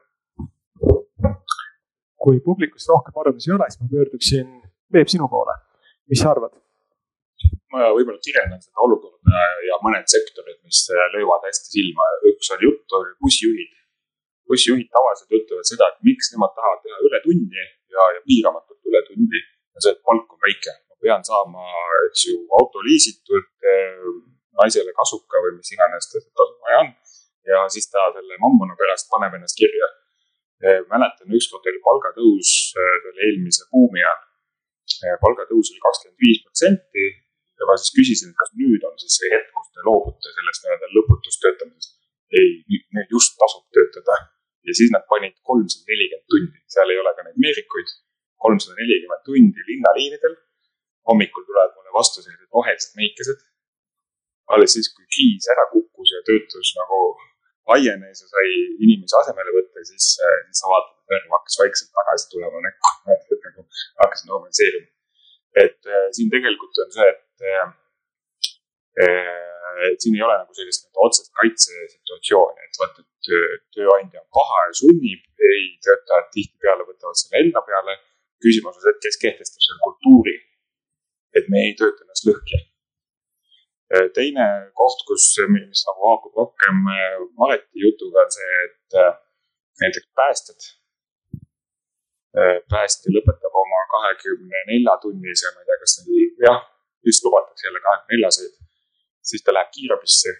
Kui 2.22 2.40
publikust 2.48 2.90
rohkem 2.92 3.18
arvamusi 3.22 3.50
ei 3.50 3.56
ole, 3.56 3.68
siis 3.70 3.82
ma 3.82 3.88
pöörduksin 3.94 4.50
Peep 4.92 5.08
sinu 5.08 5.28
poole. 5.32 5.54
mis 6.10 6.20
sa 6.22 6.32
arvad? 6.34 6.52
ma 7.72 7.88
võib-olla 7.96 8.20
kirjeldan 8.26 8.60
seda 8.62 8.84
olukorda 8.84 9.44
ja 9.68 9.78
mõned 9.84 10.06
sektorid, 10.14 10.58
mis 10.66 10.84
löövad 11.14 11.46
hästi 11.48 11.72
silma. 11.76 12.08
üks 12.30 12.52
oli 12.54 12.68
juttu, 12.68 12.98
oli 12.98 13.14
bussijuhid. 13.24 13.72
bussijuhid 14.48 14.90
tavaliselt 14.96 15.36
ütlevad 15.38 15.68
seda, 15.70 15.88
et 15.88 16.04
miks 16.08 16.32
nemad 16.34 16.52
tahavad 16.58 16.84
teha 16.84 16.98
ületundi 17.08 17.64
ja, 17.96 18.08
ja 18.16 18.20
piiramatult 18.28 18.92
ületundi. 18.92 19.40
ja 19.74 19.84
see, 19.84 19.94
et 19.96 20.02
palk 20.08 20.36
on 20.36 20.42
väike. 20.46 20.76
ma 20.90 21.00
pean 21.06 21.24
saama, 21.30 21.64
eks 22.10 22.26
ju, 22.28 22.36
auto 22.60 22.84
liisitud, 22.88 23.48
naisele 24.60 24.92
kasuka 25.00 25.40
või 25.46 25.56
mis 25.58 25.72
iganes 25.74 26.12
tal 26.12 26.52
vaja 26.66 26.84
on. 26.84 26.92
ja 27.52 27.64
siis 27.74 27.88
ta 27.90 28.04
selle 28.18 28.38
mammuna 28.44 28.76
pärast 28.78 29.08
paneb 29.14 29.40
ennast 29.40 29.58
kirja. 29.58 29.88
mäletan, 30.62 31.32
ükskord 31.38 31.66
oli 31.70 31.80
palgatõus, 31.82 32.50
see 32.72 32.90
oli 33.10 33.26
eelmise 33.28 33.66
buumi 33.72 34.02
ajal. 34.02 34.20
palgatõus 35.24 35.72
oli 35.72 35.82
kakskümmend 35.82 36.22
viis 36.22 36.42
protsenti 36.44 37.06
ja 37.58 37.68
ma 37.68 37.74
siis 37.78 37.94
küsisin, 37.96 38.30
et 38.30 38.38
kas 38.42 38.52
nüüd 38.60 38.84
on 38.86 38.94
siis 39.02 39.16
see 39.18 39.30
hetk, 39.34 39.50
kus 39.56 39.72
te 39.74 39.86
loobute 39.88 40.34
sellest 40.36 40.64
nii-öelda 40.64 40.92
lõputust 40.96 41.42
töötamisest. 41.44 41.98
ei, 42.38 42.48
nüüd 42.96 43.10
just 43.16 43.34
tasub 43.40 43.66
töötada 43.76 44.16
ja 44.68 44.72
siis 44.78 44.90
nad 44.94 45.04
panid 45.10 45.34
kolmsada 45.48 45.84
nelikümmend 45.90 46.28
tundi, 46.32 46.58
seal 46.74 46.92
ei 46.92 46.98
ole 47.02 47.12
ka 47.16 47.26
neid 47.26 47.38
meerikuid. 47.44 47.88
kolmsada 48.44 48.74
nelikümmend 48.80 49.24
tundi 49.28 49.66
linnaliinidel. 49.70 50.34
hommikul 51.08 51.44
tulevad 51.48 51.74
mulle 51.76 51.92
vastu 51.98 52.22
sellised 52.22 52.50
rohelised 52.56 52.94
meikesed. 53.00 53.40
alles 54.54 54.72
siis, 54.76 54.88
kui 54.94 55.04
kriis 55.14 55.50
ära 55.54 55.64
kukkus 55.74 56.10
ja 56.16 56.22
töötus 56.28 56.74
nagu 56.80 56.98
laienes 57.70 58.24
ja 58.24 58.28
sai 58.30 58.48
inimesi 58.84 59.18
asemele 59.20 59.54
võtta, 59.58 59.84
siis, 59.86 60.08
siis 60.18 60.62
sa 60.62 60.70
vaatad, 60.72 60.96
et 60.98 61.14
värv 61.14 61.36
hakkas 61.36 61.60
vaikselt 61.62 61.92
tagasi 61.98 62.30
tulema 62.32 62.64
näkku, 62.66 62.92
nagu 63.46 63.66
hakkas 64.02 64.26
normaliseeruma. 64.30 64.90
et 65.62 65.80
äh, 65.86 66.08
siin 66.16 66.30
tegelikult 66.32 66.82
on 66.84 66.92
see, 66.96 67.08
et 67.12 67.48
äh, 67.52 67.70
et 69.88 70.00
siin 70.04 70.16
ei 70.16 70.24
ole 70.26 70.36
nagu 70.36 70.54
sellist 70.56 70.86
nagu 70.86 71.06
otsest 71.06 71.30
kaitsesituatsiooni, 71.38 72.66
et 72.66 72.80
vot, 72.80 72.98
et 73.00 73.08
töö- 73.26 73.58
tööandja 73.76 74.20
on 74.20 74.28
paha 74.38 74.58
ja 74.68 74.74
sunnib, 74.82 75.22
ei, 75.50 75.64
töötajad 75.86 76.28
tihtipeale 76.34 76.86
võtavad 76.88 77.20
selle 77.20 77.44
enda 77.44 77.62
peale. 77.68 77.98
küsimus 78.42 78.74
on 78.74 78.82
see, 78.82 78.90
et 78.90 79.02
kes 79.04 79.18
kehtestab 79.22 79.62
selle 79.62 79.82
kultuuri, 79.86 80.32
et 81.38 81.48
me 81.52 81.60
ei 81.68 81.74
tööta 81.78 82.02
ennast 82.02 82.26
lõhki. 82.26 82.58
Teine 84.16 84.46
koht, 84.78 85.02
kus, 85.08 85.26
mis 85.52 85.82
nagu 85.88 86.06
haakub 86.08 86.38
rohkem 86.40 86.86
äh, 86.92 87.18
Mareti 87.38 87.82
jutuga, 87.84 88.24
on 88.24 88.32
see, 88.36 88.54
et 88.66 88.96
äh, 89.02 89.12
näiteks 89.82 90.08
päästjad. 90.20 90.70
päästja 92.72 93.12
lõpetab 93.12 93.56
oma 93.60 93.80
kahekümne 93.92 94.60
nelja 94.70 94.94
tunnise, 95.02 95.50
ma 95.52 95.60
ei 95.60 95.66
tea, 95.68 95.76
kas 95.82 95.96
neil 96.00 96.30
jah, 96.46 96.62
vist 97.04 97.26
lubatakse 97.26 97.66
jälle 97.66 97.82
kahekümne 97.86 98.16
neljaseid, 98.16 98.54
siis 99.28 99.44
ta 99.44 99.52
läheb 99.52 99.68
kiirabisse, 99.74 100.32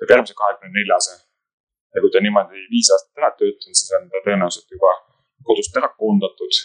teeb 0.00 0.10
järgmise 0.14 0.34
kahekümne 0.40 0.74
neljase. 0.80 1.14
ja 1.94 2.02
kui 2.02 2.10
ta 2.10 2.22
niimoodi 2.24 2.64
viis 2.74 2.90
aastat 2.94 3.22
ära 3.22 3.30
töötanud, 3.38 3.78
siis 3.78 3.94
on 3.98 4.10
ta 4.10 4.24
tõenäoliselt 4.26 4.74
juba 4.74 4.90
kodust 5.46 5.78
ära 5.78 5.92
koondatud 6.02 6.58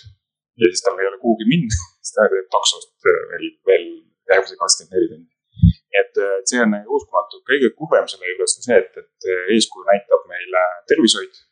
ja 0.61 0.71
siis 0.71 0.83
tal 0.85 0.99
ei 1.01 1.07
ole 1.11 1.21
kuhugi 1.21 1.45
minna, 1.53 1.77
siis 2.01 2.17
ta 2.17 2.27
teeb 2.33 2.49
taksost 2.57 2.91
veel, 3.05 3.47
veel 3.69 3.87
järgmise 4.31 4.57
kakskümmend 4.61 4.97
neli 4.97 5.13
tundi. 5.13 5.34
Nii 5.65 5.99
et 6.01 6.21
äh, 6.21 6.37
see 6.49 6.61
on 6.63 6.77
uskumatu, 6.97 7.41
kõige 7.49 7.71
kurvem 7.79 8.07
selle 8.11 8.31
juures 8.31 8.57
on 8.59 8.67
see, 8.67 8.79
et, 8.83 8.97
et 9.01 9.29
äh, 9.31 9.51
eeskuju 9.55 9.85
näitab 9.89 10.25
meile 10.31 10.63
tervishoid. 10.91 11.43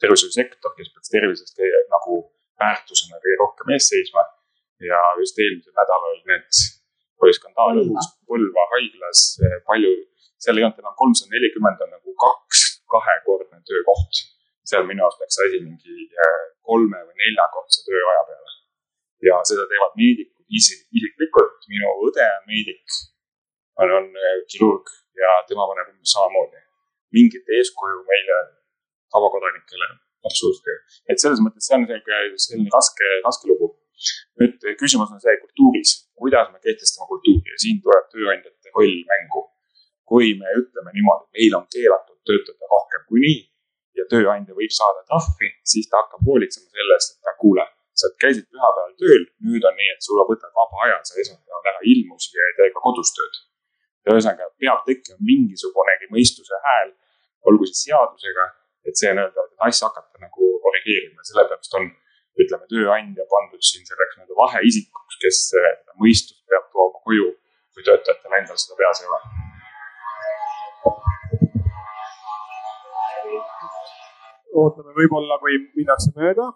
tervishoiusektor, 0.00 0.74
kes 0.76 0.92
peaks 0.94 1.12
tervisest 1.12 1.56
kõige 1.58 1.80
nagu 1.94 2.20
väärtusena 2.60 3.20
kõige 3.24 3.40
rohkem 3.42 3.74
ees 3.76 3.88
seisma 3.92 4.24
ja 4.90 5.00
just 5.20 5.38
eelmisel 5.42 5.76
nädalal 5.76 6.16
need, 6.30 6.62
oli 7.20 7.36
skandaal 7.36 7.82
õhus 7.82 8.08
Põlva 8.30 8.64
haiglas, 8.74 9.20
palju, 9.66 9.90
seal 10.40 10.58
ei 10.60 10.64
olnud 10.64 10.80
enam 10.80 10.94
kolmsada 10.96 11.34
nelikümmend, 11.34 11.80
on 11.84 11.90
nagu 11.96 12.14
kaks, 12.24 12.60
kahekordne 12.94 13.58
töökoht. 13.68 14.22
seal 14.70 14.86
minu 14.86 15.02
arust 15.02 15.22
läks 15.24 15.40
asi 15.42 15.58
mingi 15.64 16.06
äh, 16.14 16.42
kolme 16.62 17.00
või 17.02 17.16
neljakordse 17.24 17.82
tööaja 17.88 18.22
peale. 18.28 18.52
ja 19.26 19.40
seda 19.50 19.66
teevad 19.72 19.96
meedikud 20.00 20.39
ise, 20.58 20.76
isiklikult, 20.96 21.58
minu 21.72 21.90
õde 22.08 22.26
on 22.26 22.46
meedik, 22.50 22.98
on, 23.80 23.94
on 23.98 24.10
äh, 24.18 24.38
kirurg 24.50 24.90
ja 25.20 25.40
tema 25.48 25.68
paneb 25.70 25.92
umbes 25.92 26.14
samamoodi. 26.16 26.66
mingit 27.10 27.48
eeskuju 27.56 28.04
meile 28.06 28.36
tavakodanikele 29.10 29.88
absoluutselt 30.28 30.70
et 31.10 31.22
selles 31.22 31.40
mõttes 31.42 31.66
see 31.66 31.76
on 31.76 31.86
selline, 31.88 32.40
selline 32.44 32.72
raske, 32.74 33.06
raske 33.26 33.50
lugu. 33.50 33.72
nüüd 34.40 34.62
küsimus 34.80 35.10
on 35.12 35.20
see 35.20 35.34
kultuuris, 35.42 35.90
kuidas 36.16 36.48
me 36.52 36.60
kehtestame 36.64 37.08
kultuuri 37.10 37.52
ja 37.52 37.58
siin 37.64 37.80
tuleb 37.84 38.06
tööandjate 38.14 38.72
roll 38.76 38.94
mängu. 39.10 39.42
kui 40.10 40.32
me 40.38 40.48
ütleme 40.58 40.90
niimoodi, 40.94 41.26
et 41.26 41.36
meil 41.38 41.52
on 41.58 41.66
keelatud 41.74 42.18
töötada 42.26 42.70
rohkem 42.72 43.02
kui 43.08 43.20
nii 43.24 43.42
ja 43.98 44.06
tööandja 44.10 44.56
võib 44.56 44.72
saada 44.74 45.04
trahvi, 45.06 45.50
siis 45.72 45.86
ta 45.90 46.00
hakkab 46.00 46.24
hoolitsema 46.26 46.66
selle 46.66 46.96
eest, 46.96 47.14
et 47.14 47.28
ta 47.28 47.34
kuule, 47.42 47.66
sa 48.00 48.10
käisid 48.22 48.46
pühapäeval 48.52 48.94
tööl, 49.02 49.24
nüüd 49.46 49.66
on 49.68 49.76
nii, 49.80 49.90
et 49.94 50.06
sulle 50.06 50.24
võtad 50.28 50.52
vaba 50.56 50.84
aja, 50.86 50.98
sa 51.08 51.18
esmaspäeval 51.22 51.70
ära 51.72 51.82
ilmu 51.92 52.18
siia 52.24 52.48
ja 52.50 52.56
tee 52.58 52.72
ka 52.74 52.84
kodus 52.86 53.12
tööd. 53.16 53.40
ühesõnaga 54.10 54.48
peab 54.62 54.86
tekkima 54.86 55.18
mingisugunegi 55.30 56.08
mõistuse 56.14 56.60
hääl, 56.66 56.94
olgu 57.48 57.68
siis 57.68 57.82
seadusega, 57.86 58.46
et 58.88 58.96
see 59.00 59.12
nii-öelda 59.12 59.44
asja 59.68 59.90
hakata 59.90 60.24
nagu 60.24 60.48
korrigeerima, 60.64 61.26
sellepärast 61.28 61.76
on, 61.78 61.90
ütleme, 62.40 62.64
tööandja 62.72 63.28
pandud 63.34 63.62
siin 63.70 63.84
selleks 63.88 64.16
nii-öelda 64.16 64.40
vaheisikuks, 64.40 65.20
kes 65.24 65.44
seda 65.52 66.00
mõistust 66.00 66.42
peab 66.48 66.72
tooma 66.72 67.04
koju, 67.04 67.30
kui 67.76 67.86
töötajatel 67.86 68.40
endal 68.40 68.60
seda 68.64 68.80
peas 68.80 69.04
ei 69.04 69.12
ole. 69.12 69.22
ootame 74.60 74.94
võib-olla, 74.96 75.38
kui 75.42 75.58
minnakse 75.78 76.12
mööda. 76.16 76.50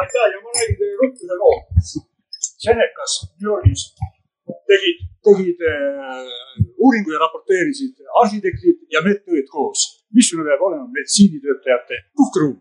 Aitäh 0.00 0.26
ja 0.32 0.38
ma 0.44 0.50
räägin 0.56 0.76
teile 0.78 0.96
ruttu 1.02 1.22
ühe 1.26 1.36
loo. 1.42 1.56
Senecas 2.64 3.12
New 3.40 3.50
Yorgis 3.50 3.82
tegid, 4.70 4.98
tegid 5.26 5.60
äh, 5.72 5.74
uuringu 6.84 7.10
ja 7.14 7.18
raporteerisid 7.24 7.94
arhitektid 8.22 8.78
ja 8.94 9.00
medõed 9.06 9.48
koos. 9.54 9.80
missugune 10.16 10.48
peab 10.48 10.62
olema 10.68 10.86
meditsiinitöötajate 10.96 11.94
puhkeruum? 12.16 12.58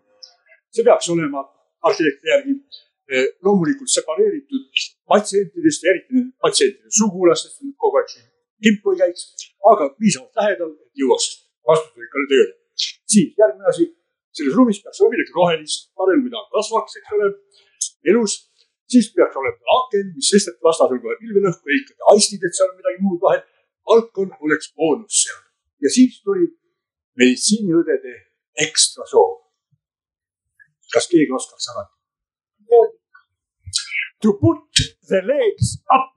see 0.74 0.84
peaks 0.88 1.10
olema 1.14 1.40
arhitekti 1.88 2.32
järgi 2.34 2.54
äh, 3.14 3.28
loomulikult 3.46 3.92
separeeritud 3.98 4.64
patsientidest 5.12 5.84
ja 5.84 5.94
eriti 5.94 6.26
patsientide 6.44 6.90
sugulastest, 7.00 7.58
kogu 7.78 7.96
aeg 8.02 8.10
kimpu 8.64 8.92
ei 8.94 8.98
käiks, 9.04 9.22
aga 9.72 9.84
piisavalt 10.00 10.36
lähedal, 10.40 10.72
et 10.84 11.02
jõuaks 11.02 11.26
vastutusrikkale 11.70 12.28
tööle. 12.34 12.54
siis 13.14 13.34
järgmine 13.42 13.68
asi, 13.74 13.86
selles 14.38 14.56
ruumis 14.58 14.80
peaks 14.84 15.02
olema 15.02 15.16
midagi 15.16 15.36
rohelist, 15.40 15.90
parem 16.00 16.24
kui 16.24 16.32
ta 16.34 16.42
kasvaks, 16.56 16.98
eks 17.00 17.14
ole, 17.18 17.30
elus. 18.14 18.34
siis 18.92 19.12
peaks 19.16 19.38
olema 19.42 19.78
aken, 19.78 20.10
mis 20.16 20.32
sest, 20.34 20.52
et 20.52 20.68
vastasel 20.68 21.00
kohe 21.04 21.16
pilvelõhku 21.22 21.72
ja 21.72 21.80
ikkagi 21.82 22.10
aistid, 22.14 22.48
et 22.48 22.58
seal 22.58 22.72
on 22.72 22.80
midagi 22.82 23.00
muud 23.06 23.22
vahel. 23.26 23.44
balkon 23.88 24.30
oleks 24.46 24.68
boonus 24.78 25.24
seal 25.24 25.42
ja 25.84 25.90
siis 25.90 26.22
tuli 26.26 26.46
meditsiiniõdede 27.20 28.14
ekstra 28.66 29.06
soov. 29.12 29.38
kas 30.94 31.08
keegi 31.12 31.32
oskaks 31.40 31.70
arvata? 31.72 31.96
To 34.22 34.34
put 34.42 34.82
the 35.10 35.22
legs 35.26 35.68
up. 35.98 36.12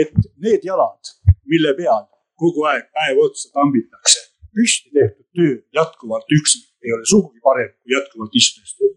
Et 0.00 0.14
need 0.44 0.64
jalad, 0.64 1.14
mille 1.50 1.74
peal 1.78 2.04
kogu 2.42 2.64
aeg 2.70 2.88
päev 2.96 3.20
otsa 3.26 3.50
tambitakse, 3.56 4.20
püsti 4.54 4.90
tehtud 4.96 5.26
töö 5.36 5.54
jätkuvalt 5.78 6.36
üksi 6.38 6.58
ei 6.84 6.92
ole 6.96 7.04
sugugi 7.12 7.40
parem 7.46 7.70
kui 7.82 7.94
jätkuvalt 7.96 8.34
istudes 8.40 8.72
töö. 8.78 8.92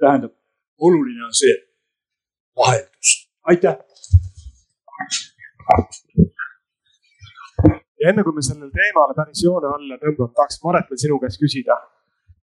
tähendab, 0.00 0.32
oluline 0.86 1.24
on 1.28 1.34
see 1.40 1.54
vaheldus. 2.56 3.10
aitäh. 3.50 3.76
ja 8.00 8.08
enne 8.10 8.24
kui 8.24 8.34
me 8.36 8.42
sellele 8.48 8.70
teemale 8.80 9.16
päris 9.20 9.44
joone 9.46 9.72
alla 9.76 9.98
tõmbame, 10.02 10.32
tahaks 10.36 10.60
Maret 10.64 10.90
veel 10.90 11.02
sinu 11.04 11.18
käest 11.22 11.40
küsida. 11.44 11.76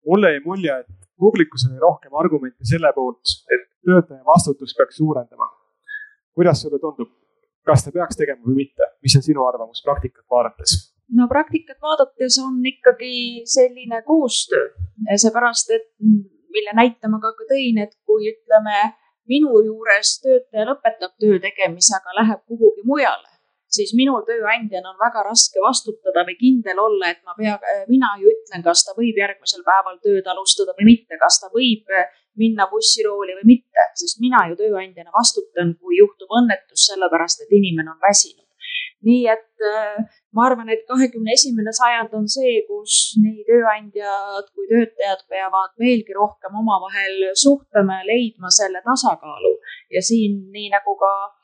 mulle 0.07 0.35
jäi 0.35 0.43
mulje, 0.45 0.79
et 0.83 1.09
publikus 1.25 1.67
oli 1.71 1.79
rohkem 1.87 2.15
argumente 2.23 2.71
selle 2.73 2.93
poolt, 2.95 3.35
et 3.55 3.65
töötaja 3.87 4.23
vastutust 4.33 4.77
peaks 4.79 4.97
suurendama. 5.03 5.49
kuidas 6.35 6.63
sulle 6.63 6.79
tundub, 6.79 7.11
kas 7.69 7.85
ta 7.85 7.95
peaks 7.95 8.19
tegema 8.19 8.43
või 8.47 8.65
mitte, 8.65 8.89
mis 9.05 9.17
on 9.19 9.25
sinu 9.25 9.45
arvamus 9.47 9.85
praktikat 9.85 10.25
vaadates? 10.31 10.79
no 11.19 11.29
praktikat 11.29 11.79
vaadates 11.83 12.39
on 12.43 12.59
ikkagi 12.73 13.45
selline 13.49 14.03
koostöö, 14.09 14.73
seepärast 15.17 15.73
et 15.77 15.89
mille 16.53 16.75
näite 16.77 17.09
ma 17.09 17.21
ka 17.23 17.33
tõin, 17.49 17.81
et 17.85 17.95
kui 18.09 18.31
ütleme, 18.33 18.93
minu 19.29 19.61
juures 19.65 20.15
töötaja 20.25 20.67
lõpetab 20.71 21.15
töö 21.21 21.41
tegemise, 21.43 21.97
aga 21.99 22.17
läheb 22.21 22.45
kuhugi 22.49 22.85
mujale, 22.89 23.38
siis 23.73 23.93
minul 23.97 24.25
tööandjana 24.29 24.93
on 24.93 24.99
väga 25.01 25.25
raske 25.29 25.61
vastutada 25.63 26.25
või 26.29 26.37
kindel 26.41 26.81
olla, 26.83 27.13
et 27.13 27.21
ma 27.27 27.37
pea, 27.39 27.59
mina 27.91 28.15
ju 28.21 28.31
ütlen, 28.33 28.65
kas 28.65 28.85
ta 28.87 28.97
võib 28.97 29.19
järgmisel 29.21 29.65
päeval 29.67 30.01
tööd 30.05 30.27
alustada 30.33 30.75
või 30.79 30.93
mitte, 30.95 31.21
kas 31.21 31.41
ta 31.43 31.53
võib 31.55 31.93
minna 32.39 32.69
bussirooli 32.71 33.37
või 33.41 33.55
mitte, 33.55 33.89
sest 33.99 34.21
mina 34.23 34.45
ju 34.51 34.59
tööandjana 34.59 35.13
vastutan, 35.15 35.75
kui 35.81 35.99
juhtub 35.99 36.31
õnnetus, 36.41 36.87
sellepärast 36.91 37.45
et 37.45 37.57
inimene 37.61 37.95
on 37.95 38.01
väsinud. 38.05 38.45
nii 39.07 39.27
et 39.31 39.63
äh, 39.63 39.99
ma 40.35 40.49
arvan, 40.49 40.71
et 40.75 40.81
kahekümne 40.91 41.31
esimene 41.31 41.71
sajand 41.71 42.15
on 42.19 42.25
see, 42.31 42.65
kus 42.67 43.15
nii 43.23 43.45
tööandjad 43.47 44.49
kui 44.51 44.67
töötajad 44.71 45.23
peavad 45.31 45.71
veelgi 45.79 46.17
rohkem 46.17 46.57
omavahel 46.63 47.29
suhtlema 47.43 48.01
ja 48.01 48.09
leidma 48.11 48.51
selle 48.51 48.83
tasakaalu. 48.83 49.55
ja 49.95 50.03
siin, 50.03 50.41
nii 50.55 50.73
nagu 50.75 50.97
ka 50.99 51.13
äh, 51.27 51.38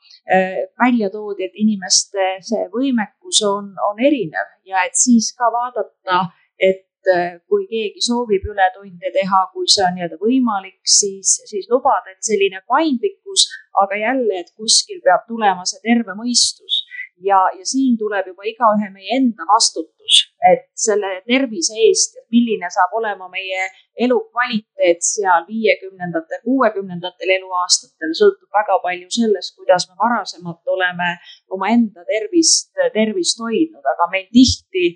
välja 0.81 1.09
toodi, 1.13 1.45
et 1.45 1.57
inimeste 1.61 2.23
see 2.45 2.65
võimekus 2.73 3.43
on, 3.45 3.69
on 3.89 4.01
erinev 4.01 4.55
ja 4.65 4.85
et 4.87 4.97
siis 4.97 5.31
ka 5.37 5.51
vaadata, 5.53 6.23
et 6.57 7.11
äh, 7.13 7.37
kui 7.49 7.67
keegi 7.69 8.01
soovib 8.01 8.47
ületunde 8.49 9.11
teha, 9.13 9.43
kui 9.53 9.69
see 9.69 9.85
on 9.85 9.93
nii-öelda 9.97 10.17
võimalik, 10.21 10.79
siis, 10.81 11.37
siis 11.49 11.69
lubada, 11.69 12.13
et 12.13 12.25
selline 12.25 12.63
paindlikkus, 12.67 13.47
aga 13.83 14.01
jälle, 14.01 14.41
et 14.41 14.51
kuskil 14.57 15.01
peab 15.05 15.27
tulema 15.29 15.65
see 15.69 15.83
terve 15.85 16.17
mõistus. 16.17 16.83
Ja, 17.23 17.45
ja 17.55 17.63
siin 17.63 17.95
tuleb 17.99 18.25
juba 18.33 18.43
igaühe 18.49 18.89
meie 18.91 19.13
enda 19.15 19.45
vastutus, 19.47 20.25
et 20.51 20.65
selle 20.77 21.11
tervise 21.27 21.75
eest, 21.87 22.17
milline 22.33 22.69
saab 22.73 22.93
olema 22.99 23.27
meie 23.31 23.67
elukvaliteet 24.05 25.03
seal 25.05 25.45
viiekümnendatel, 25.49 26.41
kuuekümnendatel 26.45 27.33
eluaastatel, 27.37 28.13
sõltub 28.19 28.59
väga 28.59 28.77
palju 28.83 29.09
sellest, 29.17 29.55
kuidas 29.59 29.87
me 29.89 29.97
varasemalt 30.01 30.73
oleme 30.75 31.15
omaenda 31.55 32.05
tervist, 32.09 32.71
tervist 32.93 33.41
hoidnud, 33.41 33.85
aga 33.95 34.09
meil 34.11 34.27
tihti 34.33 34.95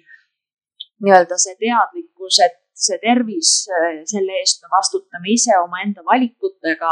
nii-öelda 1.05 1.39
see 1.39 1.55
teadlikkus, 1.61 2.41
et 2.45 2.59
see 2.79 2.99
tervis, 3.01 3.53
selle 4.11 4.35
eest 4.41 4.61
me 4.63 4.71
vastutame 4.75 5.33
ise 5.33 5.55
omaenda 5.63 6.03
valikutega, 6.07 6.91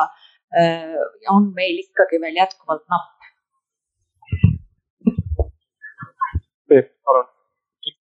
on 1.33 1.51
meil 1.55 1.83
ikkagi 1.83 2.21
veel 2.23 2.39
jätkuvalt 2.39 2.85
napp 2.87 3.17
Peep, 6.67 6.87
palun. 7.05 7.36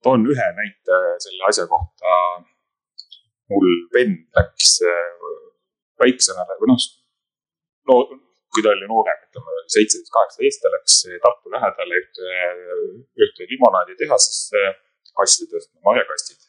Toon 0.07 0.27
ühe 0.33 0.47
näite 0.61 1.01
selle 1.25 1.49
asja 1.51 1.67
kohta. 1.73 2.15
mul 3.51 3.67
vend 3.95 4.25
läks 4.35 4.71
äh, 4.83 5.11
väiksemale 6.03 6.57
või 6.61 6.73
noh, 6.73 6.87
no 7.91 7.99
kui 8.57 8.65
ta 8.65 8.73
oli 8.73 8.89
noorem, 8.91 9.21
ütleme 9.29 9.55
seitseteist, 9.75 10.11
kaheksateist, 10.15 10.63
ta 10.65 10.73
läks 10.73 10.97
Tartu 11.23 11.53
lähedale 11.53 12.01
ühte, 12.01 12.33
ühte 13.27 13.49
limonaaditehasesse 13.53 14.65
kasti 15.17 15.49
tõstma, 15.53 15.79
marjakastid. 15.91 16.43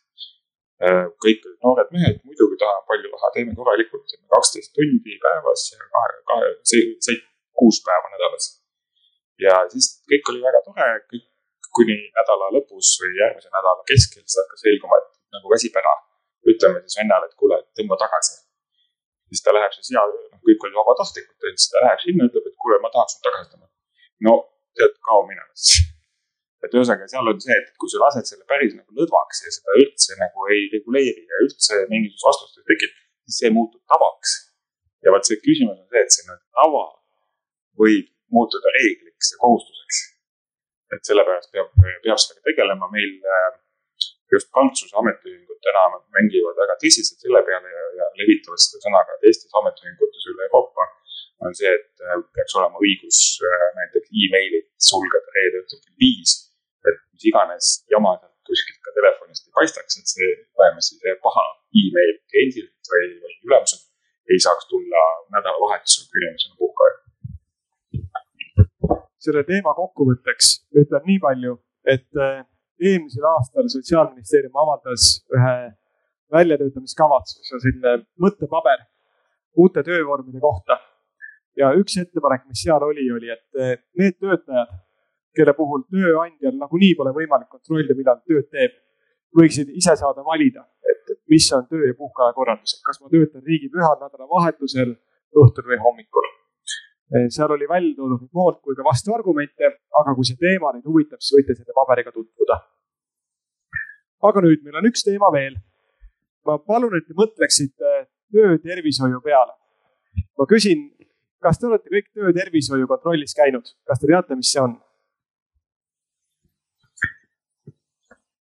Äh, 0.87 1.05
kõik 1.23 1.45
olid 1.47 1.61
noored 1.65 1.93
mehed, 1.95 2.19
muidugi 2.27 2.59
tahame 2.61 2.85
palju 2.89 3.13
raha, 3.13 3.31
teeme 3.35 3.55
korralikult, 3.57 4.13
kaksteist 4.33 4.73
tundi 4.77 5.17
päevas 5.23 5.63
ja 5.73 5.87
kahe, 5.95 6.19
kahe, 6.29 6.51
kuus 7.57 7.81
päeva 7.85 8.13
nädalas. 8.13 8.51
ja 9.41 9.55
siis 9.71 9.89
kõik 10.09 10.29
oli 10.31 10.43
väga 10.45 10.61
tore, 10.65 10.89
kõik 11.09 11.25
kuni 11.77 11.97
nädala 12.17 12.49
lõpus 12.55 12.95
või 13.01 13.13
järgmise 13.21 13.49
nädala 13.53 13.85
keskel, 13.91 14.23
siis 14.25 14.39
hakkas 14.41 14.63
selguma, 14.65 14.99
et 15.01 15.09
nagu 15.37 15.53
väsib 15.53 15.75
ära. 15.81 15.95
ütleme 16.47 16.79
siis 16.83 16.95
vennale, 17.01 17.27
et 17.27 17.35
kuule, 17.39 17.57
tõmba 17.77 17.97
tagasi. 18.03 18.35
siis 19.29 19.41
ta 19.43 19.53
läheb 19.55 19.73
siis 19.75 19.89
ja 19.91 20.03
noh, 20.07 20.39
kõik 20.47 20.63
olid 20.63 20.77
vabatahtlikud, 20.79 21.47
siis 21.59 21.69
ta 21.73 21.83
läheb 21.83 21.99
sinna, 22.05 22.27
ütleb, 22.29 22.45
et 22.47 22.57
kuule, 22.63 22.79
ma 22.83 22.91
tahaks 22.93 23.17
nüüd 23.17 23.25
tagasi 23.27 23.51
tõmmata. 23.53 23.73
no 24.27 24.33
tead, 24.77 24.95
kao 25.09 25.25
minema 25.27 25.51
siis. 25.53 25.83
et 26.63 26.77
ühesõnaga, 26.77 27.09
seal 27.11 27.31
on 27.31 27.41
see, 27.45 27.57
et 27.61 27.73
kui 27.81 27.91
sa 27.91 28.03
lased 28.05 28.31
selle 28.31 28.45
päris 28.51 28.73
nagu 28.79 28.99
lõdvaks 28.99 29.43
ja 29.45 29.55
seda 29.57 29.79
üldse 29.83 30.19
nagu 30.23 30.49
ei 30.55 30.67
reguleeri 30.75 31.23
ja 31.31 31.43
üldse 31.45 31.83
mingisugust 31.91 32.29
vastust 32.29 32.61
ei 32.61 32.69
tekita, 32.71 33.01
siis 33.27 33.41
see 33.43 33.55
muutub 33.57 33.83
tavaks. 33.93 34.37
ja 35.03 35.13
vot 35.13 35.27
see 35.27 35.41
küsimus 35.43 35.77
on 35.77 35.89
see, 35.91 36.05
et 36.05 36.15
see 36.15 36.37
tava 36.59 36.85
võib 37.81 38.07
muutuda 38.33 38.71
reegliks 38.79 39.33
ja 39.33 39.43
kohustuseks 39.43 40.05
et 40.95 41.09
sellepärast 41.09 41.51
peab, 41.53 41.71
peab 42.03 42.19
sellega 42.21 42.43
tegelema, 42.49 42.89
meil 42.93 43.17
äh, 43.35 43.49
just 44.33 44.51
Prantsuse 44.53 44.95
ametiühingud 45.01 45.59
täna 45.65 45.83
mängivad 46.15 46.59
väga 46.61 46.77
tõsiselt 46.83 47.23
selle 47.23 47.41
peale 47.47 47.71
ja, 47.73 47.85
ja 47.99 48.07
levitavad 48.21 48.61
seda 48.63 48.83
sõna 48.85 49.03
ka 49.07 49.17
teistes 49.23 49.59
ametiühingutes 49.61 50.29
üle 50.33 50.47
Euroopa. 50.49 50.87
on 51.45 51.53
see, 51.53 51.69
et 51.69 52.01
äh, 52.01 52.21
peaks 52.35 52.55
olema 52.59 52.81
õigus 52.81 53.19
äh, 53.45 53.65
näiteks 53.79 54.13
emailid 54.25 54.67
sulgeda 54.89 55.35
reede 55.35 55.61
õhtul 55.63 55.83
kell 55.83 55.99
viis. 56.03 56.37
et 56.87 56.99
mis 57.13 57.27
iganes 57.31 57.73
jama 57.93 58.15
sealt 58.19 58.33
kuskilt 58.47 58.79
ka 58.85 58.95
telefonist 58.95 59.47
ei 59.47 59.53
paistaks, 59.59 59.99
et 59.99 60.13
see 60.15 60.29
vähemasti 60.59 60.97
see 61.01 61.15
paha 61.25 61.45
email 61.83 62.15
kliendilt 62.31 62.91
või, 62.93 63.11
või 63.23 63.35
ülemuselt 63.49 63.85
ei 64.33 64.39
saaks 64.43 64.67
tulla 64.71 65.03
nädalavahetusel, 65.35 66.07
puhkeaeg 66.11 66.56
selle 69.27 69.43
teema 69.47 69.73
kokkuvõtteks 69.77 70.53
ütlen 70.81 71.03
nii 71.07 71.19
palju, 71.23 71.57
et 71.87 72.21
äh, 72.21 72.41
eelmisel 72.79 73.27
aastal 73.33 73.69
Sotsiaalministeerium 73.73 74.55
avaldas 74.63 75.09
ühe 75.35 75.55
väljatöötamiskavatsuse, 76.33 77.59
selline 77.63 78.03
mõttepaber 78.23 78.85
uute 79.57 79.83
töövormide 79.83 80.41
kohta. 80.43 80.79
ja 81.57 81.71
üks 81.73 81.95
ettepanek, 81.97 82.43
mis 82.45 82.59
seal 82.61 82.83
oli, 82.85 83.07
oli, 83.11 83.31
et 83.33 83.61
äh, 83.61 83.77
need 83.97 84.19
töötajad, 84.21 84.75
kelle 85.37 85.53
puhul 85.57 85.83
tööandjal 85.93 86.55
nagunii 86.57 86.93
pole 86.97 87.13
võimalik 87.15 87.49
kontrollida, 87.49 87.97
millal 87.97 88.21
tööd 88.29 88.47
teeb, 88.53 88.77
võiksid 89.37 89.73
ise 89.77 89.95
saada 89.99 90.23
valida, 90.25 90.65
et 90.93 91.17
mis 91.29 91.49
on 91.57 91.65
töö 91.69 91.89
ja 91.89 91.97
puhkeaja 91.97 92.33
korraldus, 92.37 92.79
kas 92.85 93.01
ma 93.01 93.11
töötan 93.11 93.45
riigipühal, 93.45 93.99
nädalavahetusel, 94.01 94.95
õhtul 95.37 95.69
või 95.69 95.81
hommikul 95.83 96.27
Eh, 96.27 96.36
seal 97.29 97.51
oli 97.51 97.67
välja 97.69 97.95
toodud 97.95 98.23
nii 98.23 98.33
poolt 98.33 98.59
kui 98.61 98.75
ka 98.75 98.83
vastuargumente, 98.83 99.69
aga 99.99 100.15
kui 100.15 100.27
see 100.27 100.39
teema 100.39 100.73
teid 100.75 100.87
huvitab, 100.89 101.21
siis 101.23 101.37
võite 101.37 101.55
selle 101.55 101.75
paberiga 101.75 102.11
tutvuda. 102.11 102.59
aga 104.27 104.41
nüüd 104.43 104.63
meil 104.65 104.79
on 104.81 104.89
üks 104.89 105.05
teema 105.07 105.31
veel. 105.31 105.55
ma 106.45 106.57
palun, 106.57 106.97
et 106.97 107.07
te 107.07 107.15
mõtleksite 107.15 107.93
töötervishoiu 108.33 109.21
peale. 109.23 109.55
ma 110.37 110.49
küsin, 110.51 110.89
kas 111.43 111.59
te 111.59 111.67
olete 111.67 111.89
kõik 111.89 112.11
töötervishoiu 112.11 112.87
kontrollis 112.87 113.35
käinud, 113.35 113.71
kas 113.87 114.03
te 114.03 114.11
teate, 114.11 114.35
mis 114.35 114.51
see 114.51 114.61
on? 114.61 114.75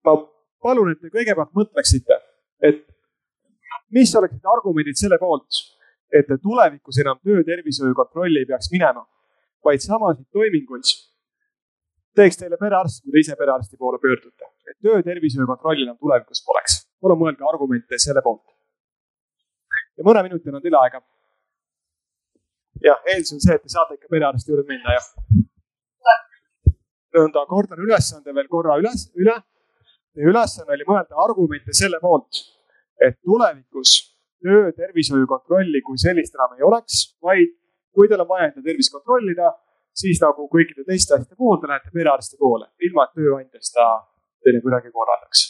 ma 0.04 0.18
palun, 0.60 0.92
et 0.92 1.00
te 1.00 1.16
kõigepealt 1.16 1.56
mõtleksite, 1.56 2.20
et 2.60 2.84
mis 3.96 4.16
oleksid 4.16 4.52
argumendid 4.52 5.00
selle 5.00 5.18
poolt 5.18 5.64
et 6.14 6.30
tulevikus 6.42 6.98
enam 7.04 7.20
töötervishoiu 7.24 7.94
kontrolli 7.96 8.42
ei 8.42 8.50
peaks 8.50 8.72
minema, 8.74 9.06
vaid 9.66 9.84
samasid 9.84 10.26
toiminguid 10.34 10.90
teeks 12.18 12.40
teile 12.42 12.58
perearst, 12.60 13.04
kui 13.04 13.14
te 13.14 13.24
ise 13.24 13.36
perearsti 13.40 13.78
poole 13.78 14.00
pöördute. 14.02 14.46
et 14.70 14.78
töötervishoiu 14.86 15.48
kontrolli 15.48 15.86
enam 15.86 15.98
tulevikus 15.98 16.44
poleks. 16.46 16.80
palun 17.02 17.22
mõelge 17.22 17.46
argumente 17.52 18.00
selle 18.06 18.22
poolt. 18.26 18.44
ja 19.98 20.08
mõne 20.08 20.24
minuti 20.28 20.50
on 20.50 20.62
teil 20.62 20.80
aega. 20.82 21.02
jah, 22.88 23.00
eeldus 23.14 23.34
on 23.38 23.46
see, 23.46 23.56
et 23.56 23.64
te 23.64 23.70
saate 23.76 24.00
ikka 24.00 24.12
perearsti 24.16 24.52
juurde 24.52 24.68
minna, 24.74 24.98
jah. 24.98 25.08
nõnda, 27.18 27.46
kordan 27.54 27.86
ülesande 27.86 28.36
veel 28.36 28.48
korra 28.48 28.78
üles, 28.82 29.10
üle. 29.16 29.38
Teie 30.14 30.26
ülesanne 30.26 30.74
oli 30.74 30.86
mõelda 30.88 31.18
argumente 31.22 31.74
selle 31.78 32.00
poolt, 32.02 32.40
et 33.06 33.20
tulevikus 33.22 33.92
töötervishoiu 34.44 35.28
kontrolli 35.28 35.82
kui 35.86 35.98
sellist 36.00 36.36
enam 36.38 36.56
ei 36.58 36.66
oleks, 36.66 37.02
vaid 37.24 37.56
kui 37.96 38.08
teil 38.08 38.24
on 38.24 38.30
vaja 38.30 38.50
enda 38.50 38.64
tervist 38.64 38.94
kontrollida, 38.94 39.52
siis 40.02 40.22
nagu 40.24 40.48
kõikide 40.54 40.86
teiste 40.88 41.16
asjade 41.16 41.36
puhul 41.36 41.60
te 41.60 41.70
lähete 41.72 41.92
perearsti 41.94 42.38
poole, 42.40 42.70
ilma 42.88 43.08
et 43.08 43.16
tööandja 43.20 43.62
seda 43.70 43.88
teile 44.46 44.62
kuidagi 44.66 44.92
korraldaks. 44.96 45.48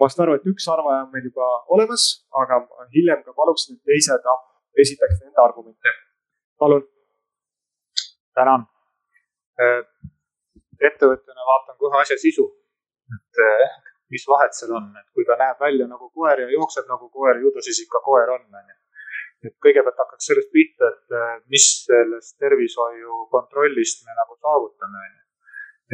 ma 0.00 0.08
saan 0.08 0.24
aru, 0.24 0.38
et 0.38 0.46
üks 0.48 0.64
arvaja 0.72 1.02
on 1.04 1.10
meil 1.12 1.26
juba 1.28 1.46
olemas, 1.76 2.04
aga 2.42 2.62
hiljem 2.94 3.20
ka 3.26 3.34
paluksin, 3.36 3.76
et 3.76 3.92
teised 3.92 4.30
esitaksid 4.84 5.28
enda 5.28 5.44
argumente. 5.44 5.94
palun. 6.58 6.86
tänan. 8.34 8.66
ettevõtjana 10.88 11.46
vaatan 11.52 11.76
kohe 11.78 12.00
asja 12.00 12.16
sisu. 12.18 12.46
et 13.14 13.44
eh, 13.44 13.89
mis 14.14 14.26
vahet 14.32 14.56
seal 14.56 14.74
on, 14.78 14.90
et 14.98 15.08
kui 15.14 15.24
ta 15.28 15.36
näeb 15.40 15.60
välja 15.62 15.86
nagu 15.90 16.10
koer 16.16 16.42
ja 16.44 16.48
jookseb 16.50 16.88
nagu 16.90 17.08
koer, 17.14 17.38
ju 17.42 17.52
ta 17.54 17.62
siis 17.66 17.82
ikka 17.84 18.02
koer 18.06 18.32
on, 18.36 18.46
onju. 18.60 18.76
et 19.48 19.54
kõigepealt 19.64 20.02
hakkaks 20.02 20.26
sellest 20.30 20.50
pihta, 20.56 20.90
et 20.90 21.16
eh, 21.20 21.36
mis 21.52 21.68
sellest 21.86 22.36
tervishoiu 22.42 23.22
kontrollist 23.36 24.04
me 24.06 24.16
nagu 24.18 24.36
saavutame, 24.36 25.06
onju. 25.06 25.22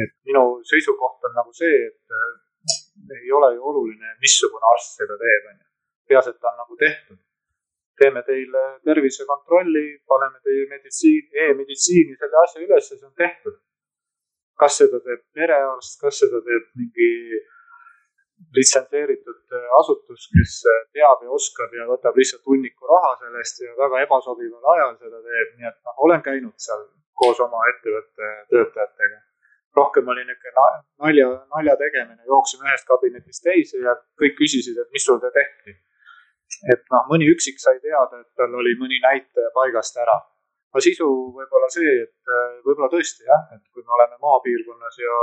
et 0.05 0.15
minu 0.29 0.43
seisukoht 0.71 1.29
on 1.29 1.37
nagu 1.41 1.55
see, 1.61 1.77
et 1.91 2.17
eh, 2.17 3.21
ei 3.21 3.31
ole 3.39 3.53
ju 3.55 3.69
oluline, 3.71 4.17
missugune 4.23 4.73
arst 4.73 4.99
seda 5.01 5.19
teeb, 5.21 5.47
onju. 5.53 5.65
peaasi, 6.09 6.33
et 6.33 6.41
ta 6.41 6.53
on 6.53 6.61
nagu 6.65 6.83
tehtud 6.83 7.23
teeme 7.97 8.21
teile 8.21 8.63
tervisekontrolli, 8.85 9.85
paneme 10.05 10.37
teie 10.45 10.67
meditsiin 10.69 11.31
e, 11.33 11.47
e-meditsiini 11.49 12.13
selle 12.19 12.37
asja 12.43 12.61
üles 12.61 12.91
ja 12.91 12.97
see 12.97 13.07
on 13.07 13.15
tehtud 13.17 13.55
kas 14.61 14.79
seda 14.81 14.99
teeb 15.05 15.21
perearst, 15.37 15.99
kas 16.01 16.21
seda 16.23 16.41
teeb 16.45 16.65
mingi 16.79 17.09
litsenseeritud 18.57 19.55
äh, 19.57 19.69
asutus, 19.79 20.27
kes 20.33 20.57
äh, 20.69 20.83
teab 20.97 21.23
ja 21.25 21.31
oskab 21.37 21.73
ja 21.73 21.87
võtab 21.89 22.17
lihtsalt 22.19 22.45
hunniku 22.49 22.89
raha 22.89 23.15
sellest 23.21 23.63
ja 23.63 23.73
väga 23.79 24.03
ebasobival 24.05 24.69
ajal 24.75 24.93
seda 24.99 25.21
teeb, 25.23 25.55
nii 25.57 25.69
et 25.71 25.79
noh, 25.89 25.97
olen 26.07 26.23
käinud 26.25 26.53
seal 26.67 26.85
koos 27.17 27.41
oma 27.41 27.63
ettevõtte 27.73 28.29
töötajatega. 28.53 29.19
rohkem 29.77 30.07
oli 30.13 30.23
niisugune 30.25 30.69
nalja, 31.03 31.27
nalja 31.55 31.75
tegemine, 31.81 32.23
jooksime 32.29 32.69
ühest 32.69 32.87
kabinetist 32.89 33.43
teise 33.45 33.81
ja 33.83 33.97
kõik 34.21 34.37
küsisid, 34.39 34.77
et 34.81 34.89
mis 34.93 35.05
sul 35.05 35.19
tehti. 35.21 35.77
et 36.73 36.83
noh, 36.93 37.05
mõni 37.11 37.29
üksik 37.33 37.59
sai 37.61 37.79
teada, 37.83 38.21
et 38.21 38.29
tal 38.37 38.53
oli 38.61 38.77
mõni 38.79 39.01
näitaja 39.03 39.53
paigast 39.57 39.97
ära 39.97 40.17
aga 40.77 40.83
sisu 40.83 41.07
võib-olla 41.33 41.69
see, 41.73 41.93
et 42.05 42.33
äh, 42.33 42.57
võib-olla 42.65 42.89
tõesti 42.91 43.25
jah, 43.25 43.47
et 43.55 43.63
kui 43.73 43.81
me 43.81 43.95
oleme 43.97 44.19
maapiirkonnas 44.21 44.99
ja 45.01 45.15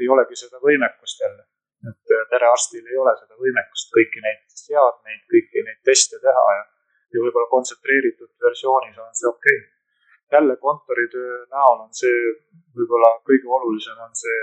ei 0.00 0.08
olegi 0.10 0.38
seda 0.38 0.60
võimekust 0.62 1.20
jälle, 1.20 1.44
et 1.90 2.14
äh, 2.16 2.24
perearstil 2.32 2.86
ei 2.90 2.98
ole 3.02 3.14
seda 3.20 3.38
võimekust 3.40 3.92
kõiki 3.96 4.22
neid 4.24 4.42
seadmeid, 4.64 5.22
kõiki 5.32 5.64
neid 5.66 5.80
teste 5.88 6.20
teha 6.22 6.44
ja, 6.58 6.64
ja 7.14 7.24
võib-olla 7.24 7.50
kontsentreeritud 7.52 8.30
versioonis 8.46 9.00
on 9.04 9.16
see 9.20 9.30
okei 9.30 9.58
okay. 9.60 9.70
jälle 10.36 10.56
kontoritöö 10.62 11.40
näol 11.54 11.84
on 11.86 11.92
see 12.02 12.20
võib-olla 12.78 13.14
kõige 13.28 13.50
olulisem 13.58 14.00
on 14.06 14.14
see 14.18 14.40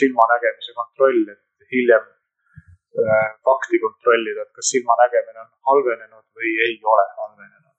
silmanägemise 0.00 0.76
kontroll, 0.76 1.24
et 1.34 1.72
hiljem 1.72 2.06
äh, 2.06 3.26
fakti 3.48 3.80
kontrollida, 3.82 4.46
et 4.46 4.54
kas 4.56 4.72
silmanägemine 4.76 5.44
on 5.44 5.52
halvenenud 5.72 6.26
või 6.38 6.54
ei 6.68 6.78
ole 6.94 7.08
halvenenud. 7.18 7.76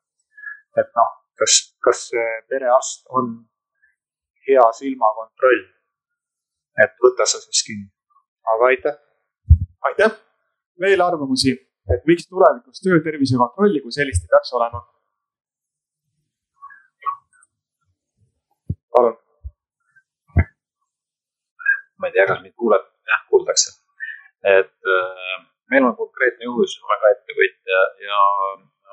et 0.82 0.94
noh, 0.98 1.18
kas, 1.40 1.58
kas 1.86 2.06
perearst 2.50 3.10
on 3.20 3.34
hea 4.48 4.66
silmakontroll. 4.80 5.66
et 6.84 6.96
võta 7.06 7.26
sa 7.30 7.38
siis 7.38 7.62
kinni. 7.68 7.93
Aga 8.52 8.66
aitäh. 8.72 8.98
aitäh. 9.90 10.12
veel 10.80 11.02
arvamusi, 11.02 11.54
et 11.94 12.06
miks 12.10 12.28
tulevikus 12.28 12.82
töötervise 12.86 13.38
kontrolli 13.38 13.82
kui 13.82 13.92
sellist 13.92 14.26
ei 14.26 14.34
peaks 14.34 14.54
olema? 14.60 14.82
palun. 18.94 19.18
ma 22.00 22.08
ei 22.08 22.14
tea, 22.16 22.28
kas 22.30 22.42
mind 22.44 22.56
kuuleb, 22.60 22.86
jah, 23.12 23.26
kuuldakse. 23.30 23.70
et 24.58 24.94
äh, 24.98 25.40
meil 25.72 25.90
on 25.90 25.96
konkreetne 26.04 26.50
juhus, 26.50 26.78
olen 26.84 27.02
ka 27.04 27.14
ettevõtja 27.16 27.82
ja 28.10 28.22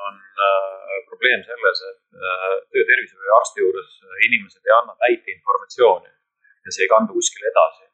on 0.09 0.17
äh, 0.47 0.97
probleem 1.11 1.43
selles, 1.45 1.83
et 1.91 2.23
äh, 2.31 2.57
töötervishoiuarsti 2.73 3.65
juures 3.65 4.01
inimesed 4.29 4.65
ei 4.65 4.77
anna 4.79 4.97
täit 5.05 5.29
informatsiooni 5.35 6.11
ja 6.11 6.75
see 6.75 6.87
ei 6.87 6.93
kandu 6.95 7.17
kuskile 7.19 7.51
edasi. 7.51 7.90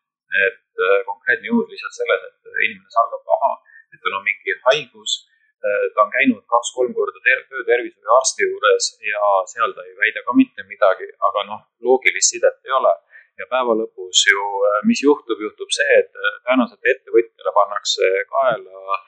Et 0.47 0.85
äh, 0.89 0.99
konkreetne 1.09 1.51
juhus 1.53 1.71
lihtsalt 1.73 1.97
selles, 2.01 2.29
et 2.31 2.53
inimene 2.67 2.93
salgab 2.95 3.25
paha, 3.31 3.53
et 3.95 4.01
tal 4.03 4.19
on 4.19 4.27
mingi 4.27 4.61
haigus, 4.69 5.25
ta 5.67 6.03
on 6.05 6.11
käinud 6.13 6.45
kaks-kolm 6.53 6.93
korda 6.95 7.19
töötervishoiuarsti 7.27 8.45
juures 8.47 8.87
ja 9.03 9.23
seal 9.51 9.73
ta 9.75 9.83
ei 9.89 9.97
väida 9.99 10.23
ka 10.23 10.35
mitte 10.37 10.63
midagi, 10.69 11.09
aga 11.29 11.43
noh, 11.49 11.63
loogilist 11.83 12.35
sidet 12.35 12.61
ei 12.69 12.75
ole 12.77 12.93
ja 13.41 13.49
päeva 13.51 13.75
lõpus 13.81 14.21
ju, 14.31 14.45
mis 14.87 15.03
juhtub, 15.03 15.41
juhtub 15.43 15.73
see, 15.75 15.99
et 16.05 16.13
tõenäoliselt 16.47 16.93
ettevõtjale 16.93 17.55
pannakse 17.57 18.13
kaela 18.31 19.01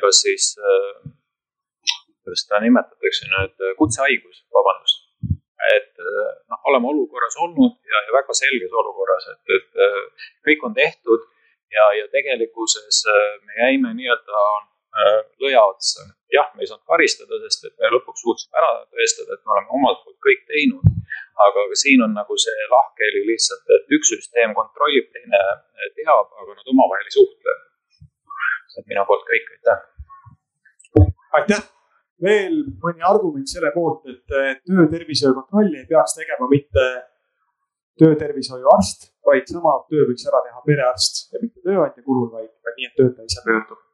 kas 0.00 0.22
siis 0.24 0.54
kuidas 2.30 2.44
seda 2.44 2.60
nimetatakse 2.62 3.28
nüüd, 3.32 3.62
kutsehaigus, 3.78 4.44
vabandust. 4.54 4.99
Et 5.74 6.00
noh, 6.00 6.60
oleme 6.70 6.88
olukorras 6.92 7.36
olnud 7.44 7.76
ja, 7.84 8.00
ja 8.06 8.16
väga 8.16 8.36
selges 8.36 8.72
olukorras, 8.82 9.28
et, 9.34 9.54
et 9.56 10.26
kõik 10.48 10.64
on 10.68 10.74
tehtud 10.76 11.26
ja, 11.74 11.86
ja 11.98 12.08
tegelikkuses 12.14 13.04
me 13.44 13.58
jäime 13.58 13.94
nii-öelda 13.98 14.44
lõja 15.40 15.62
otsa. 15.70 16.06
jah, 16.34 16.50
me 16.54 16.62
ei 16.62 16.70
saanud 16.70 16.86
karistada, 16.86 17.38
sest 17.44 17.66
et 17.68 17.74
me 17.78 17.90
lõpuks 17.94 18.22
suutsime 18.24 18.58
ära 18.58 18.70
tõestada, 18.90 19.34
et 19.34 19.42
me 19.44 19.54
oleme 19.54 19.76
omalt 19.78 20.02
poolt 20.04 20.18
kõik 20.26 20.46
teinud. 20.50 20.86
aga 21.40 21.66
siin 21.82 22.02
on 22.04 22.12
nagu 22.14 22.36
see 22.36 22.66
lahkheli 22.74 23.22
lihtsalt, 23.30 23.66
et 23.76 23.94
üks 23.96 24.12
süsteem 24.12 24.54
kontrollib, 24.54 25.08
teine 25.14 25.40
teab, 25.96 26.28
aga 26.42 26.56
nad 26.56 26.72
omavahel 26.74 27.06
ei 27.10 27.16
suhtle. 27.18 27.58
et 28.78 28.86
minu 28.86 29.04
poolt 29.06 29.26
kõik, 29.30 29.52
aitäh. 29.56 29.84
aitäh 31.38 31.79
veel 32.24 32.58
mõni 32.82 33.04
argument 33.06 33.48
selle 33.48 33.70
poolt, 33.74 34.04
et 34.10 34.64
töötervishoiu 34.68 35.36
kontrolli 35.38 35.80
ei 35.80 35.88
peaks 35.88 36.16
tegema 36.18 36.48
mitte 36.50 36.86
töötervishoiuarst, 38.00 39.10
vaid 39.26 39.50
sama 39.50 39.74
töö 39.90 40.06
võiks 40.08 40.26
ära 40.30 40.40
teha 40.46 40.62
perearst 40.66 41.26
ja 41.34 41.42
mitte 41.42 41.60
tööandja 41.64 42.04
kulul, 42.04 42.30
vaid, 42.32 42.50
nii, 42.76 42.88
et 42.88 42.96
töötaja 43.00 43.28
ise 43.28 43.44
pöördub. 43.46 43.86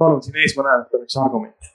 palun, 0.00 0.22
siin 0.24 0.38
ees 0.40 0.54
ma 0.56 0.64
näen, 0.64 0.86
et 0.86 0.96
on 0.96 1.04
üks 1.04 1.18
argument. 1.20 1.70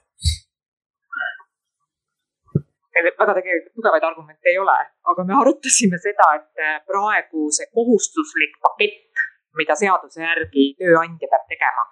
väga 3.19 3.33
tegelikult 3.37 3.75
tugevaid 3.77 4.05
argumente 4.07 4.49
ei 4.49 4.57
ole, 4.57 4.75
aga 5.11 5.23
me 5.27 5.35
arutasime 5.37 5.99
seda, 6.01 6.31
et 6.39 6.83
praegu 6.89 7.51
see 7.53 7.67
kohustuslik 7.75 8.57
pakett 8.65 9.25
mida 9.59 9.75
seaduse 9.79 10.21
järgi 10.23 10.67
tööandja 10.79 11.29
peab 11.31 11.49
tegema, 11.51 11.83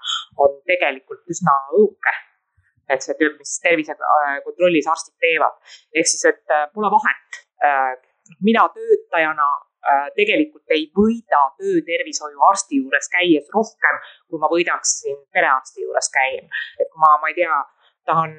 on 0.45 0.55
tegelikult 0.69 1.35
üsna 1.35 1.57
õhuke. 1.73 2.15
et 2.91 3.01
see 3.01 3.15
töö, 3.17 3.31
mis 3.39 3.51
tervisekontrollis 3.63 4.87
arstid 4.91 5.15
teevad, 5.23 5.53
ehk 5.95 6.09
siis, 6.09 6.25
et 6.29 6.51
äh, 6.51 6.65
pole 6.75 6.89
vahet. 6.91 7.37
Äh, 7.63 7.93
mina 8.43 8.65
töötajana 8.75 9.45
äh, 9.55 10.09
tegelikult 10.17 10.75
ei 10.75 10.89
võida 10.99 11.39
töötervishoiuarsti 11.61 12.81
juures 12.81 13.07
käies 13.15 13.47
rohkem, 13.55 14.01
kui 14.27 14.41
ma 14.43 14.51
võidaksin 14.51 15.15
perearsti 15.33 15.87
juures 15.87 16.11
käia. 16.11 16.43
et 16.75 16.91
kui 16.91 17.05
ma, 17.05 17.15
ma 17.23 17.31
ei 17.31 17.39
tea, 17.39 17.61
tahan 18.05 18.35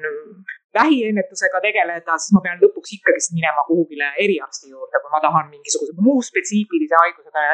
vähiennetusega 0.77 1.61
tegeleda, 1.67 2.17
siis 2.21 2.33
ma 2.35 2.41
pean 2.45 2.61
lõpuks 2.61 2.95
ikkagist 2.97 3.33
minema 3.35 3.63
kuhugile 3.69 4.11
eriarsti 4.25 4.69
juurde, 4.73 5.01
kui 5.01 5.13
ma 5.13 5.21
tahan 5.23 5.49
mingisuguse 5.53 5.95
muu 6.07 6.21
spetsiifilise 6.29 6.97
haigusega 7.01 7.45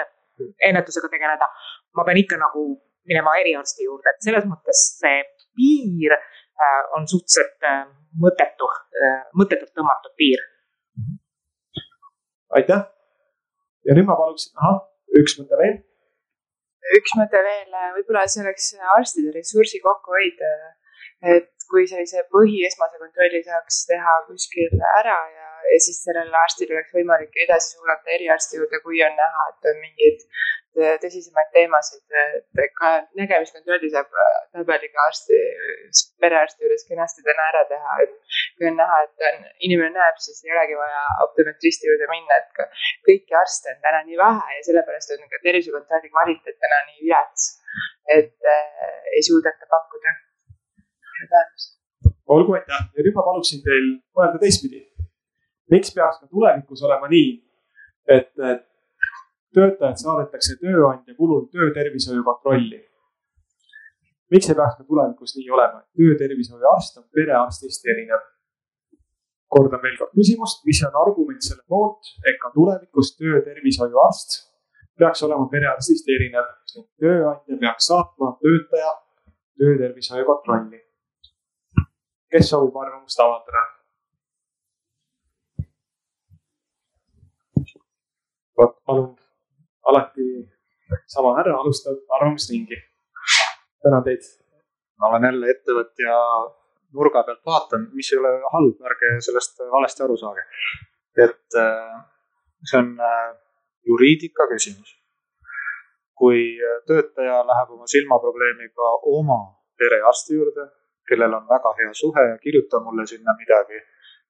ennetusega 0.67 1.09
tegeleda, 1.11 1.49
ma 1.97 2.05
pean 2.07 2.19
ikka 2.21 2.39
nagu 2.41 2.65
minema 3.09 3.33
eriarsti 3.41 3.87
juurde, 3.87 4.13
et 4.13 4.25
selles 4.25 4.47
mõttes 4.49 4.83
see 4.99 5.21
piir 5.57 6.15
äh, 6.15 6.81
on 6.97 7.07
suhteliselt 7.09 7.67
äh, 7.67 7.85
mõttetu, 8.21 8.69
äh, 9.01 9.21
mõttetult 9.37 9.73
tõmmatud 9.77 10.15
piir. 10.19 10.43
aitäh. 12.57 12.83
ja 13.87 13.95
nüüd 13.97 14.07
ma 14.09 14.17
paluksin, 14.19 14.53
ahah, 14.59 14.83
üks 15.21 15.37
mõte 15.39 15.59
veel. 15.61 15.79
üks 16.99 17.15
mõte 17.19 17.41
veel, 17.47 17.79
võib-olla 17.97 18.27
see 18.27 18.43
oleks 18.45 18.73
arstide 18.97 19.33
ressursi 19.37 19.81
kokkuhoid. 19.83 20.43
et 21.35 21.51
kui 21.71 21.87
sellise 21.87 22.25
põhiesmase 22.33 22.99
kontrolli 22.99 23.41
saaks 23.45 23.85
teha 23.89 24.15
kuskil 24.27 24.73
ära 24.97 25.17
ja 25.31 25.50
ja 25.73 25.79
siis 25.85 26.01
sellel 26.05 26.33
arstil 26.43 26.73
oleks 26.73 26.95
võimalik 26.95 27.37
edasi 27.45 27.75
suunata 27.75 28.15
eriarsti 28.17 28.59
juurde, 28.59 28.81
kui 28.85 29.03
on 29.05 29.15
näha, 29.17 29.45
et 29.51 29.69
on 29.71 29.79
mingeid 29.83 30.25
tõsisemaid 30.71 31.49
teemasid, 31.51 32.03
et 32.63 32.73
ka 32.77 32.91
nägemiskontrolli 33.19 33.89
saab 33.91 34.11
tabeliga 34.55 35.03
arsti, 35.09 35.39
perearsti 36.23 36.63
juures 36.63 36.85
kenasti 36.87 37.25
täna 37.25 37.47
ära 37.51 37.63
teha, 37.71 37.97
et 38.05 38.13
kui 38.55 38.69
on 38.69 38.79
näha, 38.79 39.01
et 39.07 39.25
on, 39.31 39.41
inimene 39.67 39.91
näeb, 39.97 40.21
siis 40.23 40.39
ei 40.45 40.55
olegi 40.55 40.77
vaja 40.79 41.01
optometristi 41.25 41.91
juurde 41.91 42.07
minna, 42.11 42.39
et 42.39 42.55
ka 42.55 42.69
kõiki 43.09 43.37
arste 43.41 43.75
on 43.75 43.83
täna 43.83 44.03
nii 44.07 44.21
vähe 44.21 44.57
ja 44.57 44.63
sellepärast 44.69 45.15
on 45.17 45.27
ka 45.33 45.43
tervisekontrolli 45.43 46.13
kvaliteet 46.15 46.59
täna 46.63 46.79
nii 46.87 47.03
vilets, 47.03 47.49
et 48.19 48.51
äh, 48.55 48.95
ei 49.11 49.27
suudeta 49.27 49.67
pakkuda. 49.75 50.15
Olgu, 52.31 52.55
aitäh! 52.55 52.87
Ja 52.95 53.03
nüüd 53.03 53.15
ma 53.17 53.27
paluksin 53.27 53.59
teil 53.65 53.91
mõelda 54.15 54.39
teistpidi 54.39 54.85
miks 55.71 55.93
peaks 55.95 56.19
ka 56.19 56.27
tulevikus 56.27 56.83
olema 56.83 57.09
nii, 57.11 57.31
et 58.11 58.31
töötajad 59.55 59.99
saadetakse 59.99 60.57
tööandja 60.61 61.15
kulul 61.17 61.47
töötervishoiu 61.53 62.23
kontrolli? 62.27 62.81
miks 64.31 64.47
ei 64.49 64.55
peaks 64.55 64.77
ka 64.79 64.85
tulevikus 64.87 65.35
nii 65.37 65.49
olema, 65.51 65.81
et 65.81 65.89
töötervishoiuarst 65.99 67.01
on 67.01 67.07
perearstist 67.15 67.87
erinev? 67.93 68.23
kordan 69.51 69.81
veel 69.83 69.97
kord 69.99 70.13
küsimust, 70.15 70.61
mis 70.67 70.79
on 70.87 70.95
argument 70.95 71.43
selle 71.43 71.63
poolt, 71.67 72.13
et 72.23 72.39
ka 72.39 72.53
tulevikus 72.55 73.15
töötervishoiuarst 73.19 74.39
peaks 75.01 75.23
olema 75.27 75.47
perearstist 75.51 76.07
erinev. 76.15 76.47
tööandja 77.01 77.59
peaks 77.65 77.91
saatma 77.91 78.35
töötaja 78.43 78.95
töötervishoiu 79.59 80.25
kontrolli. 80.31 80.79
kes 82.31 82.49
soovib 82.49 82.77
arvamust 82.85 83.19
avaldada? 83.19 83.80
Vot 88.61 88.77
palun, 88.85 89.11
alati 89.89 90.27
sama 91.07 91.35
härra 91.37 91.57
alustab 91.61 91.97
arvamusringi. 92.17 92.77
tänan 93.83 94.03
teid. 94.03 94.23
ma 94.99 95.09
olen 95.09 95.23
jälle 95.29 95.49
ettevõtja 95.53 96.15
nurga 96.93 97.23
pealt 97.27 97.45
vaatan, 97.45 97.87
mis 97.97 98.11
ei 98.13 98.19
ole 98.19 98.31
halb, 98.53 98.81
ärge 98.89 99.11
sellest 99.27 99.63
valesti 99.75 100.03
aru 100.05 100.17
saage. 100.23 100.43
et 101.25 101.59
äh, 101.65 101.95
see 102.69 102.79
on 102.83 102.91
äh, 103.11 103.29
juriidika 103.89 104.47
küsimus. 104.53 104.97
kui 106.21 106.41
töötaja 106.87 107.41
läheb 107.49 107.69
oma 107.75 107.87
silmaprobleemiga 107.89 108.89
oma 109.17 109.39
perearsti 109.79 110.35
juurde, 110.37 110.67
kellel 111.09 111.33
on 111.33 111.47
väga 111.49 111.71
hea 111.79 111.93
suhe 112.01 112.25
ja 112.31 112.37
kirjuta 112.43 112.79
mulle 112.85 113.07
sinna 113.09 113.33
midagi 113.39 113.79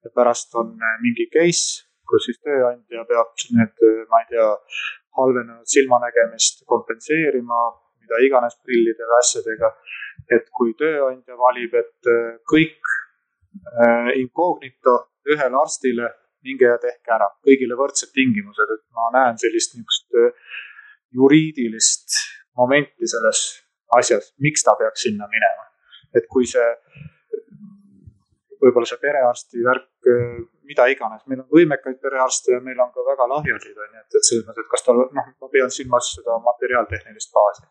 ja 0.04 0.10
pärast 0.14 0.54
on 0.54 0.70
mingi 1.04 1.26
case, 1.34 1.91
kus 2.08 2.28
siis 2.28 2.40
tööandja 2.44 3.04
peab 3.08 3.46
need, 3.58 3.86
ma 4.10 4.22
ei 4.22 4.28
tea, 4.32 4.48
halvenenud 5.18 5.68
silmanägemist 5.68 6.64
kompenseerima, 6.70 7.60
mida 8.02 8.20
iganes 8.26 8.56
prillide 8.64 9.08
või 9.08 9.18
asjadega. 9.20 9.74
et 10.30 10.46
kui 10.54 10.72
tööandja 10.78 11.34
valib, 11.36 11.74
et 11.74 12.10
kõik 12.48 12.92
incognito 14.22 14.94
ühele 15.28 15.58
arstile 15.60 16.08
minge 16.46 16.68
ja 16.68 16.78
tehke 16.82 17.14
ära, 17.14 17.28
kõigile 17.46 17.76
võrdsed 17.78 18.12
tingimused, 18.16 18.70
et 18.74 18.84
ma 18.96 19.10
näen 19.16 19.38
sellist 19.40 19.76
niisugust 19.76 20.18
äh, 20.18 20.54
juriidilist 21.14 22.18
momenti 22.58 23.08
selles 23.08 23.42
asjas, 23.98 24.32
miks 24.42 24.64
ta 24.66 24.74
peaks 24.78 25.06
sinna 25.06 25.28
minema. 25.30 25.68
et 26.12 26.26
kui 26.28 26.44
see, 26.44 26.66
võib-olla 28.60 28.88
see 28.88 29.00
perearsti 29.00 29.62
värk, 29.64 29.92
äh, 30.12 30.42
mida 30.68 30.86
iganes, 30.92 31.24
meil 31.30 31.42
on 31.42 31.48
võimekaid 31.56 31.98
perearste 32.02 32.54
ja 32.54 32.60
meil 32.64 32.78
on 32.84 32.92
ka 32.94 33.04
väga 33.06 33.26
lahjasid, 33.34 33.74
on 33.76 33.96
ju, 33.96 34.04
et, 34.04 34.16
et 34.18 34.28
selles 34.28 34.46
mõttes, 34.46 34.66
et 34.66 34.70
kas 34.74 34.86
tal, 34.86 35.02
noh, 35.18 35.28
ma 35.42 35.50
pean 35.52 35.74
silmas 35.74 36.12
seda 36.16 36.38
materiaaltehnilist 36.46 37.34
baasi. 37.36 37.66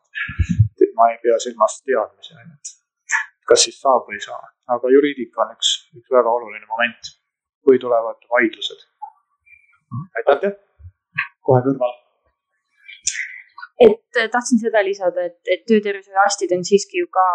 et 0.81 0.93
ma 0.97 1.09
ei 1.13 1.17
pea 1.23 1.39
silmas 1.45 1.79
teadmisi, 1.85 2.35
on 2.35 2.45
ju, 2.45 2.57
et 2.59 2.75
kas 3.51 3.65
siis 3.67 3.79
saab 3.83 4.07
või 4.09 4.19
ei 4.19 4.25
saa, 4.27 4.41
aga 4.75 4.93
juriidika 4.95 5.45
on 5.45 5.55
üks, 5.55 5.73
üks 5.99 6.13
väga 6.17 6.35
oluline 6.37 6.67
moment 6.69 7.11
või 7.67 7.81
tulevad 7.81 8.29
vaidlused. 8.35 8.85
aitäh, 10.19 10.55
kohe 11.47 11.65
kõrval. 11.67 11.97
et 13.87 14.21
äh, 14.21 14.29
tahtsin 14.35 14.61
seda 14.61 14.83
lisada, 14.85 15.27
et, 15.29 15.39
et 15.45 15.67
töötervishoiuarstid 15.69 16.53
on 16.57 16.65
siiski 16.67 17.03
ju 17.03 17.09
ka 17.19 17.27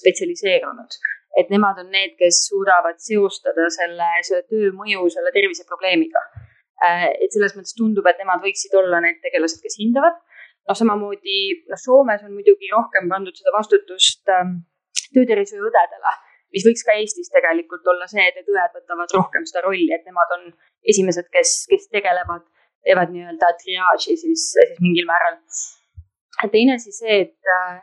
spetsialiseerunud, 0.00 1.00
et 1.38 1.50
nemad 1.52 1.78
on 1.82 1.90
need, 1.94 2.16
kes 2.18 2.44
suudavad 2.48 2.98
seostada 3.02 3.68
selle, 3.74 4.08
selle 4.26 4.42
töö 4.50 4.72
mõju 4.76 5.06
selle 5.14 5.32
terviseprobleemiga. 5.36 6.24
Äh, 6.86 7.06
et 7.26 7.34
selles 7.34 7.54
mõttes 7.56 7.76
tundub, 7.76 8.06
et 8.08 8.18
nemad 8.22 8.42
võiksid 8.44 8.74
olla 8.80 9.02
need 9.04 9.20
tegelased, 9.22 9.62
kes 9.62 9.78
hindavad. 9.82 10.18
noh, 10.68 10.76
samamoodi 10.76 11.38
noh, 11.70 11.78
Soomes 11.80 12.24
on 12.26 12.34
muidugi 12.36 12.68
rohkem 12.70 13.08
pandud 13.10 13.36
seda 13.36 13.50
vastutust 13.54 14.28
ähm, 14.30 14.60
töötervishoiuõdedele 15.14 16.12
mis 16.54 16.66
võiks 16.66 16.84
ka 16.86 16.96
Eestis 16.98 17.30
tegelikult 17.32 17.86
olla 17.90 18.08
see, 18.10 18.24
et 18.26 18.38
need 18.38 18.48
õed 18.50 18.78
võtavad 18.78 19.12
rohkem 19.16 19.46
seda 19.48 19.62
rolli, 19.66 19.90
et 19.94 20.06
nemad 20.08 20.32
on 20.36 20.48
esimesed, 20.92 21.28
kes, 21.34 21.54
kes 21.70 21.86
tegelevad, 21.94 22.42
teevad 22.86 23.12
nii-öelda 23.14 23.52
triaaži 23.60 24.16
siis, 24.18 24.46
siis 24.54 24.80
mingil 24.82 25.06
määral. 25.08 25.38
teine 26.50 26.76
asi 26.78 26.92
see, 26.96 27.20
et 27.26 27.52
äh, 27.58 27.78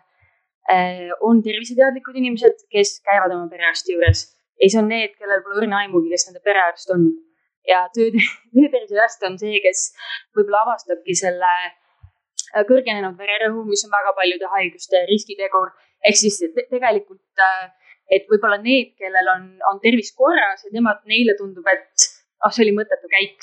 on 1.23 1.39
terviseteadlikud 1.43 2.17
inimesed, 2.19 2.65
kes 2.73 2.97
käivad 3.07 3.31
oma 3.35 3.47
perearsti 3.51 3.95
juures 3.95 4.25
ja 4.57 4.65
siis 4.65 4.77
on 4.81 4.89
need, 4.91 5.13
kellel 5.15 5.43
pole 5.45 5.61
õrna 5.61 5.83
aimugi, 5.85 6.11
kes 6.11 6.27
nende 6.27 6.41
perearst 6.43 6.91
on. 6.95 7.07
ja 7.67 7.85
töö, 7.95 8.11
töötervishoiuarst 8.55 9.25
on 9.29 9.37
see, 9.39 9.59
kes 9.63 9.89
võib-olla 10.35 10.63
avastabki 10.65 11.15
selle 11.19 11.51
äh, 11.67 12.63
kõrgenenud 12.67 13.17
vererõhu, 13.19 13.65
mis 13.69 13.83
on 13.87 13.93
väga 13.93 14.15
paljude 14.17 14.49
haiguste 14.55 15.03
riskitegur. 15.11 15.71
ehk 16.03 16.19
siis 16.19 16.39
te 16.41 16.67
tegelikult 16.71 17.45
äh, 17.47 17.69
et 18.11 18.27
võib-olla 18.31 18.57
need, 18.63 18.93
kellel 18.99 19.31
on, 19.35 19.47
on 19.71 19.79
tervis 19.83 20.13
korras 20.15 20.63
ja 20.65 20.73
nemad, 20.73 21.03
neile 21.11 21.35
tundub, 21.39 21.67
et 21.71 22.07
ah, 22.41 22.51
see 22.51 22.65
oli 22.65 22.75
mõttetu 22.79 23.11
käik. 23.11 23.39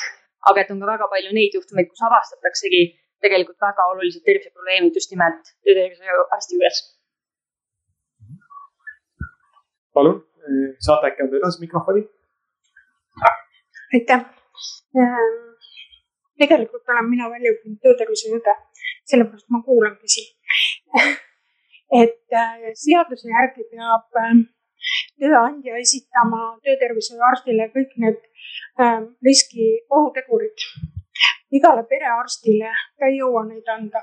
aga 0.48 0.60
et 0.60 0.70
on 0.72 0.80
ka 0.80 0.88
väga 0.90 1.06
palju 1.08 1.30
neid 1.32 1.54
juhtumeid, 1.56 1.88
kus 1.88 2.02
avastataksegi 2.04 2.82
tegelikult 3.24 3.56
väga 3.64 3.86
olulised 3.94 4.24
terviseprobleemid 4.26 4.96
just 4.98 5.12
nimelt 5.14 5.54
töötervishoiuarsti 5.64 6.58
juures. 6.58 6.80
Palun, 9.94 10.20
saate 10.86 11.10
äkki 11.10 11.26
anda 11.26 11.40
edasi 11.40 11.64
mikrofoni? 11.64 12.06
aitäh. 13.94 14.24
Ehm, 15.00 15.36
tegelikult 16.38 16.88
olen 16.88 17.10
mina 17.10 17.28
välja 17.30 17.52
õppinud 17.54 17.78
töötervishoiuõde, 17.84 18.54
sellepärast 19.10 19.46
ma 19.54 19.62
kuulangi 19.66 20.10
siin 20.14 20.30
et 22.02 22.36
äh, 22.42 22.70
seaduse 22.78 23.30
järgi 23.30 23.66
peab 23.70 24.20
ähm, 24.22 24.44
tööandja 25.20 25.78
esitama 25.80 26.42
töötervishoiuarstile 26.66 27.68
kõik 27.74 27.94
need 28.04 28.20
ähm, 28.82 29.10
riski 29.26 29.68
ohutegurid. 29.90 30.66
igale 31.54 31.84
perearstile 31.90 32.72
ta 32.98 33.10
ei 33.10 33.20
jõua 33.20 33.44
neid 33.50 33.68
anda 33.76 34.02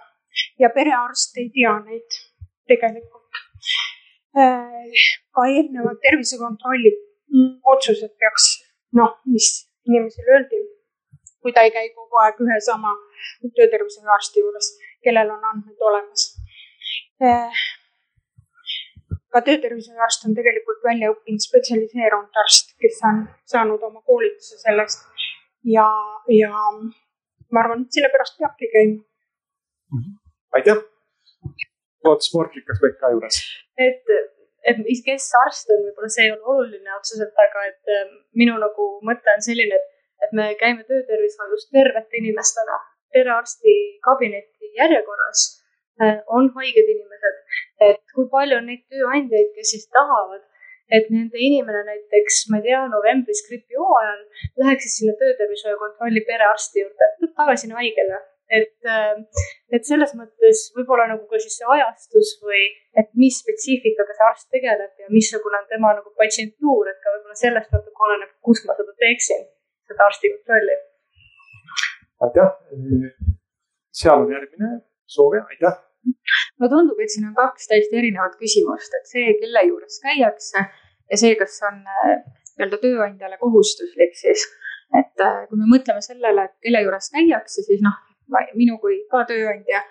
ja 0.59 0.69
perearst 0.69 1.37
ei 1.37 1.49
tea 1.55 1.73
neid 1.85 2.21
tegelikult. 2.67 3.20
Äh, 4.31 5.01
ka 5.35 5.47
eelnevad 5.51 5.99
tervisekontrolli 6.05 6.91
otsused 7.73 8.13
peaks, 8.19 8.45
noh, 8.95 9.17
mis 9.27 9.49
inimesele 9.87 10.35
öeldi, 10.35 10.61
kui 11.43 11.51
ta 11.55 11.65
ei 11.67 11.73
käi 11.75 11.89
kogu 11.95 12.21
aeg 12.23 12.39
ühe 12.45 12.59
sama 12.63 12.93
töötervishoiuarsti 13.57 14.43
juures, 14.43 14.71
kellel 15.03 15.35
on 15.35 15.45
andmed 15.51 15.87
olemas 15.89 16.25
äh, 17.23 17.61
ka 19.31 19.41
töötervishoiuarst 19.47 20.25
on 20.27 20.35
tegelikult 20.37 20.83
välja 20.85 21.11
õppinud 21.13 21.43
spetsialiseerunud 21.43 22.39
arst, 22.43 22.73
kes 22.83 22.99
on 23.07 23.23
saanud 23.53 23.83
oma 23.87 24.03
koolituse 24.07 24.59
sellest 24.61 25.05
ja, 25.75 25.87
ja 26.35 26.51
ma 27.51 27.63
arvan, 27.63 27.85
et 27.85 27.99
sellepärast 27.99 28.39
peabki 28.39 28.71
käima 28.73 28.97
mm. 28.97 30.01
-hmm. 30.01 30.17
aitäh. 30.57 30.83
Vot 32.07 32.23
sportlik 32.25 32.69
aspekt 32.73 32.99
ka 33.01 33.11
juures. 33.13 33.39
et, 33.87 34.13
et 34.71 34.83
kes 35.05 35.29
arst 35.45 35.73
on, 35.73 35.85
võib-olla 35.87 36.11
see 36.15 36.27
ei 36.27 36.35
ole 36.35 36.55
oluline 36.55 36.95
otseselt, 36.97 37.33
aga 37.47 37.65
et 37.71 37.95
ähm, 37.97 38.13
minu 38.43 38.57
nagu 38.61 38.91
mõte 39.07 39.35
on 39.35 39.45
selline, 39.45 39.79
et, 39.79 39.89
et 40.27 40.35
me 40.37 40.51
käime 40.61 40.85
töötervishoius 40.89 41.69
tervete 41.73 42.21
inimestena 42.21 42.77
perearsti 43.11 43.75
kabinetti 44.05 44.73
järjekorras 44.77 45.47
äh, 46.01 46.21
on 46.27 46.51
haiged 46.55 46.95
inimesed 46.95 47.41
et 47.87 47.99
kui 48.15 48.27
palju 48.31 48.59
on 48.59 48.67
neid 48.69 48.83
tööandjaid, 48.91 49.51
kes 49.57 49.73
siis 49.73 49.87
tahavad, 49.95 50.43
et 50.91 51.07
nende 51.13 51.39
inimene 51.39 51.83
näiteks, 51.87 52.43
ma 52.51 52.59
ei 52.59 52.67
tea, 52.67 52.81
novembris 52.91 53.43
gripihooajal 53.47 54.21
läheks 54.63 54.87
siis 54.87 54.97
sinna 55.01 55.15
töötervishoiu 55.21 55.79
kontrolli 55.79 56.23
perearsti 56.27 56.83
juurde, 56.83 57.09
tuleb 57.19 57.35
tagasi 57.41 57.71
haigele. 57.77 58.19
Et, 58.57 58.75
äh, 58.85 59.19
et 59.75 59.87
selles 59.87 60.13
mõttes 60.19 60.63
võib-olla 60.75 61.07
nagu 61.13 61.27
ka 61.31 61.39
siis 61.41 61.57
see 61.59 61.69
ajastus 61.75 62.33
või 62.43 62.63
et 62.99 63.11
mis 63.23 63.39
spetsiifikaga 63.43 64.17
see 64.17 64.27
arst 64.27 64.49
tegeleb 64.55 65.03
ja 65.03 65.11
missugune 65.13 65.61
on 65.61 65.69
tema 65.71 65.93
nagu 65.97 66.13
patsientuur, 66.19 66.89
et 66.91 66.99
ka 67.03 67.15
võib-olla 67.15 67.37
sellest 67.43 67.75
natuke 67.75 68.07
oleneb, 68.07 68.33
kus 68.47 68.65
ma 68.67 68.77
seda 68.79 68.97
teeksin, 69.05 69.45
seda 69.91 70.09
arsti 70.09 70.33
kontrolli. 70.35 70.79
aitäh. 72.27 72.51
seal 74.01 74.25
on 74.25 74.35
järgmine 74.35 74.75
soovija, 75.07 75.47
aitäh 75.53 75.79
mulle 76.57 76.69
tundub, 76.73 76.99
et 77.01 77.13
siin 77.13 77.27
on 77.29 77.35
kaks 77.37 77.67
täiesti 77.69 77.97
erinevat 77.97 78.37
küsimust, 78.41 78.93
et 78.97 79.09
see, 79.09 79.33
kelle 79.41 79.61
juures 79.67 79.99
käiakse 80.05 80.63
ja 80.63 81.19
see, 81.23 81.35
kas 81.39 81.59
on 81.67 81.81
äh, 81.85 82.15
nii-öelda 82.55 82.79
tööandjale 82.81 83.37
kohustuslik 83.41 84.15
siis. 84.17 84.47
et 84.97 85.23
äh, 85.23 85.43
kui 85.49 85.59
me 85.59 85.69
mõtleme 85.71 86.01
sellele, 86.03 86.47
et 86.49 86.55
kelle 86.65 86.81
juures 86.85 87.11
käiakse, 87.13 87.65
siis 87.67 87.83
noh, 87.85 87.99
minu 88.55 88.77
kui 88.83 89.01
ka 89.11 89.23
tööandja 89.29 89.83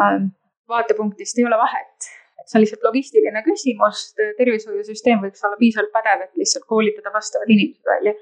ähm, 0.00 0.32
vaatepunktist 0.68 1.38
ei 1.38 1.48
ole 1.48 1.58
vahet. 1.60 2.10
et 2.40 2.48
see 2.50 2.58
on 2.58 2.64
lihtsalt 2.64 2.86
logistiline 2.86 3.42
küsimus, 3.46 4.06
tervishoiusüsteem 4.38 5.20
võiks 5.22 5.44
olla 5.46 5.58
piisavalt 5.60 5.92
pädev, 5.94 6.24
et 6.26 6.40
lihtsalt 6.42 6.66
koolitada 6.70 7.12
vastavad 7.14 7.50
inimesed 7.54 7.94
välja 7.94 8.16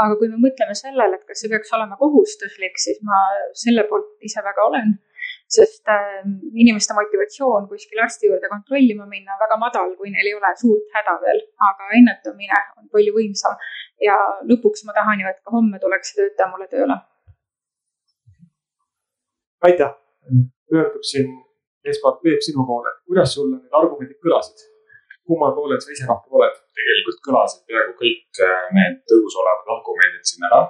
aga 0.00 0.16
kui 0.16 0.30
me 0.32 0.38
mõtleme 0.40 0.74
sellele, 0.78 1.18
et 1.18 1.28
kas 1.28 1.42
see 1.42 1.50
peaks 1.52 1.72
olema 1.76 1.98
kohustuslik, 2.00 2.78
siis 2.80 3.00
ma 3.04 3.20
selle 3.62 3.84
poolt 3.90 4.26
ise 4.26 4.42
väga 4.46 4.64
olen 4.70 4.96
sest 5.50 5.88
äh, 5.88 6.22
inimeste 6.54 6.94
motivatsioon 6.94 7.66
kuskil 7.68 8.02
arsti 8.04 8.28
juurde 8.28 8.48
kontrollima 8.48 9.06
minna 9.06 9.34
on 9.34 9.42
väga 9.42 9.56
madal, 9.58 9.94
kui 9.98 10.12
neil 10.14 10.30
ei 10.30 10.36
ole 10.38 10.50
suurt 10.60 10.94
häda 10.94 11.16
veel, 11.24 11.40
aga 11.68 11.88
ennetamine 11.98 12.60
on 12.78 12.86
palju 12.94 13.14
võimsam. 13.16 13.56
ja 14.00 14.16
lõpuks 14.50 14.86
ma 14.86 14.94
tahan 14.96 15.20
ju, 15.20 15.28
et 15.28 15.40
ka 15.44 15.52
homme 15.56 15.80
tuleks 15.82 16.12
see 16.12 16.22
töötaja 16.22 16.48
mulle 16.52 16.68
tööle. 16.70 16.96
Aitäh, 19.66 19.92
pöörduksin 20.70 21.28
esmalt 21.84 22.20
Peep 22.22 22.40
sinu 22.46 22.66
poole, 22.66 22.90
kuidas 23.06 23.34
sulle 23.34 23.56
need 23.56 23.80
argumendid 23.82 24.20
kõlasid? 24.24 24.68
kummal 25.30 25.52
poolel 25.54 25.78
sa 25.82 25.92
ise 25.94 26.06
rohkem 26.10 26.36
oled? 26.38 26.56
tegelikult 26.78 27.20
kõlasid 27.26 27.62
peaaegu 27.68 27.92
kõik 28.02 28.40
äh, 28.46 28.62
need 28.76 29.14
õhus 29.16 29.36
olevad 29.42 29.68
argumendid 29.76 30.24
siin 30.26 30.46
ära 30.48 30.62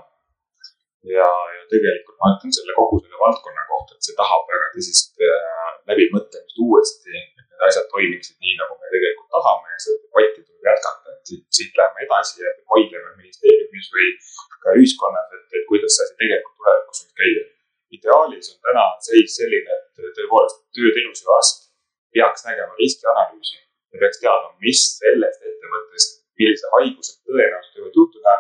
ja, 1.17 1.29
ja 1.57 1.63
tegelikult 1.73 2.19
ma 2.21 2.35
ütlen 2.35 2.53
selle 2.57 2.75
kogu 2.77 3.01
selle 3.01 3.21
valdkonna 3.23 3.65
kohta, 3.71 3.97
et 3.97 4.09
see 4.09 4.19
tahab 4.19 4.45
väga 4.53 4.69
tõsist 4.75 5.25
äh, 5.29 5.71
läbimõtlemist 5.91 6.61
uuesti, 6.67 7.15
et 7.15 7.31
need 7.39 7.67
asjad 7.69 7.89
toimiksid 7.95 8.37
nii, 8.43 8.59
nagu 8.61 8.77
me 8.77 8.93
tegelikult 8.95 9.31
tahame 9.37 9.73
ja 9.73 9.81
seda 9.87 10.03
debatti 10.05 10.45
tuleb 10.45 10.69
jätkata, 10.71 11.17
et 11.17 11.33
siit, 11.33 11.47
siit 11.57 11.81
läheme 11.81 12.07
edasi 12.07 12.45
ja 12.45 12.53
vaidleme 12.75 13.17
ministeeriumis 13.23 13.89
või 13.97 14.11
ka 14.61 14.77
ühiskonnas, 14.77 15.33
et, 15.39 15.47
et 15.57 15.67
kuidas 15.71 15.97
see 15.97 16.07
asi 16.07 16.19
tegelikult 16.21 16.57
tulevikus 16.61 17.03
võib 17.07 17.23
käia. 17.23 17.47
Ideaalis 17.97 18.53
on 18.55 18.61
täna 18.69 18.85
seis 19.07 19.37
selline, 19.39 19.77
et 19.77 20.15
tõepoolest 20.19 20.63
töötervishoiuarst 20.77 21.67
peaks 22.15 22.47
nägema 22.47 22.79
riskianalüüsi 22.79 23.59
ja 23.61 24.03
peaks 24.03 24.23
teadma, 24.23 24.55
mis 24.65 24.85
sellest 24.99 25.45
ettevõttest, 25.51 26.17
millised 26.41 26.73
haigused 26.77 27.21
tõenäoliselt 27.27 27.77
võivad 27.79 28.01
juhtuda 28.01 28.37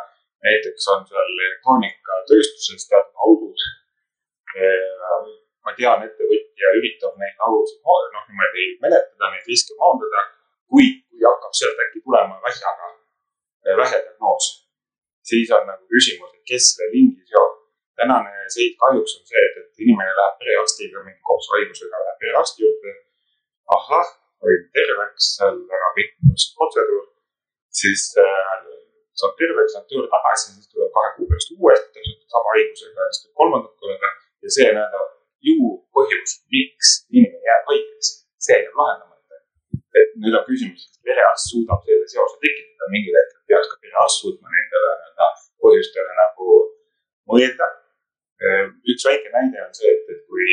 näiteks 0.46 0.88
on 0.92 1.06
seal 1.08 1.28
elektroonikatööstuses 1.36 2.88
teatud 2.88 3.16
augud. 3.26 3.60
ma 5.64 5.72
tean, 5.76 6.02
ettevõtja 6.06 6.70
üritab 6.78 7.18
neid 7.20 7.42
augusid, 7.46 7.80
noh, 7.84 8.22
niimoodi 8.28 8.64
menetleda, 8.84 9.28
neid 9.30 9.50
riske 9.50 9.76
maandada, 9.80 10.22
kuid 10.72 10.96
kui 11.04 11.20
hakkab 11.26 11.54
sealt 11.58 11.82
äkki 11.84 12.00
tulema 12.06 12.38
vähjaga, 12.46 12.88
vähediagnoos, 13.82 14.46
siis 15.30 15.52
on 15.56 15.66
nagu 15.68 15.84
küsimus, 15.92 16.32
et 16.34 16.44
kes 16.50 16.70
selle 16.72 16.88
lingi 16.94 17.28
seob. 17.28 17.49
Tänane 18.00 18.48
seis 18.56 18.74
kahjuks 18.82 19.16
on 19.18 19.24
see, 19.30 19.44
et, 19.46 19.60
et 19.62 19.84
inimene 19.84 20.12
läheb 20.18 20.36
perearstiga 20.42 21.04
mingi 21.06 21.22
kopsuhaigusega, 21.30 22.02
läheb 22.06 22.18
perearsti 22.24 22.64
juurde. 22.64 22.96
ahah, 23.76 24.08
olin 24.44 24.64
terveks, 24.76 25.26
seal 25.36 25.56
väga 25.72 25.88
pikk 25.96 26.12
protseduur, 26.56 27.04
siis 27.80 28.02
äh, 28.24 28.70
saab 29.20 29.36
terveks, 29.40 29.76
saab 29.76 29.86
tööle 29.90 30.08
tagasi, 30.14 30.56
siis 30.56 30.68
tuleb 30.72 30.90
kahe 30.96 31.12
kuu 31.16 31.28
pärast 31.30 31.52
uuesti 31.56 31.88
täpselt 31.94 32.34
sama 32.34 32.54
haigusega 32.56 33.08
siis 33.10 33.22
tuleb 33.22 33.36
kolmandat 33.40 33.74
korda. 33.82 34.10
ja 34.42 34.52
see 34.56 34.68
nii-öelda 34.70 35.00
juurpõhjus, 35.48 36.32
miks 36.54 36.88
inimene 37.12 37.48
jääb 37.50 37.70
haigeks, 37.70 38.10
see 38.46 38.58
jääb 38.62 38.80
lahendamata. 38.80 39.40
et 40.00 40.16
nüüd 40.22 40.36
on 40.38 40.46
küsimus, 40.48 40.86
kas 40.88 41.02
perearst 41.08 41.52
suudab 41.52 41.84
selle 41.86 42.08
seose 42.14 42.40
tekitada, 42.44 42.90
mingil 42.94 43.18
hetkel 43.20 43.42
peaks 43.52 43.70
ka 43.72 43.78
perearst 43.84 44.24
suutma 44.24 44.56
nendele 44.56 44.92
nii-öelda 45.02 45.28
põhjustele 45.64 46.16
nagu 46.22 46.58
mõelda. 47.30 47.70
Üks 49.00 49.08
väike 49.08 49.32
näide 49.32 49.64
on 49.64 49.72
see, 49.80 49.94
et, 49.96 50.12
et 50.12 50.20
kui 50.28 50.50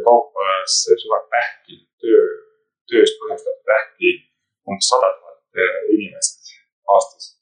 Euroopas 0.00 0.78
sureb 1.04 1.28
vähki, 1.36 1.82
töö, 2.00 2.24
tööst 2.88 3.20
põhjustatud 3.20 3.74
vähki 3.74 4.16
umbes 4.64 4.88
sada 4.94 5.12
tuhat 5.18 5.62
inimest 5.92 6.56
aastas 6.96 7.32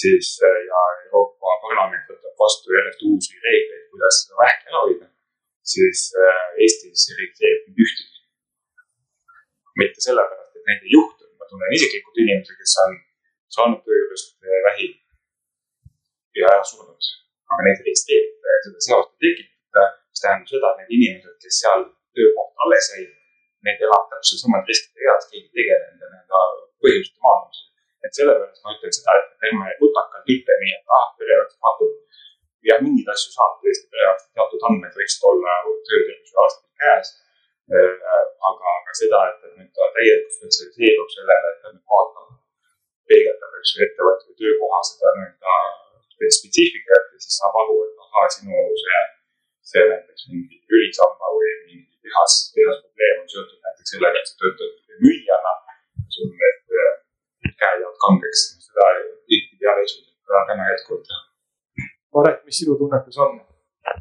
siis 0.00 0.28
äh, 0.46 0.60
ja 0.70 0.80
Euroopa 1.06 1.54
Parlament 1.64 2.10
võtab 2.10 2.34
vastu 2.44 2.74
järjest 2.76 3.04
uusi 3.08 3.38
reegleid, 3.46 3.84
kuidas 3.92 4.20
seda 4.22 4.40
vähki 4.42 4.70
ära 4.70 4.82
hoida, 4.86 5.08
siis 5.74 6.08
äh, 6.18 6.42
Eestis 6.64 7.06
ei 7.10 7.18
registreeritud 7.20 7.84
ühtegi. 7.84 8.10
mitte 9.82 10.02
sellepärast, 10.06 10.54
et 10.58 10.68
neid 10.70 10.84
ei 10.86 10.92
juhtu, 10.94 11.30
ma 11.38 11.48
tunnen 11.50 11.76
isiklikult 11.78 12.20
inimesi, 12.22 12.58
kes 12.60 12.74
on 12.84 12.92
saanud 13.56 13.80
töö 13.86 14.00
juurest 14.00 14.36
äh, 14.42 14.60
vähi 14.68 14.88
ja 16.40 16.50
ära 16.52 16.66
surnud, 16.70 17.10
aga 17.50 17.66
neid 17.68 17.82
ei 17.82 17.88
registreerita 17.90 18.54
ja 18.54 18.60
seda 18.66 18.86
seost 18.88 19.10
ei 19.14 19.22
tekitata, 19.24 19.86
mis 20.10 20.24
tähendab 20.24 20.53
seda, 20.64 20.72
et 20.72 20.80
need 20.82 20.96
inimesed, 20.98 21.36
kes 21.44 21.60
seal 21.64 21.84
töökohta 22.16 22.66
alles 22.66 22.90
jäid, 22.94 23.12
need 23.68 23.86
elavad 23.86 24.10
täpselt 24.12 24.44
samad 24.44 24.72
riskid 24.72 25.06
eas, 25.06 25.30
keegi 25.30 25.46
ei 25.46 25.54
tegele 25.60 25.84
nende 25.84 26.10
nii-öelda 26.14 26.42
põhjuste 26.84 27.24
maandamisega 27.24 27.64
et 28.04 28.18
sellepärast 28.18 28.64
ma 28.64 28.74
ütlen 28.76 28.94
seda, 28.94 29.16
et 29.18 29.48
ärme 29.48 29.74
rutakalt 29.80 30.32
ütle 30.34 30.56
nii, 30.62 30.72
et 30.76 30.96
ah, 30.98 31.06
perearst 31.20 31.56
vaatab. 31.64 31.92
jah, 32.68 32.80
mingeid 32.84 33.08
asju 33.12 33.30
saab 33.32 33.56
tõesti 33.60 33.90
perearst, 33.92 34.28
teatud 34.36 34.66
andmed 34.68 34.94
võiksid 34.98 35.24
olla 35.30 35.54
töötervishoiuarstil 35.88 36.70
käes. 36.82 37.10
Äh, 37.72 38.04
aga, 38.48 38.72
aga 38.78 38.94
seda, 39.00 39.20
et, 39.30 39.44
et 39.48 39.54
nüüd 39.58 39.70
ta 39.76 39.88
täielikult 39.96 40.36
spetsialiseerub 40.36 41.10
sellele, 41.12 41.52
et 41.52 41.60
ta 41.64 41.72
nüüd 41.72 41.92
vaatab, 41.92 42.30
peegeldab, 43.08 43.58
eks 43.60 43.72
ju, 43.72 43.82
ettevõtte 43.86 44.28
või 44.30 44.38
töökoha 44.40 44.80
seda 44.90 45.12
nii-öelda 45.18 45.58
spetsiifikat 46.14 47.10
ja 47.12 47.22
siis 47.24 47.38
saab 47.40 47.56
aru, 47.62 47.78
et 47.86 48.04
ahaa, 48.06 48.26
sinu 48.36 48.64
see, 48.82 49.02
see 49.72 49.86
näiteks 49.92 50.28
mingi 50.32 50.60
lülisamba 50.72 51.32
või 51.36 51.54
mingi 51.70 51.88
lihas, 52.04 52.36
lihasprobleem 52.56 53.24
on 53.24 53.32
seotud 53.32 53.60
näiteks 53.68 53.96
sellega, 53.96 54.20
et 54.20 54.32
sa 54.32 54.40
töötad 54.44 55.00
müüjana. 55.04 55.54
sul 56.14 56.28
need 56.30 56.64
käed 57.60 57.80
jäävad 57.82 57.98
kangeks, 58.04 58.42
seda 58.66 58.84
tihtipeale 59.28 59.80
ei 59.84 59.88
suudeta 59.92 60.44
täna 60.48 60.64
jätkuvalt 60.72 61.06
teha. 61.08 61.20
Maret, 62.14 62.40
mis 62.46 62.58
sinu 62.60 62.76
tunnetus 62.94 63.18
on? 63.18 63.40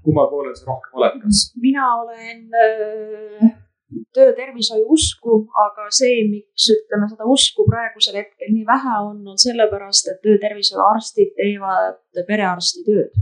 kummal 0.04 0.30
poolel 0.32 0.56
sa 0.56 0.70
rohkem 0.70 1.00
oled, 1.00 1.20
kas? 1.24 1.40
mina 1.60 1.86
olen 2.02 2.40
öö, 2.64 3.50
töötervishoiu 4.16 4.86
usku, 4.96 5.44
aga 5.66 5.90
see, 5.92 6.24
miks 6.32 6.70
ütleme 6.72 7.10
seda 7.12 7.28
usku 7.30 7.66
praegusel 7.68 8.16
hetkel 8.22 8.54
nii 8.56 8.66
vähe 8.70 8.96
on, 9.10 9.20
on 9.34 9.40
sellepärast, 9.44 10.08
et 10.12 10.22
töötervishoiuarstid 10.26 11.34
teevad 11.40 12.24
perearsti 12.30 12.86
tööd. 12.88 13.20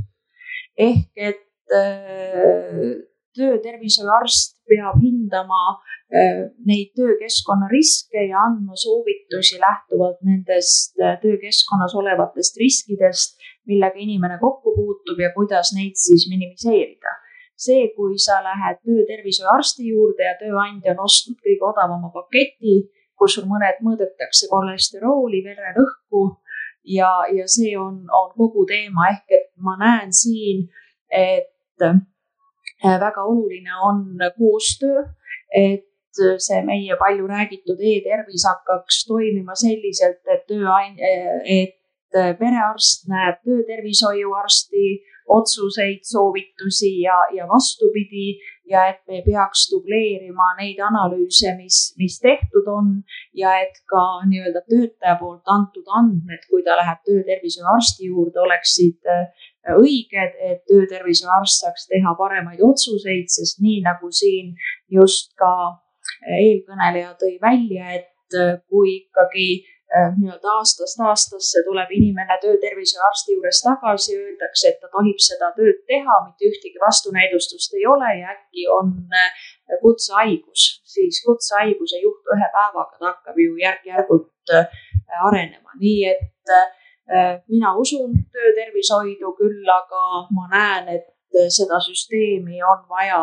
ehk 0.89 1.25
et 1.29 1.77
öö, 1.79 2.93
töötervishoiuarst 3.37 4.59
peab 4.69 5.01
hindama 5.01 5.63
Äh, 6.11 6.49
neid 6.67 6.89
töökeskkonna 6.99 7.69
riske 7.71 8.19
ja 8.27 8.41
andma 8.43 8.75
soovitusi 8.75 9.55
lähtuvalt 9.61 10.17
nendest 10.27 10.99
äh, 10.99 11.13
töökeskkonnas 11.21 11.93
olevatest 11.95 12.59
riskidest, 12.59 13.39
millega 13.69 13.99
inimene 14.01 14.37
kokku 14.41 14.73
puutub 14.75 15.19
ja 15.19 15.31
kuidas 15.35 15.73
neid 15.77 15.97
siis 15.99 16.27
minimiseerida. 16.29 17.17
see, 17.61 17.91
kui 17.93 18.15
sa 18.17 18.39
lähed 18.41 18.79
töötervishoiuarsti 18.81 19.83
juurde 19.91 20.25
ja 20.25 20.33
tööandja 20.39 20.95
on 20.95 21.03
ostnud 21.03 21.37
kõige 21.45 21.67
odavama 21.67 22.09
paketi, 22.09 22.87
kus 23.13 23.35
sul 23.37 23.45
mõned 23.45 23.83
mõõdetakse 23.85 24.49
kolesterooli, 24.49 25.43
vererõhku 25.45 26.23
ja, 26.89 27.11
ja 27.29 27.45
see 27.45 27.75
on, 27.77 27.99
on 28.09 28.31
kogu 28.33 28.65
teema, 28.65 29.11
ehk 29.13 29.37
et 29.37 29.51
ma 29.61 29.75
näen 29.77 30.09
siin, 30.09 30.65
et 31.13 31.85
äh, 31.85 32.01
väga 32.81 33.27
oluline 33.29 33.77
on 33.85 34.05
koostöö, 34.37 35.05
et 35.53 35.85
see 36.41 36.63
meie 36.65 36.97
palju 36.99 37.27
räägitud 37.27 37.79
e-tervis 37.79 38.45
hakkaks 38.49 39.05
toimima 39.07 39.55
selliselt, 39.55 40.21
et 40.25 40.47
tööandja, 40.49 41.11
et 41.45 41.77
perearst 42.13 43.07
näeb 43.11 43.39
töötervishoiuarsti 43.45 44.87
otsuseid, 45.31 46.01
soovitusi 46.03 47.01
ja, 47.01 47.17
ja 47.35 47.47
vastupidi 47.47 48.39
ja 48.69 48.85
et 48.91 48.99
me 49.07 49.21
peaks 49.25 49.67
dubleerima 49.71 50.51
neid 50.59 50.79
analüüse, 50.83 51.53
mis, 51.57 51.77
mis 51.99 52.17
tehtud 52.23 52.67
on 52.71 52.89
ja 53.37 53.53
et 53.63 53.79
ka 53.91 54.03
nii-öelda 54.27 54.63
töötaja 54.69 55.15
poolt 55.19 55.53
antud 55.55 55.87
andmed, 55.99 56.43
kui 56.49 56.63
ta 56.67 56.77
läheb 56.79 57.03
töötervishoiuarsti 57.07 58.09
juurde, 58.11 58.39
oleksid 58.43 59.11
õiged, 59.77 60.37
et 60.51 60.63
töötervishoiuarst 60.69 61.65
saaks 61.65 61.87
teha 61.91 62.15
paremaid 62.19 62.63
otsuseid, 62.65 63.29
sest 63.31 63.61
nii 63.63 63.81
nagu 63.87 64.11
siin 64.15 64.55
just 64.91 65.35
ka 65.39 65.53
eelkõneleja 66.39 67.15
tõi 67.19 67.37
välja, 67.41 67.99
et 67.99 68.37
äh, 68.37 68.57
kui 68.69 68.97
ikkagi 69.01 69.47
äh, 69.59 69.70
nii-öelda 70.17 70.51
aastast 70.57 71.01
aastasse 71.03 71.63
tuleb 71.65 71.89
inimene 71.97 72.37
töötervishoiuarsti 72.43 73.35
juures 73.35 73.61
tagasi, 73.65 74.15
öeldakse, 74.17 74.69
et 74.69 74.79
ta 74.81 74.89
tohib 74.93 75.19
seda 75.19 75.49
tööd 75.57 75.81
teha, 75.91 76.17
mitte 76.27 76.47
ühtegi 76.51 76.79
vastunäidustust 76.83 77.75
ei 77.79 77.85
ole 77.93 78.11
ja 78.21 78.35
äkki 78.35 78.67
on 78.71 78.93
äh, 79.21 79.49
kutsehaigus, 79.81 80.67
siis 80.93 81.19
kutsehaigus 81.25 81.95
ei 81.97 82.05
juhtu 82.05 82.35
ühe 82.37 82.47
päevaga, 82.55 82.95
ta 82.99 83.09
hakkab 83.11 83.43
ju 83.43 83.57
järk-järgult 83.59 84.55
arenema, 85.27 85.75
nii 85.79 85.99
et 86.11 86.55
mina 87.51 87.73
usun 87.75 88.15
töötervishoidu 88.31 89.33
küll, 89.35 89.67
aga 89.75 90.03
ma 90.35 90.47
näen, 90.51 90.87
et 90.95 91.39
seda 91.51 91.79
süsteemi 91.83 92.63
on 92.63 92.85
vaja 92.89 93.21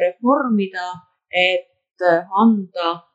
reformida, 0.00 0.92
et 1.30 1.70
Äh, 2.00 2.24
anda 2.32 2.90
äh, 2.92 3.09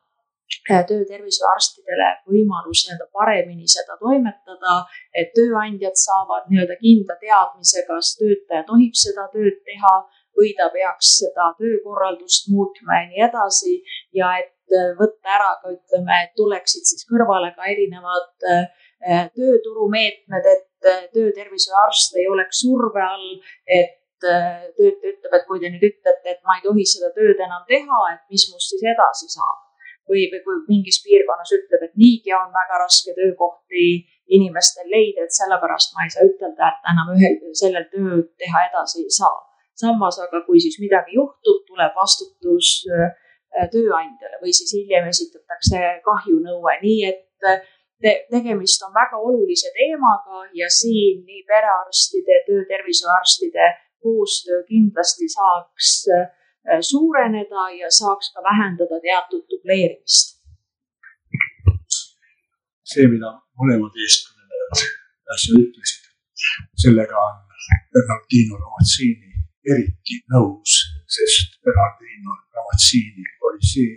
töötervishoiuarstidele 0.68 2.08
võimalus 2.30 2.84
nii-öelda 2.86 3.06
paremini 3.14 3.68
seda 3.70 3.96
toimetada, 4.00 4.76
et 5.14 5.32
tööandjad 5.36 5.98
saavad 6.00 6.48
nii-öelda 6.50 6.78
kindla 6.80 7.18
teadmise, 7.22 7.84
kas 7.88 8.14
töötaja 8.20 8.64
tohib 8.70 8.94
seda 8.98 9.28
tööd 9.34 9.60
teha 9.68 9.94
või 10.36 10.52
ta 10.58 10.68
peaks 10.74 11.12
seda 11.22 11.52
töökorraldust 11.60 12.50
muutma 12.52 13.00
ja 13.00 13.06
nii 13.10 13.22
edasi 13.28 13.76
ja 14.16 14.34
et 14.42 14.52
võtta 14.98 15.36
ära 15.38 15.52
ka 15.62 15.70
ütleme, 15.72 16.22
et 16.24 16.34
tuleksid 16.36 16.88
siis 16.90 17.06
kõrvale 17.08 17.52
ka 17.56 17.68
erinevad 17.70 18.48
tööturumeetmed, 19.36 20.50
et 20.54 20.90
töötervishoiuarst 21.14 22.18
ei 22.18 22.26
oleks 22.32 22.64
surve 22.64 23.02
all, 23.04 23.30
et 23.66 23.94
töötaja 24.20 25.12
ütleb, 25.12 25.34
et 25.38 25.46
kui 25.48 25.60
te 25.60 25.70
nüüd 25.72 25.86
ütlete, 25.90 26.32
et 26.32 26.42
ma 26.44 26.58
ei 26.58 26.64
tohi 26.64 26.86
seda 26.88 27.12
tööd 27.16 27.40
enam 27.46 27.64
teha, 27.68 28.02
et 28.14 28.22
mis 28.32 28.48
must 28.52 28.72
siis 28.72 28.84
edasi 28.94 29.28
saab. 29.32 29.65
Või, 30.10 30.26
või 30.32 30.42
kui 30.44 30.58
mingis 30.70 31.00
piirkonnas 31.04 31.52
ütleb, 31.58 31.86
et 31.86 31.94
niigi 32.00 32.34
on 32.36 32.52
väga 32.54 32.80
raske 32.82 33.14
töökohti 33.16 33.86
inimestel 34.36 34.88
leida, 34.90 35.26
et 35.26 35.34
sellepärast 35.34 35.94
ma 35.94 36.06
ei 36.06 36.14
saa 36.14 36.26
ütelda, 36.26 36.70
et 36.70 36.90
enam 36.92 37.12
ühel, 37.14 37.36
sellel 37.58 37.86
tööd 37.92 38.32
teha 38.40 38.64
edasi 38.70 39.04
ei 39.04 39.12
saa. 39.20 39.36
samas 39.76 40.16
aga 40.24 40.40
kui 40.46 40.60
siis 40.64 40.78
midagi 40.80 41.18
juhtub, 41.18 41.58
tuleb 41.68 41.92
vastutus 41.98 42.68
äh, 42.88 43.10
tööandjale 43.72 44.40
või 44.42 44.54
siis 44.56 44.72
hiljem 44.72 45.08
esitatakse 45.10 45.82
kahjunõue, 46.06 46.78
nii 46.82 47.02
et 47.10 47.50
äh, 47.50 47.60
te 48.00 48.12
tegemist 48.32 48.82
on 48.86 48.94
väga 48.94 49.20
olulise 49.20 49.72
teemaga 49.76 50.46
ja 50.54 50.70
siin 50.72 51.22
nii 51.28 51.42
perearstide, 51.50 52.40
töötervishoiuarstide 52.48 53.68
koostöö 54.02 54.62
kindlasti 54.70 55.28
saaks 55.36 55.92
äh, 56.16 56.26
suureneda 56.90 57.68
ja 57.80 57.90
saaks 57.90 58.32
ka 58.34 58.42
vähendada 58.48 59.00
teatud 59.06 59.44
dubleerimist. 59.50 60.36
see, 62.86 63.06
mida 63.10 63.32
mõlemad 63.58 63.96
eeskõnelejad 64.04 64.82
äsja 65.34 65.56
ütlesid, 65.58 66.04
sellega 66.82 67.18
on 67.18 67.40
Bernardino 67.92 68.60
Ramazzini 68.62 69.32
eriti 69.72 70.20
nõus, 70.30 70.76
sest 71.16 71.58
Bernardino 71.66 72.36
Ramazzini 72.54 73.26
oli 73.48 73.72
see 73.72 73.90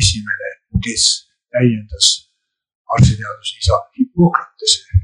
esimene, 0.00 0.50
kes 0.84 1.04
täiendas 1.54 2.10
arstiteaduse 2.94 3.60
isa 3.62 3.78
Hippokratese 3.96 5.00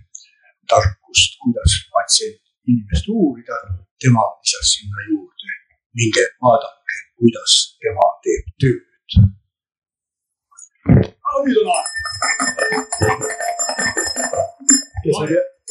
tarkust, 0.70 1.38
kuidas 1.42 1.76
patsient 1.94 2.42
inimest 2.70 3.08
uurida 3.08 3.56
tema 4.02 4.24
lisas 4.38 4.74
sinna 4.74 5.06
juurde, 5.08 5.54
minge 5.98 6.24
vaadake, 6.42 6.98
kuidas 7.20 7.52
tema 7.84 8.06
teeb 8.24 8.46
tööd. 8.62 9.10
aga 11.28 11.38
nüüd 11.46 11.58
on 11.62 11.68
aeg. 11.76 11.88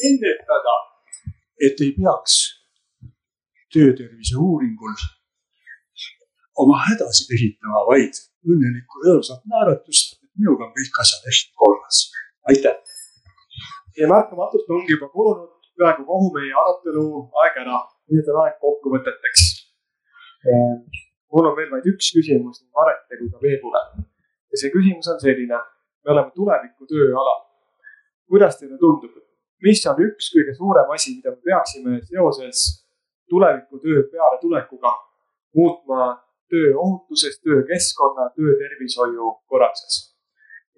ennetada, 0.08 0.74
et 1.66 1.76
ei 1.84 1.92
peaks 1.98 2.34
töötervise 3.74 4.34
uuringul 4.46 4.96
oma 6.62 6.76
hädasid 6.86 7.28
esitama, 7.36 7.84
vaid 7.90 8.14
õnnelikku 8.46 9.04
rõõmsat 9.04 9.42
naeratust, 9.52 10.16
et 10.24 10.32
minuga 10.40 10.66
on 10.66 10.74
kõik 10.78 10.94
asjad 11.04 11.22
hästi 11.28 11.52
korras. 11.62 11.96
aitäh. 12.50 12.76
ja 14.00 14.08
märkamatult 14.14 14.66
ongi 14.76 14.96
juba 14.96 15.08
kulunud 15.14 15.70
peaaegu 15.78 16.02
kogu 16.10 16.28
meie 16.36 16.54
arutelu 16.62 17.06
aeg 17.42 17.54
ära 17.64 17.78
nüüd 18.10 18.28
on 18.32 18.42
aeg 18.42 18.58
kokkuvõteteks. 18.64 19.46
Mul 21.32 21.46
on 21.46 21.56
veel 21.56 21.70
vaid 21.70 21.86
üks 21.86 22.10
küsimus 22.16 22.58
nii 22.60 22.70
Marete 22.74 23.18
kui 23.18 23.28
ka 23.30 23.38
Peebule. 23.42 23.82
ja 24.50 24.60
see 24.62 24.72
küsimus 24.74 25.08
on 25.12 25.20
selline. 25.22 25.58
me 26.04 26.12
oleme 26.14 26.30
tuleviku 26.34 26.86
tööalal. 26.90 27.40
kuidas 28.30 28.58
teile 28.58 28.78
tundub, 28.78 29.14
mis 29.66 29.86
on 29.86 30.02
üks 30.06 30.30
kõige 30.34 30.54
suurem 30.56 30.90
asi, 30.94 31.16
mida 31.16 31.34
me 31.34 31.40
peaksime 31.44 32.00
seoses 32.08 32.64
tuleviku 33.30 33.78
töö 33.84 34.02
pealetulekuga 34.12 34.92
muutma 35.54 36.00
tööohutuses, 36.50 37.38
töökeskkonna, 37.46 38.30
töötervishoiu 38.36 39.34
korralduses? 39.50 40.06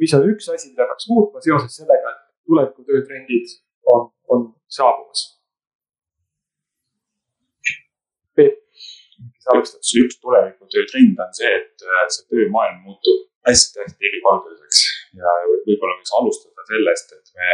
mis 0.00 0.12
on 0.16 0.26
üks 0.32 0.48
asi, 0.52 0.72
mida 0.72 0.88
peaks 0.88 1.08
muutma 1.08 1.40
seoses 1.44 1.76
sellega, 1.80 2.12
et 2.12 2.48
tuleviku 2.48 2.84
töötrendid 2.88 3.56
on, 3.92 4.10
on 4.28 4.50
saabumas? 4.68 5.41
Kes 9.42 9.50
alustab, 9.54 9.82
siis 9.82 10.04
üks 10.06 10.18
tuleviku 10.22 10.68
töötrend 10.70 11.18
on 11.18 11.32
see, 11.34 11.50
et 11.50 11.86
äh, 11.86 12.04
see 12.14 12.26
töömaailm 12.30 12.84
muutub 12.86 13.26
hästi-hästi 13.48 14.06
eripalgeliseks 14.10 14.82
ja 15.18 15.32
võib-olla 15.66 15.96
võiks 15.98 16.14
alustada 16.18 16.66
sellest, 16.68 17.16
et 17.16 17.32
me 17.34 17.48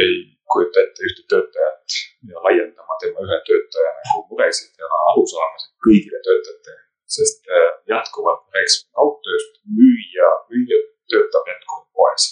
ei 0.00 0.16
kujuta 0.52 0.80
ette 0.80 1.04
ühte 1.08 1.26
töötajat 1.32 1.98
ja 2.30 2.40
laiendama 2.46 2.96
tema 3.02 3.24
ühe 3.26 3.38
töötaja 3.48 3.92
nagu 3.98 4.22
muresid 4.30 4.80
ja 4.80 4.88
arusaamasid 5.12 5.72
kõigile 5.86 6.22
töötajatele. 6.24 6.80
sest 7.16 7.52
äh, 7.52 7.68
jätkuvalt 7.92 8.48
rääkisime 8.56 8.90
kaugtööst, 8.98 9.60
müüja, 9.76 10.30
müüja 10.50 10.80
töötab 11.12 11.52
jätkuvalt 11.52 11.92
poes. 12.00 12.24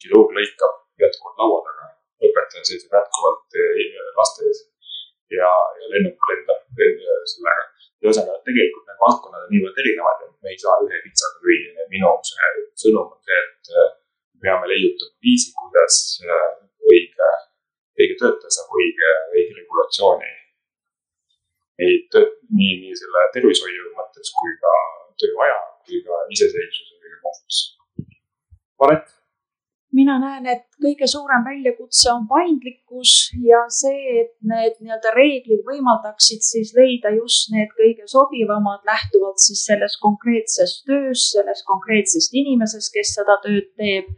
kirurg 0.00 0.32
lõikab 0.38 0.80
jätkuvalt 1.04 1.44
laua 1.44 1.60
taga, 1.68 1.92
õpetaja 2.24 2.64
seisab 2.72 2.98
jätkuvalt 2.98 3.60
äh, 3.60 4.10
laste 4.16 4.48
ees 4.48 4.64
ja, 5.34 5.50
ja 5.80 5.90
lennuk 5.94 6.30
lendab 6.30 6.80
sellega. 7.32 7.64
ühesõnaga, 7.98 8.38
tegelikult 8.46 8.84
need 8.86 9.00
valdkonnad 9.02 9.44
on 9.44 9.52
niivõrd 9.52 9.80
erinevad, 9.82 10.20
et 10.24 10.34
me 10.44 10.52
ei 10.54 10.58
saa 10.62 10.76
ühe 10.84 11.00
pitsaga 11.04 11.42
lüüa, 11.44 11.70
nii 11.74 11.84
et 11.84 11.92
minu 11.94 12.10
see 12.28 12.50
sõnum 12.84 13.08
on 13.10 13.20
see, 13.26 13.40
et 13.42 13.72
äh, 13.74 13.88
peame 14.44 14.70
leiutama 14.70 15.26
viisi, 15.26 15.50
kuidas 15.58 15.96
äh, 16.22 16.44
õige, 16.92 17.30
õige 17.98 18.18
töötaja 18.20 18.54
saab 18.54 18.76
õige, 18.80 19.14
õige 19.34 19.58
regulatsiooni. 19.58 20.30
nii 21.82 21.96
nii, 22.58 22.74
nii 22.82 22.94
selle 23.02 23.26
tervishoiu 23.34 23.90
mõttes 23.98 24.32
kui 24.38 24.54
ka 24.62 24.74
tööaja 25.20 25.58
kui 25.86 26.00
ka 26.06 26.22
iseseisvuse 26.34 26.98
kõige 27.02 27.20
mõttes. 27.26 27.60
Maret 28.80 29.17
mina 29.96 30.18
näen, 30.20 30.46
et 30.50 30.64
kõige 30.82 31.08
suurem 31.08 31.44
väljakutse 31.46 32.10
on 32.12 32.26
paindlikkus 32.28 33.14
ja 33.44 33.64
see, 33.72 34.20
et 34.22 34.32
need 34.52 34.76
nii-öelda 34.82 35.14
reeglid 35.16 35.64
võimaldaksid 35.66 36.44
siis 36.44 36.74
leida 36.76 37.12
just 37.16 37.52
need 37.54 37.72
kõige 37.78 38.08
sobivamad 38.10 38.84
lähtuvalt 38.88 39.40
siis 39.42 39.64
sellest 39.68 40.00
konkreetsest 40.04 40.84
tööst, 40.88 41.32
sellest 41.34 41.64
konkreetsest 41.68 42.36
inimesest, 42.36 42.92
kes 42.94 43.14
seda 43.18 43.38
tööd 43.44 43.70
teeb. 43.80 44.10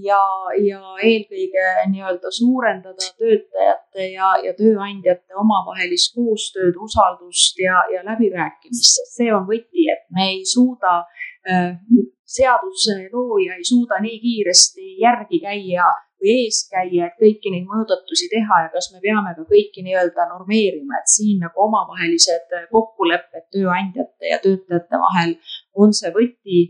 ja, 0.00 0.20
ja 0.64 0.78
eelkõige 1.04 1.64
nii-öelda 1.92 2.30
suurendada 2.32 3.08
töötajate 3.20 4.06
ja, 4.14 4.30
ja 4.40 4.54
tööandjate 4.56 5.36
omavahelist 5.36 6.14
koostööd, 6.16 6.78
usaldust 6.80 7.60
ja, 7.60 7.82
ja 7.92 8.00
läbirääkimist, 8.06 8.96
sest 8.96 9.20
see 9.20 9.28
on 9.28 9.44
võti, 9.44 9.84
et 9.92 10.08
me 10.08 10.30
ei 10.30 10.40
suuda 10.48 11.02
äh, 11.44 11.76
seaduslooja 12.24 13.58
ei 13.58 13.64
suuda 13.64 14.00
nii 14.00 14.18
kiiresti 14.20 14.96
järgi 15.02 15.40
käia 15.44 15.88
või 16.20 16.34
ees 16.44 16.62
käia, 16.72 17.08
et 17.08 17.18
kõiki 17.20 17.52
neid 17.52 17.66
muudatusi 17.68 18.30
teha 18.32 18.60
ja 18.64 18.70
kas 18.72 18.88
me 18.94 19.02
peame 19.04 19.34
ka 19.36 19.44
kõiki 19.50 19.84
nii-öelda 19.84 20.28
normeerima, 20.32 21.00
et 21.00 21.12
siin 21.12 21.42
nagu 21.44 21.66
omavahelised 21.66 22.54
kokkulepped 22.72 23.50
tööandjate 23.52 24.32
ja 24.32 24.40
töötajate 24.44 25.00
vahel 25.04 25.36
on 25.76 25.92
see 25.92 26.12
võti 26.16 26.60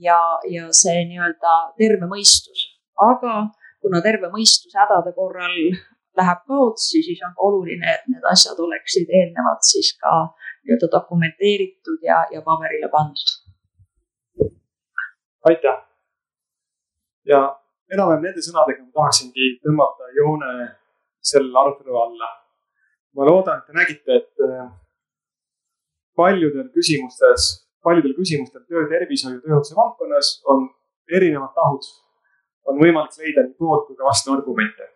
ja, 0.00 0.18
ja 0.48 0.70
see 0.72 1.04
nii-öelda 1.10 1.56
terve 1.76 2.08
mõistus. 2.08 2.70
aga 2.96 3.50
kuna 3.82 4.00
terve 4.00 4.30
mõistus 4.32 4.72
hädade 4.78 5.12
korral 5.16 5.56
läheb 6.16 6.40
kaotsi, 6.48 7.02
siis 7.02 7.20
on 7.26 7.32
ka 7.36 7.48
oluline, 7.48 7.88
et 7.88 8.08
need 8.08 8.24
asjad 8.32 8.58
oleksid 8.60 9.10
eelnevalt 9.10 9.64
siis 9.68 9.92
ka 10.00 10.32
nii-öelda 10.64 10.88
dokumenteeritud 10.96 12.04
ja, 12.06 12.24
ja 12.32 12.44
paberile 12.46 12.88
pandud 12.92 13.41
aitäh. 15.48 15.78
ja 17.24 17.40
enam-vähem 17.94 18.22
nende 18.26 18.42
sõnadega 18.44 18.84
ma 18.84 18.92
tahaksingi 18.98 19.48
tõmmata 19.64 20.10
joone 20.16 20.52
selle 21.32 21.58
arutelu 21.58 21.98
alla. 22.04 22.30
ma 23.16 23.26
loodan, 23.28 23.58
et 23.58 23.66
te 23.66 23.76
nägite, 23.76 24.14
et 24.20 24.44
äh, 24.46 24.68
paljudel 26.16 26.70
küsimustes, 26.72 27.48
paljudel 27.84 28.14
küsimustel 28.16 28.62
töötervishoiu, 28.64 29.40
tööohutuse 29.42 29.76
valdkonnas 29.76 30.30
on 30.48 30.70
erinevad 31.18 31.52
tahud. 31.58 31.90
on 32.70 32.78
võimalik 32.78 33.18
leida 33.18 33.42
nii 33.42 33.58
poolt 33.58 33.86
kui 33.86 33.96
ka 33.96 34.06
vastuargumente. 34.06 34.88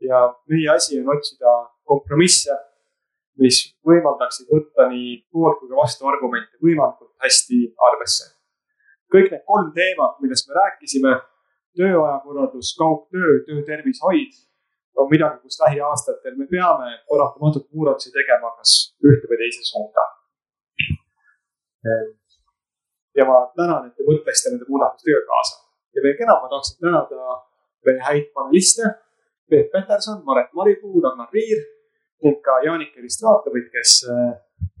ja 0.00 0.24
meie 0.48 0.72
asi 0.74 1.00
on 1.00 1.14
otsida 1.16 1.52
kompromisse, 1.84 2.56
mis 3.38 3.60
võimaldaksid 3.86 4.50
võtta 4.50 4.88
nii 4.88 5.22
poolt 5.30 5.60
kui 5.60 5.70
ka 5.70 5.84
vastuargumente 5.84 6.58
võimalikult 6.64 7.14
hästi 7.22 7.62
arvesse 7.90 8.37
kõik 9.12 9.32
need 9.32 9.44
kolm 9.48 9.72
teemat, 9.76 10.18
millest 10.22 10.48
me 10.48 10.58
rääkisime, 10.58 11.14
tööajakorraldus, 11.78 12.74
kaugtöö, 12.78 13.38
töötervishoid, 13.46 14.36
on 14.98 15.10
midagi, 15.12 15.38
kus 15.44 15.60
lähiaastatel 15.62 16.34
me 16.38 16.46
peame 16.50 16.90
paratamatult 17.10 17.68
muudatusi 17.72 18.10
tegema, 18.14 18.50
kas 18.58 18.72
ühte 19.04 19.30
või 19.30 19.38
teise 19.44 19.64
suunda. 19.70 20.06
ja 23.16 23.24
ma 23.28 23.38
tänan, 23.56 23.86
et 23.86 23.94
te 23.96 24.06
mõtlesite 24.06 24.52
nende 24.52 24.66
muudatustega 24.68 25.22
kaasa 25.30 25.60
ja 25.94 26.04
veelgi 26.04 26.26
enam, 26.26 26.42
ma 26.42 26.50
tahaksin 26.52 26.80
tänada 26.82 27.38
meie 27.86 28.02
häid 28.08 28.32
paneliste. 28.34 28.94
Peep 29.50 29.70
Peterson, 29.72 30.20
Maret 30.24 30.50
Maripuu, 30.52 31.00
Ragnar 31.00 31.30
Riir 31.32 31.62
ning 32.22 32.42
ka 32.44 32.58
Jaanik 32.66 32.98
Elistroatovilt, 33.00 33.70
kes 33.72 34.02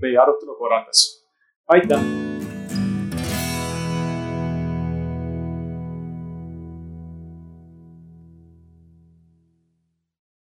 meie 0.02 0.18
arutelu 0.18 0.58
korraldas. 0.58 1.06
aitäh! 1.68 2.37